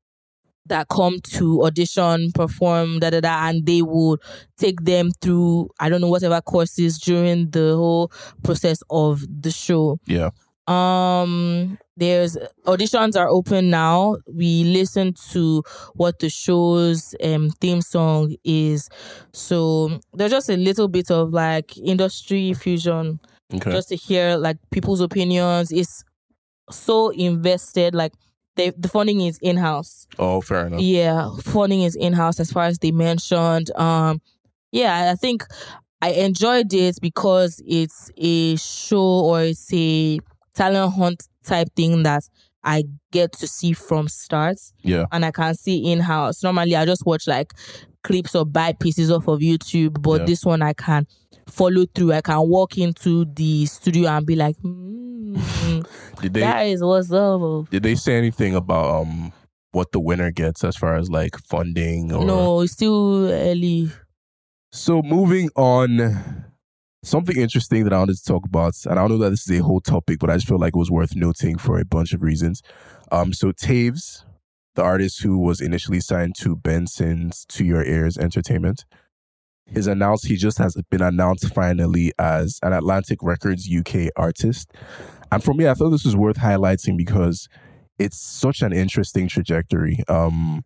that 0.69 0.87
come 0.89 1.19
to 1.35 1.63
audition, 1.63 2.31
perform, 2.33 2.99
da 2.99 3.09
da 3.09 3.19
da, 3.21 3.47
and 3.49 3.65
they 3.65 3.81
would 3.81 4.19
take 4.57 4.81
them 4.85 5.11
through 5.21 5.69
I 5.79 5.89
don't 5.89 6.01
know 6.01 6.09
whatever 6.09 6.41
courses 6.41 6.97
during 6.99 7.49
the 7.51 7.75
whole 7.75 8.11
process 8.43 8.81
of 8.89 9.23
the 9.29 9.51
show. 9.51 9.99
Yeah. 10.07 10.29
Um, 10.67 11.79
there's 11.97 12.37
auditions 12.67 13.19
are 13.19 13.27
open 13.27 13.71
now. 13.71 14.17
We 14.31 14.63
listen 14.65 15.15
to 15.31 15.63
what 15.95 16.19
the 16.19 16.29
show's 16.29 17.15
um 17.23 17.49
theme 17.59 17.81
song 17.81 18.35
is, 18.43 18.87
so 19.33 19.99
there's 20.13 20.31
just 20.31 20.49
a 20.49 20.57
little 20.57 20.87
bit 20.87 21.09
of 21.09 21.31
like 21.33 21.75
industry 21.77 22.53
fusion 22.53 23.19
Okay. 23.51 23.71
just 23.71 23.89
to 23.89 23.95
hear 23.95 24.37
like 24.37 24.57
people's 24.69 25.01
opinions. 25.01 25.71
It's 25.71 26.03
so 26.69 27.09
invested, 27.09 27.95
like. 27.95 28.13
They, 28.59 28.71
the 28.77 28.89
funding 28.89 29.21
is 29.21 29.37
in 29.41 29.55
house. 29.57 30.05
oh, 30.19 30.41
fair 30.41 30.67
enough. 30.67 30.81
Yeah, 30.81 31.29
funding 31.43 31.83
is 31.83 31.95
in 31.95 32.11
house 32.13 32.39
as 32.39 32.51
far 32.51 32.63
as 32.65 32.77
they 32.79 32.91
mentioned. 32.91 33.71
Um, 33.77 34.21
yeah, 34.71 35.11
I 35.11 35.15
think 35.15 35.45
I 36.01 36.09
enjoyed 36.11 36.73
it 36.73 36.97
because 37.01 37.61
it's 37.65 38.11
a 38.17 38.57
show 38.57 38.99
or 39.29 39.43
it's 39.43 39.71
a 39.73 40.19
talent 40.53 40.93
hunt 40.93 41.23
type 41.45 41.69
thing 41.75 42.03
that 42.03 42.23
I 42.63 42.83
get 43.11 43.31
to 43.39 43.47
see 43.47 43.71
from 43.71 44.09
start 44.09 44.57
Yeah. 44.81 45.05
and 45.13 45.23
I 45.23 45.31
can 45.31 45.55
see 45.55 45.91
in 45.91 46.01
house. 46.01 46.43
Normally, 46.43 46.75
I 46.75 46.85
just 46.85 47.05
watch 47.05 47.27
like 47.27 47.53
clips 48.03 48.35
or 48.35 48.45
buy 48.45 48.73
pieces 48.73 49.09
off 49.09 49.27
of 49.29 49.39
YouTube, 49.39 50.01
but 50.01 50.19
Yeah. 50.21 50.25
this 50.25 50.43
one 50.45 50.61
I 50.61 50.73
can 50.73 51.07
follow 51.49 51.85
through. 51.93 52.13
I 52.13 52.21
can 52.21 52.39
walk 52.47 52.77
into 52.77 53.25
the 53.25 53.65
studio 53.65 54.09
and 54.09 54.25
be 54.25 54.35
like, 54.35 54.57
mm, 54.57 55.85
Did 56.21 56.33
they 56.33 56.39
that 56.41 56.61
is 56.67 56.83
what's 56.83 57.11
up. 57.11 57.69
did 57.69 57.83
they 57.83 57.95
say 57.95 58.17
anything 58.17 58.55
about 58.55 59.01
um 59.01 59.31
what 59.71 59.91
the 59.91 59.99
winner 59.99 60.31
gets 60.31 60.63
as 60.63 60.75
far 60.75 60.95
as 60.95 61.09
like 61.09 61.37
funding 61.47 62.11
or 62.11 62.25
No, 62.25 62.61
it's 62.61 62.73
still 62.73 63.29
early. 63.29 63.91
So 64.71 65.01
moving 65.01 65.49
on, 65.55 66.45
something 67.03 67.37
interesting 67.37 67.83
that 67.83 67.93
I 67.93 67.99
wanted 67.99 68.17
to 68.17 68.23
talk 68.23 68.45
about, 68.45 68.73
and 68.85 68.93
I 68.99 69.01
don't 69.03 69.11
know 69.11 69.23
that 69.25 69.29
this 69.31 69.49
is 69.49 69.59
a 69.59 69.63
whole 69.63 69.81
topic, 69.81 70.19
but 70.19 70.29
I 70.29 70.35
just 70.35 70.47
feel 70.47 70.59
like 70.59 70.75
it 70.75 70.79
was 70.79 70.91
worth 70.91 71.15
noting 71.15 71.57
for 71.57 71.79
a 71.79 71.85
bunch 71.85 72.13
of 72.13 72.21
reasons. 72.21 72.61
Um, 73.11 73.33
so 73.33 73.51
Taves, 73.51 74.23
the 74.75 74.83
artist 74.83 75.21
who 75.23 75.39
was 75.39 75.61
initially 75.61 75.99
signed 75.99 76.35
to 76.39 76.55
Benson's 76.55 77.45
To 77.49 77.63
Your 77.65 77.83
Ears 77.83 78.17
Entertainment, 78.17 78.85
is 79.73 79.87
announced 79.87 80.27
he 80.27 80.35
just 80.35 80.57
has 80.57 80.75
been 80.89 81.01
announced 81.01 81.53
finally 81.53 82.11
as 82.19 82.59
an 82.63 82.73
Atlantic 82.73 83.19
Records 83.21 83.69
UK 83.69 84.09
artist. 84.15 84.71
And 85.31 85.43
for 85.43 85.53
me, 85.53 85.67
I 85.67 85.73
thought 85.73 85.89
this 85.89 86.05
was 86.05 86.15
worth 86.15 86.37
highlighting 86.37 86.97
because 86.97 87.47
it's 87.97 88.19
such 88.19 88.61
an 88.61 88.73
interesting 88.73 89.27
trajectory. 89.27 89.99
Um, 90.07 90.63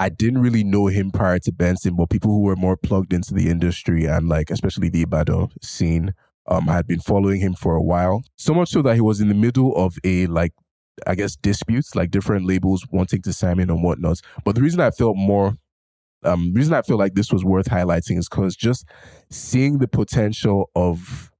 I 0.00 0.08
didn't 0.08 0.40
really 0.42 0.64
know 0.64 0.86
him 0.86 1.10
prior 1.10 1.38
to 1.40 1.52
Benson, 1.52 1.96
but 1.96 2.10
people 2.10 2.30
who 2.30 2.42
were 2.42 2.56
more 2.56 2.76
plugged 2.76 3.12
into 3.12 3.34
the 3.34 3.48
industry 3.48 4.06
and 4.06 4.28
like 4.28 4.50
especially 4.50 4.88
the 4.88 5.02
Ibadan 5.02 5.50
scene, 5.62 6.14
um, 6.46 6.66
had 6.66 6.86
been 6.86 7.00
following 7.00 7.40
him 7.40 7.54
for 7.54 7.74
a 7.74 7.82
while. 7.82 8.22
So 8.36 8.54
much 8.54 8.70
so 8.70 8.82
that 8.82 8.94
he 8.94 9.00
was 9.00 9.20
in 9.20 9.28
the 9.28 9.34
middle 9.34 9.74
of 9.76 9.96
a 10.04 10.26
like 10.26 10.52
I 11.06 11.14
guess 11.14 11.36
disputes, 11.36 11.94
like 11.94 12.10
different 12.10 12.46
labels 12.46 12.86
wanting 12.90 13.22
to 13.22 13.32
sign 13.32 13.58
him 13.58 13.70
and 13.70 13.82
whatnot. 13.82 14.20
But 14.44 14.54
the 14.54 14.62
reason 14.62 14.80
I 14.80 14.90
felt 14.90 15.16
more 15.16 15.56
um 16.24 16.52
the 16.52 16.58
reason 16.58 16.74
I 16.74 16.82
feel 16.82 16.98
like 16.98 17.14
this 17.14 17.32
was 17.32 17.44
worth 17.44 17.68
highlighting 17.68 18.18
is 18.18 18.28
because 18.28 18.56
just 18.56 18.86
seeing 19.30 19.78
the 19.78 19.88
potential 19.88 20.70
of 20.74 21.30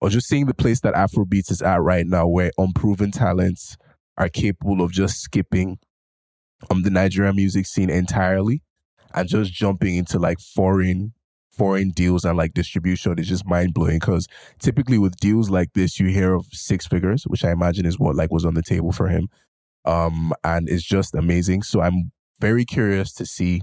or 0.00 0.08
just 0.08 0.26
seeing 0.28 0.46
the 0.46 0.54
place 0.54 0.80
that 0.80 0.94
Afrobeats 0.94 1.50
is 1.50 1.62
at 1.62 1.80
right 1.80 2.06
now 2.06 2.26
where 2.26 2.50
unproven 2.58 3.12
talents 3.12 3.76
are 4.18 4.28
capable 4.28 4.82
of 4.82 4.92
just 4.92 5.20
skipping 5.20 5.78
um 6.70 6.82
the 6.82 6.90
Nigerian 6.90 7.36
music 7.36 7.66
scene 7.66 7.90
entirely 7.90 8.62
and 9.14 9.28
just 9.28 9.52
jumping 9.52 9.96
into 9.96 10.18
like 10.18 10.38
foreign 10.40 11.12
foreign 11.50 11.90
deals 11.90 12.24
and 12.24 12.36
like 12.38 12.54
distribution 12.54 13.18
is 13.18 13.28
just 13.28 13.46
mind 13.46 13.74
blowing 13.74 13.98
because 13.98 14.26
typically 14.58 14.98
with 14.98 15.14
deals 15.16 15.50
like 15.50 15.68
this 15.74 16.00
you 16.00 16.08
hear 16.08 16.34
of 16.34 16.46
six 16.52 16.86
figures 16.86 17.24
which 17.24 17.44
I 17.44 17.50
imagine 17.50 17.84
is 17.84 17.98
what 17.98 18.16
like 18.16 18.32
was 18.32 18.44
on 18.44 18.54
the 18.54 18.62
table 18.62 18.92
for 18.92 19.08
him. 19.08 19.28
Um 19.84 20.32
and 20.44 20.68
it's 20.68 20.82
just 20.84 21.14
amazing. 21.14 21.62
So 21.62 21.80
I'm 21.82 22.10
very 22.40 22.64
curious 22.64 23.12
to 23.14 23.26
see 23.26 23.62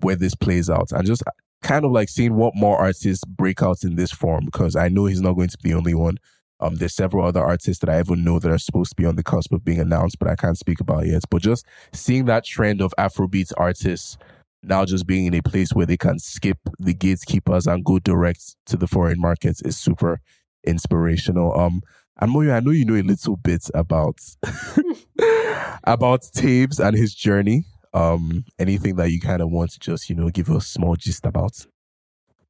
where 0.00 0.16
this 0.16 0.34
plays 0.34 0.70
out 0.70 0.92
and 0.92 1.06
just 1.06 1.22
kind 1.62 1.84
of 1.84 1.90
like 1.90 2.08
seeing 2.08 2.34
what 2.34 2.54
more 2.54 2.78
artists 2.78 3.24
break 3.24 3.62
out 3.62 3.82
in 3.82 3.96
this 3.96 4.12
form 4.12 4.44
because 4.44 4.76
I 4.76 4.88
know 4.88 5.06
he's 5.06 5.20
not 5.20 5.32
going 5.32 5.48
to 5.48 5.58
be 5.58 5.70
the 5.70 5.76
only 5.76 5.94
one 5.94 6.18
um, 6.60 6.76
there's 6.76 6.94
several 6.94 7.24
other 7.24 7.42
artists 7.42 7.80
that 7.80 7.88
I 7.88 8.00
even 8.00 8.24
know 8.24 8.38
that 8.38 8.50
are 8.50 8.58
supposed 8.58 8.90
to 8.90 8.96
be 8.96 9.06
on 9.06 9.16
the 9.16 9.22
cusp 9.22 9.52
of 9.52 9.64
being 9.64 9.78
announced, 9.78 10.18
but 10.18 10.28
I 10.28 10.34
can't 10.34 10.58
speak 10.58 10.80
about 10.80 11.06
yet. 11.06 11.22
But 11.30 11.42
just 11.42 11.64
seeing 11.92 12.24
that 12.24 12.44
trend 12.44 12.80
of 12.80 12.92
Afrobeats 12.98 13.52
artists 13.56 14.18
now 14.62 14.84
just 14.84 15.06
being 15.06 15.26
in 15.26 15.34
a 15.34 15.42
place 15.42 15.72
where 15.72 15.86
they 15.86 15.96
can 15.96 16.18
skip 16.18 16.58
the 16.80 16.92
gatekeepers 16.92 17.68
and 17.68 17.84
go 17.84 18.00
direct 18.00 18.56
to 18.66 18.76
the 18.76 18.88
foreign 18.88 19.20
markets 19.20 19.62
is 19.62 19.78
super 19.78 20.20
inspirational. 20.64 21.56
Um, 21.58 21.82
and 22.20 22.34
Moyo, 22.34 22.52
I 22.52 22.60
know 22.60 22.72
you 22.72 22.84
know 22.84 22.96
a 22.96 23.02
little 23.02 23.36
bit 23.36 23.70
about 23.72 24.18
about 25.84 26.22
Taves 26.22 26.84
and 26.84 26.96
his 26.96 27.14
journey. 27.14 27.64
Um, 27.94 28.44
anything 28.58 28.96
that 28.96 29.10
you 29.10 29.20
kind 29.20 29.40
of 29.40 29.50
want 29.50 29.70
to 29.72 29.78
just 29.78 30.08
you 30.10 30.16
know 30.16 30.28
give 30.30 30.48
a 30.50 30.60
small 30.60 30.96
gist 30.96 31.24
about? 31.26 31.66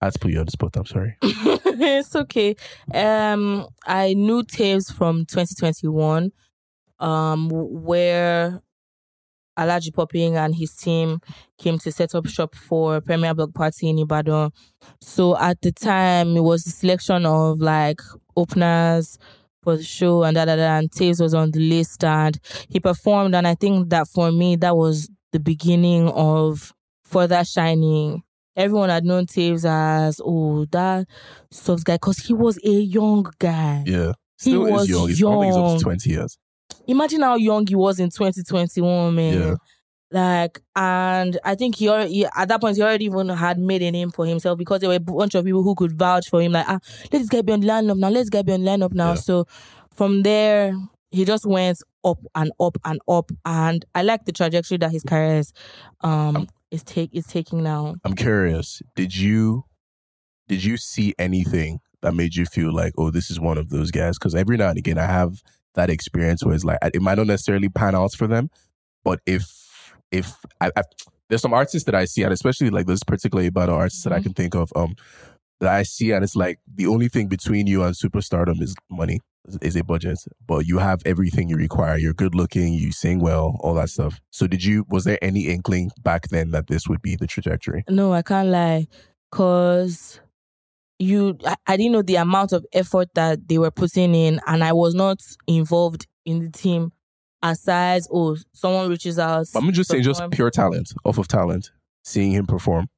I 0.01 0.07
had 0.07 0.13
to 0.15 0.19
put 0.21 0.31
you 0.31 0.39
on 0.39 0.45
the 0.47 0.53
spot. 0.53 0.77
I'm 0.77 0.87
sorry. 0.87 1.17
it's 1.23 2.15
okay. 2.15 2.55
Um, 2.95 3.67
I 3.85 4.15
knew 4.15 4.45
Taves 4.45 4.93
from 4.93 5.27
2021, 5.27 6.31
um, 7.01 7.49
where 7.51 8.63
Alaji 9.59 9.93
Popping 9.93 10.37
and 10.37 10.55
his 10.55 10.73
team 10.75 11.21
came 11.59 11.79
to 11.81 11.91
set 11.91 12.15
up 12.15 12.27
shop 12.29 12.55
for 12.55 13.01
Premier 13.01 13.35
Block 13.35 13.53
Party 13.55 13.89
in 13.89 13.99
Ibadan. 13.99 14.53
So 15.01 15.37
at 15.37 15.61
the 15.63 15.73
time, 15.73 16.37
it 16.37 16.43
was 16.43 16.63
the 16.63 16.71
selection 16.71 17.27
of 17.27 17.59
like 17.61 18.01
openers 18.37 19.19
for 19.65 19.77
the 19.77 19.83
show 19.83 20.23
and 20.23 20.37
da 20.37 20.45
da 20.45 20.55
da. 20.55 20.79
And 20.79 20.91
Taves 20.91 21.21
was 21.21 21.35
on 21.35 21.51
the 21.51 21.59
list 21.61 22.05
and 22.05 22.39
he 22.69 22.79
performed. 22.79 23.35
And 23.35 23.49
I 23.49 23.57
think 23.57 23.91
that 23.91 24.07
for 24.07 24.31
me, 24.31 24.55
that 24.57 24.77
was 24.77 25.11
the 25.33 25.41
beginning 25.41 26.09
of 26.09 26.73
further 27.05 27.45
shining 27.45 28.23
everyone 28.59 28.91
had 28.91 29.05
known 29.05 29.25
Taves 29.25 29.65
as 29.65 30.21
oh 30.23 30.67
that 30.67 31.07
soft 31.51 31.85
guy 31.85 31.95
because 31.95 32.19
he 32.19 32.35
was 32.35 32.59
a 32.65 32.71
young 32.71 33.27
guy. 33.39 33.85
Yeah, 33.87 34.13
He 34.43 34.51
still 34.51 34.71
was 34.71 34.83
is 34.83 34.91
young. 34.91 35.09
He's, 35.09 35.21
think 35.21 35.45
he's 35.45 35.57
up 35.57 35.79
to 35.79 35.83
twenty 35.85 36.11
years. 36.11 36.39
Imagine 36.87 37.23
how 37.23 37.37
young 37.37 37.67
he 37.67 37.75
was 37.75 37.99
in 37.99 38.11
2021, 38.11 39.15
man. 39.15 39.41
Yeah. 39.41 39.55
Like, 40.11 40.61
and 40.75 41.39
I 41.45 41.55
think 41.55 41.77
he 41.77 41.89
already 41.89 42.25
at 42.25 42.49
that 42.49 42.61
point 42.61 42.77
he 42.77 42.83
already 42.83 43.07
even 43.07 43.29
had 43.29 43.59
made 43.59 43.83
a 43.83 43.91
name 43.91 44.11
for 44.11 44.27
himself 44.27 44.59
because 44.59 44.81
there 44.81 44.89
were 44.89 44.97
a 44.97 45.01
bunch 45.01 45.35
of 45.35 45.45
people 45.45 45.63
who 45.63 45.75
could 45.75 45.99
vouch 45.99 46.29
for 46.29 46.41
him. 46.43 46.53
Like, 46.53 46.67
ah, 46.69 46.81
let 47.13 47.19
this 47.19 47.29
guy 47.29 47.43
be 47.43 47.53
on 47.53 47.63
lineup 47.63 47.99
now. 47.99 48.09
Let's 48.09 48.31
get 48.31 48.47
be 48.47 48.53
on 48.53 48.61
lineup 48.61 48.93
now. 48.93 49.11
Yeah. 49.11 49.15
So, 49.17 49.47
from 49.95 50.23
there, 50.23 50.75
he 51.11 51.25
just 51.25 51.47
went 51.47 51.79
up 52.05 52.19
and 52.35 52.51
up 52.61 52.77
and 52.85 53.01
up. 53.09 53.31
And 53.45 53.85
I 53.95 54.03
like 54.03 54.25
the 54.25 54.33
trajectory 54.33 54.79
that 54.79 54.91
his 54.91 55.03
career 55.03 55.39
is 55.39 55.53
um 56.03 56.49
is 56.71 56.83
take 56.85 57.15
is 57.15 57.27
taking 57.27 57.63
now. 57.63 57.95
I'm 58.05 58.15
curious. 58.15 58.83
Did 58.95 59.17
you 59.17 59.65
did 60.49 60.65
you 60.65 60.77
see 60.77 61.15
anything 61.19 61.81
that 62.03 62.15
made 62.15 62.35
you 62.35 62.47
feel 62.47 62.73
like, 62.75 62.93
oh, 62.97 63.11
this 63.11 63.31
is 63.31 63.39
one 63.41 63.59
of 63.59 63.69
those 63.71 63.91
guys? 63.91 64.19
Because 64.19 64.35
every 64.35 64.57
now 64.57 64.69
and 64.69 64.79
again, 64.79 64.99
I 64.99 65.07
have 65.07 65.43
that 65.75 65.91
experience 65.91 66.45
where 66.45 66.55
it's 66.55 66.65
like 66.65 66.79
it 66.83 67.03
might 67.03 67.19
not 67.19 67.27
necessarily 67.27 67.69
pan 67.69 67.95
out 67.95 68.13
for 68.13 68.27
them, 68.27 68.51
but 69.05 69.21
if 69.27 69.95
if 70.11 70.35
I, 70.61 70.71
I 70.77 70.83
there's 71.29 71.43
some 71.43 71.53
artists 71.53 71.85
that 71.85 71.95
I 71.95 72.07
see, 72.07 72.23
and 72.23 72.33
especially 72.33 72.71
like 72.71 72.87
this 72.87 73.03
particular 73.03 73.49
Ibado 73.49 73.73
artist 73.75 74.03
that 74.05 74.13
I 74.15 74.19
Mhm. 74.21 74.23
can 74.23 74.33
think 74.35 74.55
of, 74.55 74.73
um, 74.75 74.95
that 75.61 75.73
I 75.73 75.83
see, 75.83 76.13
and 76.13 76.23
it's 76.23 76.37
like 76.37 76.59
the 76.73 76.87
only 76.87 77.09
thing 77.09 77.29
between 77.29 77.67
you 77.67 77.83
and 77.83 77.95
superstardom 77.95 78.61
is 78.63 78.75
money, 78.91 79.21
is- 79.63 79.77
a 79.77 79.85
budget. 79.85 80.19
But 80.47 80.67
you 80.67 80.79
have 80.79 81.03
everything 81.05 81.49
you 81.49 81.57
require. 81.57 81.97
You're 81.97 82.15
good 82.15 82.35
looking, 82.35 82.75
you 82.75 82.93
sing 82.93 83.19
well, 83.21 83.57
all 83.61 83.75
that 83.75 83.91
stuff. 83.91 84.21
So 84.31 84.47
did 84.47 84.65
you? 84.65 84.85
Was 84.89 85.05
there 85.05 85.19
any 85.23 85.49
inkling 85.49 85.91
back 86.03 86.29
then 86.29 86.51
that 86.53 86.67
this 86.69 86.87
would 86.89 87.03
be 87.03 87.17
the 87.17 87.27
trajectory? 87.27 87.85
No, 87.89 88.13
I 88.13 88.23
can't 88.23 88.49
lie, 88.49 88.87
cause 89.33 90.21
you 90.99 91.39
I, 91.45 91.57
I 91.67 91.77
didn't 91.77 91.93
know 91.93 92.03
the 92.03 92.17
amount 92.17 92.53
of 92.53 92.67
effort 92.73 93.09
that 93.15 93.49
they 93.49 93.59
were 93.59 93.71
putting 93.71 94.15
in, 94.15 94.41
and 94.47 94.63
I 94.65 94.73
was 94.73 94.95
not 94.95 95.21
involved 95.47 96.07
in 96.25 96.41
the 96.41 96.51
team. 96.51 96.93
Aside, 97.41 98.03
oh, 98.13 98.37
someone 98.53 98.89
reaches 98.91 99.17
out. 99.17 99.47
I'm 99.55 99.71
just 99.73 99.89
saying, 99.91 100.03
just 100.03 100.21
pure 100.33 100.51
talent, 100.51 100.93
off 101.05 101.19
of 101.19 101.29
talent, 101.29 101.71
seeing 102.03 102.33
him 102.33 102.47
perform. 102.47 102.89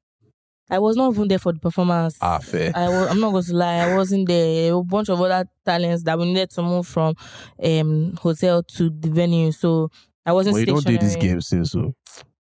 I 0.70 0.78
was 0.78 0.96
not 0.96 1.12
even 1.12 1.28
there 1.28 1.38
for 1.38 1.52
the 1.52 1.58
performance. 1.58 2.16
Ah, 2.20 2.38
fair. 2.38 2.72
I 2.74 2.88
was, 2.88 3.08
I'm 3.08 3.20
not 3.20 3.32
going 3.32 3.44
to 3.44 3.54
lie, 3.54 3.76
I 3.78 3.94
wasn't 3.94 4.28
there. 4.28 4.72
A 4.74 4.82
bunch 4.82 5.08
of 5.08 5.20
other 5.20 5.48
talents 5.64 6.04
that 6.04 6.18
we 6.18 6.26
needed 6.26 6.50
to 6.50 6.62
move 6.62 6.86
from 6.86 7.14
um 7.62 8.16
hotel 8.20 8.62
to 8.62 8.90
the 8.90 9.10
venue, 9.10 9.52
so 9.52 9.90
I 10.24 10.32
wasn't. 10.32 10.54
Well, 10.54 10.60
you 10.60 10.66
don't 10.66 10.86
do 10.86 10.98
this 10.98 11.16
game 11.16 11.40
since, 11.40 11.72
so. 11.72 11.94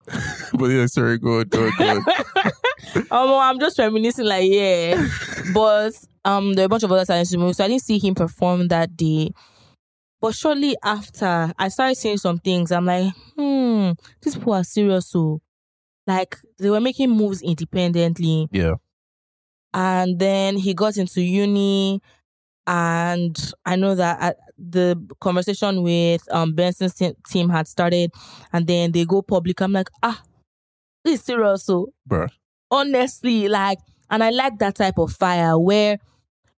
but 0.53 0.67
yeah, 0.67 0.85
sorry, 0.85 1.17
good, 1.17 1.49
good, 1.49 1.73
good. 1.77 1.97
um, 3.11 3.29
I'm 3.33 3.59
just 3.59 3.79
reminiscing, 3.79 4.25
like 4.25 4.49
yeah, 4.49 5.07
but 5.53 5.93
um, 6.23 6.53
there 6.53 6.63
were 6.63 6.67
a 6.67 6.69
bunch 6.69 6.83
of 6.83 6.91
other 6.91 7.05
talents 7.05 7.31
to 7.31 7.37
move, 7.37 7.55
so 7.55 7.63
I 7.63 7.67
didn't 7.67 7.81
see 7.83 7.97
him 7.97 8.13
perform 8.15 8.67
that 8.67 8.95
day. 8.95 9.31
But 10.21 10.33
shortly 10.33 10.75
after, 10.83 11.51
I 11.57 11.67
started 11.69 11.97
seeing 11.97 12.17
some 12.17 12.39
things. 12.39 12.71
I'm 12.71 12.85
like, 12.85 13.13
hmm, 13.35 13.91
these 14.21 14.35
people 14.35 14.53
are 14.53 14.63
serious. 14.63 15.07
So, 15.07 15.41
like, 16.07 16.37
they 16.59 16.69
were 16.69 16.79
making 16.81 17.09
moves 17.11 17.41
independently. 17.41 18.47
Yeah. 18.51 18.75
and 19.73 20.19
then 20.19 20.55
he 20.57 20.73
got 20.73 20.97
into 20.97 21.21
uni 21.21 22.01
and 22.67 23.51
i 23.65 23.75
know 23.75 23.93
that 23.93 24.17
uh, 24.21 24.33
the 24.57 24.95
conversation 25.19 25.83
with 25.83 26.21
um 26.31 26.53
benson's 26.53 26.93
te- 26.95 27.13
team 27.29 27.49
had 27.49 27.67
started 27.67 28.11
and 28.53 28.65
then 28.67 28.91
they 28.91 29.05
go 29.05 29.21
public 29.21 29.61
i'm 29.61 29.71
like 29.73 29.89
ah 30.01 30.21
this 31.03 31.19
is 31.19 31.25
serious 31.25 31.63
so 31.63 31.93
Bruh. 32.09 32.29
honestly 32.71 33.47
like 33.49 33.77
and 34.09 34.23
i 34.23 34.29
like 34.31 34.57
that 34.59 34.75
type 34.75 34.97
of 34.97 35.11
fire 35.11 35.59
where 35.59 35.99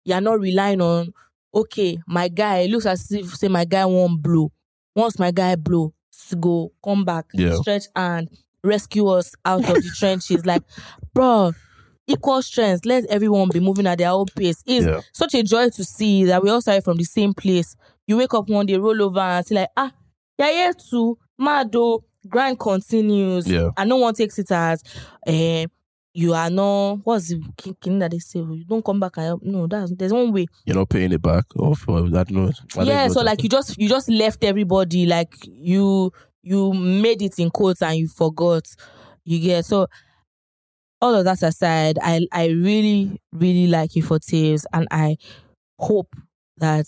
you're 0.05 0.21
not 0.21 0.39
relying 0.39 0.79
on 0.81 1.11
okay 1.53 1.97
my 2.07 2.27
guy 2.29 2.59
it 2.59 2.69
looks 2.71 2.85
as 2.85 3.11
if 3.11 3.35
say 3.35 3.47
my 3.49 3.65
guy 3.65 3.83
won't 3.85 4.21
blow 4.21 4.51
once 4.95 5.19
my 5.19 5.31
guy 5.31 5.55
blow 5.55 5.93
go 6.39 6.71
come 6.83 7.03
back 7.03 7.25
Yeah. 7.33 7.55
stretch 7.55 7.83
and 7.95 8.29
rescue 8.67 9.07
us 9.07 9.33
out 9.45 9.61
of 9.67 9.75
the 9.75 9.91
trenches. 9.97 10.45
Like 10.45 10.63
bro 11.13 11.53
equal 12.07 12.41
strength. 12.41 12.85
Let 12.85 13.05
everyone 13.05 13.49
be 13.49 13.59
moving 13.59 13.85
at 13.87 13.97
their 13.99 14.09
own 14.11 14.25
pace. 14.35 14.63
It's 14.65 14.85
Yeah. 14.85 15.01
such 15.11 15.33
a 15.35 15.43
joy 15.43 15.69
to 15.69 15.83
see 15.83 16.23
that 16.25 16.41
we 16.41 16.49
all 16.49 16.61
started 16.61 16.83
from 16.83 16.97
the 16.97 17.03
same 17.03 17.33
place. 17.33 17.75
You 18.07 18.17
wake 18.17 18.33
up 18.33 18.49
one 18.49 18.65
day 18.65 18.77
roll 18.77 19.01
over 19.01 19.19
and 19.19 19.45
see 19.45 19.55
like 19.55 19.69
ah 19.75 19.91
you're 20.39 20.47
here 20.47 20.73
to 20.91 21.17
mad 21.37 21.75
oh, 21.75 22.03
grind 22.27 22.59
continues. 22.59 23.47
Yeah. 23.47 23.69
and 23.77 23.89
no 23.89 23.97
one 23.97 24.13
takes 24.13 24.39
it 24.39 24.51
as 24.51 24.83
um 25.27 25.65
you 26.13 26.33
are 26.33 26.49
not 26.49 26.95
what's 27.03 27.27
the 27.29 27.39
king, 27.57 27.77
king 27.79 27.99
that 27.99 28.09
they 28.11 28.17
say? 28.19 28.39
You 28.39 28.63
don't 28.67 28.83
come 28.83 28.99
back 28.99 29.17
and 29.17 29.25
help. 29.25 29.43
No 29.43 29.67
that's 29.67 29.91
there's 29.95 30.13
one 30.13 30.31
way. 30.31 30.47
You're 30.65 30.77
not 30.77 30.89
paying 30.89 31.11
it 31.11 31.21
back, 31.21 31.45
or 31.55 31.75
for, 31.75 31.99
I. 31.99 32.19
I 32.19 32.23
don't 32.23 32.55
yeah 32.83 33.07
so 33.09 33.21
like 33.21 33.43
you 33.43 33.49
just 33.49 33.77
you 33.77 33.87
just 33.87 34.09
left 34.09 34.43
everybody. 34.43 35.05
Like 35.05 35.35
you 35.45 36.11
you 36.47 36.73
made 36.73 37.21
it 37.21 37.37
in 37.39 37.49
quotes 37.49 37.81
and 37.81 37.97
you 37.97 38.07
forgot 38.07 38.65
you 39.25 39.39
get 39.39 39.65
so 39.65 39.87
all 41.01 41.13
of 41.13 41.25
that 41.25 41.41
aside 41.43 41.97
i 42.01 42.25
i 42.31 42.47
really 42.47 43.19
really 43.33 43.67
like 43.67 43.95
you 43.95 44.01
for 44.01 44.17
Taves 44.19 44.65
and 44.73 44.87
i 44.91 45.15
hope 45.79 46.15
that 46.57 46.85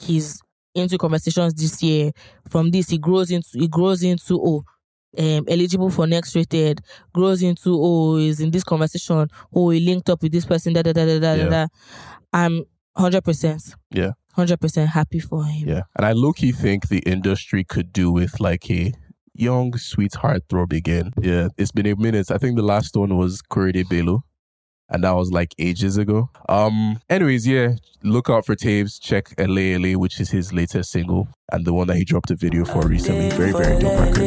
he's 0.00 0.40
into 0.74 0.96
conversations 0.98 1.54
this 1.54 1.82
year 1.82 2.10
from 2.48 2.70
this 2.70 2.88
he 2.88 2.98
grows 2.98 3.30
into 3.30 3.48
he 3.52 3.68
grows 3.68 4.02
into 4.02 4.40
oh 4.42 4.62
um 5.18 5.44
eligible 5.46 5.90
for 5.90 6.06
next 6.06 6.34
rated 6.34 6.80
grows 7.12 7.42
into 7.42 7.70
oh 7.78 8.16
is 8.16 8.40
in 8.40 8.50
this 8.50 8.64
conversation 8.64 9.28
oh 9.54 9.68
he 9.70 9.80
linked 9.80 10.08
up 10.08 10.22
with 10.22 10.32
this 10.32 10.46
person 10.46 10.72
da 10.72 10.80
da 10.82 10.92
da 10.92 11.04
da 11.04 11.18
da 11.20 11.34
Yeah. 11.34 11.48
da 11.48 11.66
i'm 12.32 12.64
100% 12.96 13.74
Yeah. 13.90 14.12
100% 14.36 14.86
happy 14.88 15.18
for 15.18 15.44
him 15.44 15.68
Yeah. 15.68 15.82
And 15.96 16.06
I 16.06 16.12
low 16.12 16.32
key 16.32 16.52
think 16.52 16.88
the 16.88 17.00
industry 17.00 17.64
could 17.64 17.92
do 17.92 18.10
with 18.10 18.40
like 18.40 18.70
a 18.70 18.92
young, 19.34 19.76
sweetheart 19.76 20.42
heartthrob 20.48 20.72
again. 20.72 21.12
Yeah. 21.20 21.48
It's 21.56 21.72
been 21.72 21.86
a 21.86 21.96
minute. 21.96 22.30
I 22.30 22.38
think 22.38 22.56
the 22.56 22.62
last 22.62 22.96
one 22.96 23.16
was 23.16 23.42
Korede 23.42 23.88
Bello. 23.88 24.24
And 24.88 25.04
that 25.04 25.12
was 25.12 25.30
like 25.30 25.54
ages 25.58 25.96
ago. 25.96 26.28
Um. 26.50 27.00
Anyways, 27.08 27.46
yeah. 27.46 27.76
Look 28.02 28.28
out 28.28 28.44
for 28.44 28.54
Taves. 28.54 29.00
Check 29.00 29.32
LA 29.38 29.78
LA, 29.78 29.98
which 29.98 30.20
is 30.20 30.30
his 30.30 30.52
latest 30.52 30.90
single, 30.90 31.28
and 31.50 31.64
the 31.64 31.72
one 31.72 31.86
that 31.86 31.96
he 31.96 32.04
dropped 32.04 32.30
a 32.30 32.36
video 32.36 32.66
for 32.66 32.86
recently. 32.86 33.30
Very, 33.30 33.52
very 33.52 33.80
dope 33.80 33.98
record. 33.98 34.18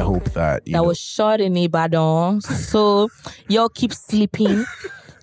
I 0.00 0.04
hope 0.04 0.24
that 0.32 0.64
that 0.64 0.72
know, 0.72 0.82
was 0.84 0.98
shot 0.98 1.40
in 1.42 1.56
Ibadan. 1.56 2.40
So 2.40 3.08
y'all 3.48 3.68
keep 3.68 3.92
sleeping. 3.92 4.64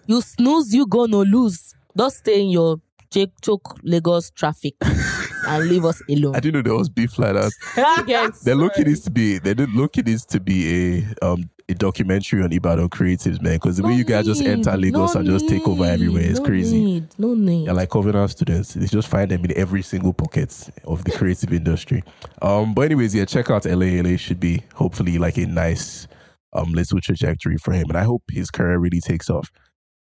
You 0.05 0.21
snooze, 0.21 0.71
you 0.73 0.85
gonna 0.85 1.17
lose. 1.17 1.73
Don't 1.95 2.13
stay 2.13 2.41
in 2.43 2.49
your 2.49 2.79
Jake 3.09 3.31
Choke 3.41 3.79
Lagos 3.81 4.29
traffic 4.31 4.75
and 4.81 5.67
leave 5.67 5.83
us 5.83 5.99
alone. 6.07 6.35
I 6.35 6.39
didn't 6.41 6.55
know 6.55 6.61
there 6.61 6.77
was 6.77 6.89
beef 6.89 7.17
like 7.17 7.33
that. 7.33 8.45
Looking 8.45 8.85
this 8.85 9.01
to 9.01 9.09
be 9.09 9.39
they 9.39 9.55
did 9.55 9.71
look 9.71 9.97
at 9.97 10.05
this 10.05 10.25
to 10.25 10.39
be 10.39 11.03
a 11.21 11.25
um 11.25 11.49
a 11.69 11.73
documentary 11.73 12.41
on 12.43 12.51
Ibadan 12.51 12.89
creatives, 12.89 13.41
man. 13.41 13.53
Because 13.55 13.77
the 13.77 13.83
way 13.83 13.93
you 13.93 14.03
guys 14.05 14.25
just 14.25 14.41
enter 14.41 14.75
Lagos 14.77 15.15
and 15.15 15.25
just 15.25 15.49
take 15.49 15.67
over 15.67 15.83
everywhere 15.83 16.23
is 16.23 16.39
no 16.39 16.45
crazy. 16.45 16.83
Need, 16.83 17.07
no 17.17 17.33
need. 17.33 17.65
You're 17.65 17.73
like 17.73 17.89
Covenant 17.89 18.31
students. 18.31 18.73
They 18.73 18.85
just 18.85 19.07
find 19.07 19.29
them 19.29 19.43
in 19.43 19.57
every 19.57 19.81
single 19.81 20.13
pocket 20.13 20.69
of 20.85 21.03
the 21.03 21.11
creative 21.11 21.51
industry. 21.51 22.03
Um, 22.41 22.73
but 22.73 22.83
anyways, 22.83 23.13
yeah, 23.13 23.25
check 23.25 23.49
out 23.49 23.65
LA. 23.65 24.01
LA 24.01 24.15
should 24.15 24.39
be 24.39 24.63
hopefully 24.75 25.17
like 25.17 25.37
a 25.37 25.45
nice 25.45 26.07
um 26.53 26.71
little 26.71 27.01
trajectory 27.01 27.57
for 27.57 27.73
him. 27.73 27.89
And 27.89 27.97
I 27.97 28.03
hope 28.03 28.23
his 28.31 28.49
career 28.49 28.77
really 28.77 29.01
takes 29.01 29.29
off. 29.29 29.51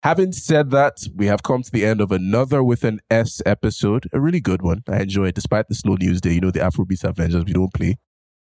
Having 0.02 0.32
said 0.32 0.70
that, 0.70 0.98
we 1.16 1.26
have 1.26 1.42
come 1.42 1.62
to 1.62 1.70
the 1.72 1.84
end 1.84 2.00
of 2.00 2.12
another 2.12 2.62
with 2.62 2.84
an 2.84 3.00
S 3.10 3.42
episode. 3.44 4.08
A 4.12 4.20
really 4.20 4.40
good 4.40 4.62
one. 4.62 4.84
I 4.88 5.00
enjoy 5.00 5.26
it. 5.28 5.34
Despite 5.34 5.66
the 5.68 5.74
slow 5.74 5.96
news 5.96 6.20
day, 6.20 6.34
you 6.34 6.40
know, 6.40 6.52
the 6.52 6.60
Afrobeats 6.60 7.02
Avengers, 7.02 7.44
we 7.44 7.52
don't 7.52 7.74
play. 7.74 7.96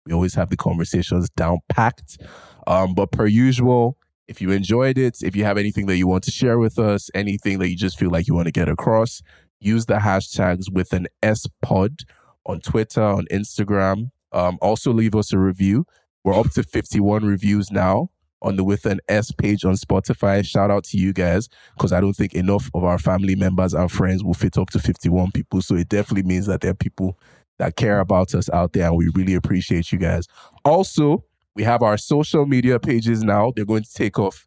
We 0.07 0.13
always 0.13 0.35
have 0.35 0.51
the 0.51 0.57
conversations 0.57 1.29
down 1.31 1.59
packed. 1.69 2.19
Um, 2.67 2.95
but 2.95 3.12
per 3.12 3.27
usual, 3.27 3.97
if 4.29 4.41
you 4.41 4.51
enjoyed 4.51 4.99
it, 4.99 5.23
if 5.23 5.37
you 5.37 5.45
have 5.45 5.59
anything 5.59 5.87
that 5.87 5.97
you 5.97 6.07
want 6.07 6.25
to 6.25 6.31
share 6.31 6.59
with 6.59 6.79
us, 6.79 7.11
anything 7.14 7.59
that 7.61 7.69
you 7.69 7.77
just 7.77 7.99
feel 7.99 8.11
like 8.11 8.27
you 8.27 8.35
want 8.35 8.47
to 8.47 8.53
get 8.53 8.69
across, 8.69 9.23
use 9.61 9.87
the 9.87 9.97
hashtags 9.97 10.71
with 10.71 10.93
an 10.93 11.07
S 11.23 11.47
pod 11.62 12.01
on 12.45 12.61
Twitter, 12.61 13.03
on 13.03 13.27
Instagram. 13.31 14.11
Um, 14.33 14.59
also 14.61 14.93
leave 14.93 15.14
us 15.14 15.33
a 15.33 15.39
review. 15.39 15.87
We're 16.25 16.39
up 16.39 16.51
to 16.53 16.62
51 16.62 17.25
reviews 17.25 17.71
now 17.71 18.11
on 18.43 18.57
the 18.57 18.64
With 18.64 18.85
an 18.87 19.01
S 19.09 19.33
page 19.33 19.64
on 19.64 19.75
Spotify. 19.75 20.45
Shout 20.45 20.71
out 20.71 20.85
to 20.85 20.99
you 20.99 21.12
guys 21.12 21.49
because 21.75 21.93
I 21.93 22.01
don't 22.01 22.14
think 22.14 22.35
enough 22.35 22.71
of 22.75 22.85
our 22.85 22.99
family 22.99 23.35
members 23.35 23.75
and 23.75 23.91
friends 23.91 24.23
will 24.23 24.35
fit 24.35 24.59
up 24.59 24.71
to 24.71 24.79
51 24.79 25.31
people. 25.33 25.62
So 25.62 25.75
it 25.75 25.89
definitely 25.89 26.25
means 26.25 26.47
that 26.47 26.61
there 26.61 26.73
are 26.73 26.75
people 26.75 27.19
that 27.59 27.77
care 27.77 28.01
about 28.01 28.35
us 28.35 28.51
out 28.51 28.73
there 28.73 28.87
and 28.87 28.97
we 28.97 29.11
really 29.14 29.35
appreciate 29.35 29.91
you 29.91 29.99
guys. 29.99 30.27
Also, 30.64 31.25
we 31.57 31.63
have 31.63 31.83
our 31.83 31.97
social 31.97 32.45
media 32.45 32.79
pages 32.79 33.25
now. 33.25 33.51
They're 33.57 33.65
going 33.65 33.83
to 33.83 33.93
take 33.93 34.19
off 34.19 34.47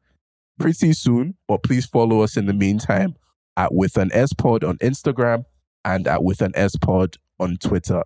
pretty 0.59 0.93
soon, 0.93 1.35
but 1.47 1.63
please 1.63 1.87
follow 1.87 2.21
us 2.21 2.37
in 2.37 2.45
the 2.45 2.53
meantime 2.53 3.15
at 3.57 3.73
With 3.73 3.97
an 3.97 4.11
S 4.13 4.31
Pod 4.31 4.63
on 4.63 4.77
Instagram 4.77 5.43
and 5.83 6.07
at 6.07 6.23
With 6.23 6.41
an 6.41 6.51
S 6.53 6.75
Pod 6.75 7.17
on 7.39 7.57
Twitter. 7.57 8.03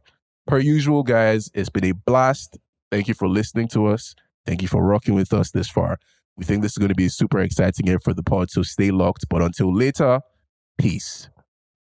Per 0.47 0.57
usual, 0.57 1.03
guys, 1.03 1.49
it's 1.53 1.69
been 1.69 1.85
a 1.85 1.91
blast. 1.91 2.57
Thank 2.91 3.09
you 3.09 3.13
for 3.13 3.27
listening 3.27 3.67
to 3.69 3.87
us. 3.87 4.15
Thank 4.45 4.61
you 4.61 4.69
for 4.69 4.81
rocking 4.81 5.15
with 5.15 5.33
us 5.33 5.51
this 5.51 5.69
far. 5.69 5.97
We 6.37 6.45
think 6.45 6.61
this 6.61 6.71
is 6.71 6.77
going 6.77 6.89
to 6.89 6.95
be 6.95 7.09
super 7.09 7.39
exciting 7.39 7.85
year 7.85 7.99
for 7.99 8.13
the 8.13 8.23
pod, 8.23 8.51
so 8.51 8.63
stay 8.63 8.91
locked. 8.91 9.25
But 9.29 9.41
until 9.41 9.75
later, 9.75 10.21
peace. 10.77 11.29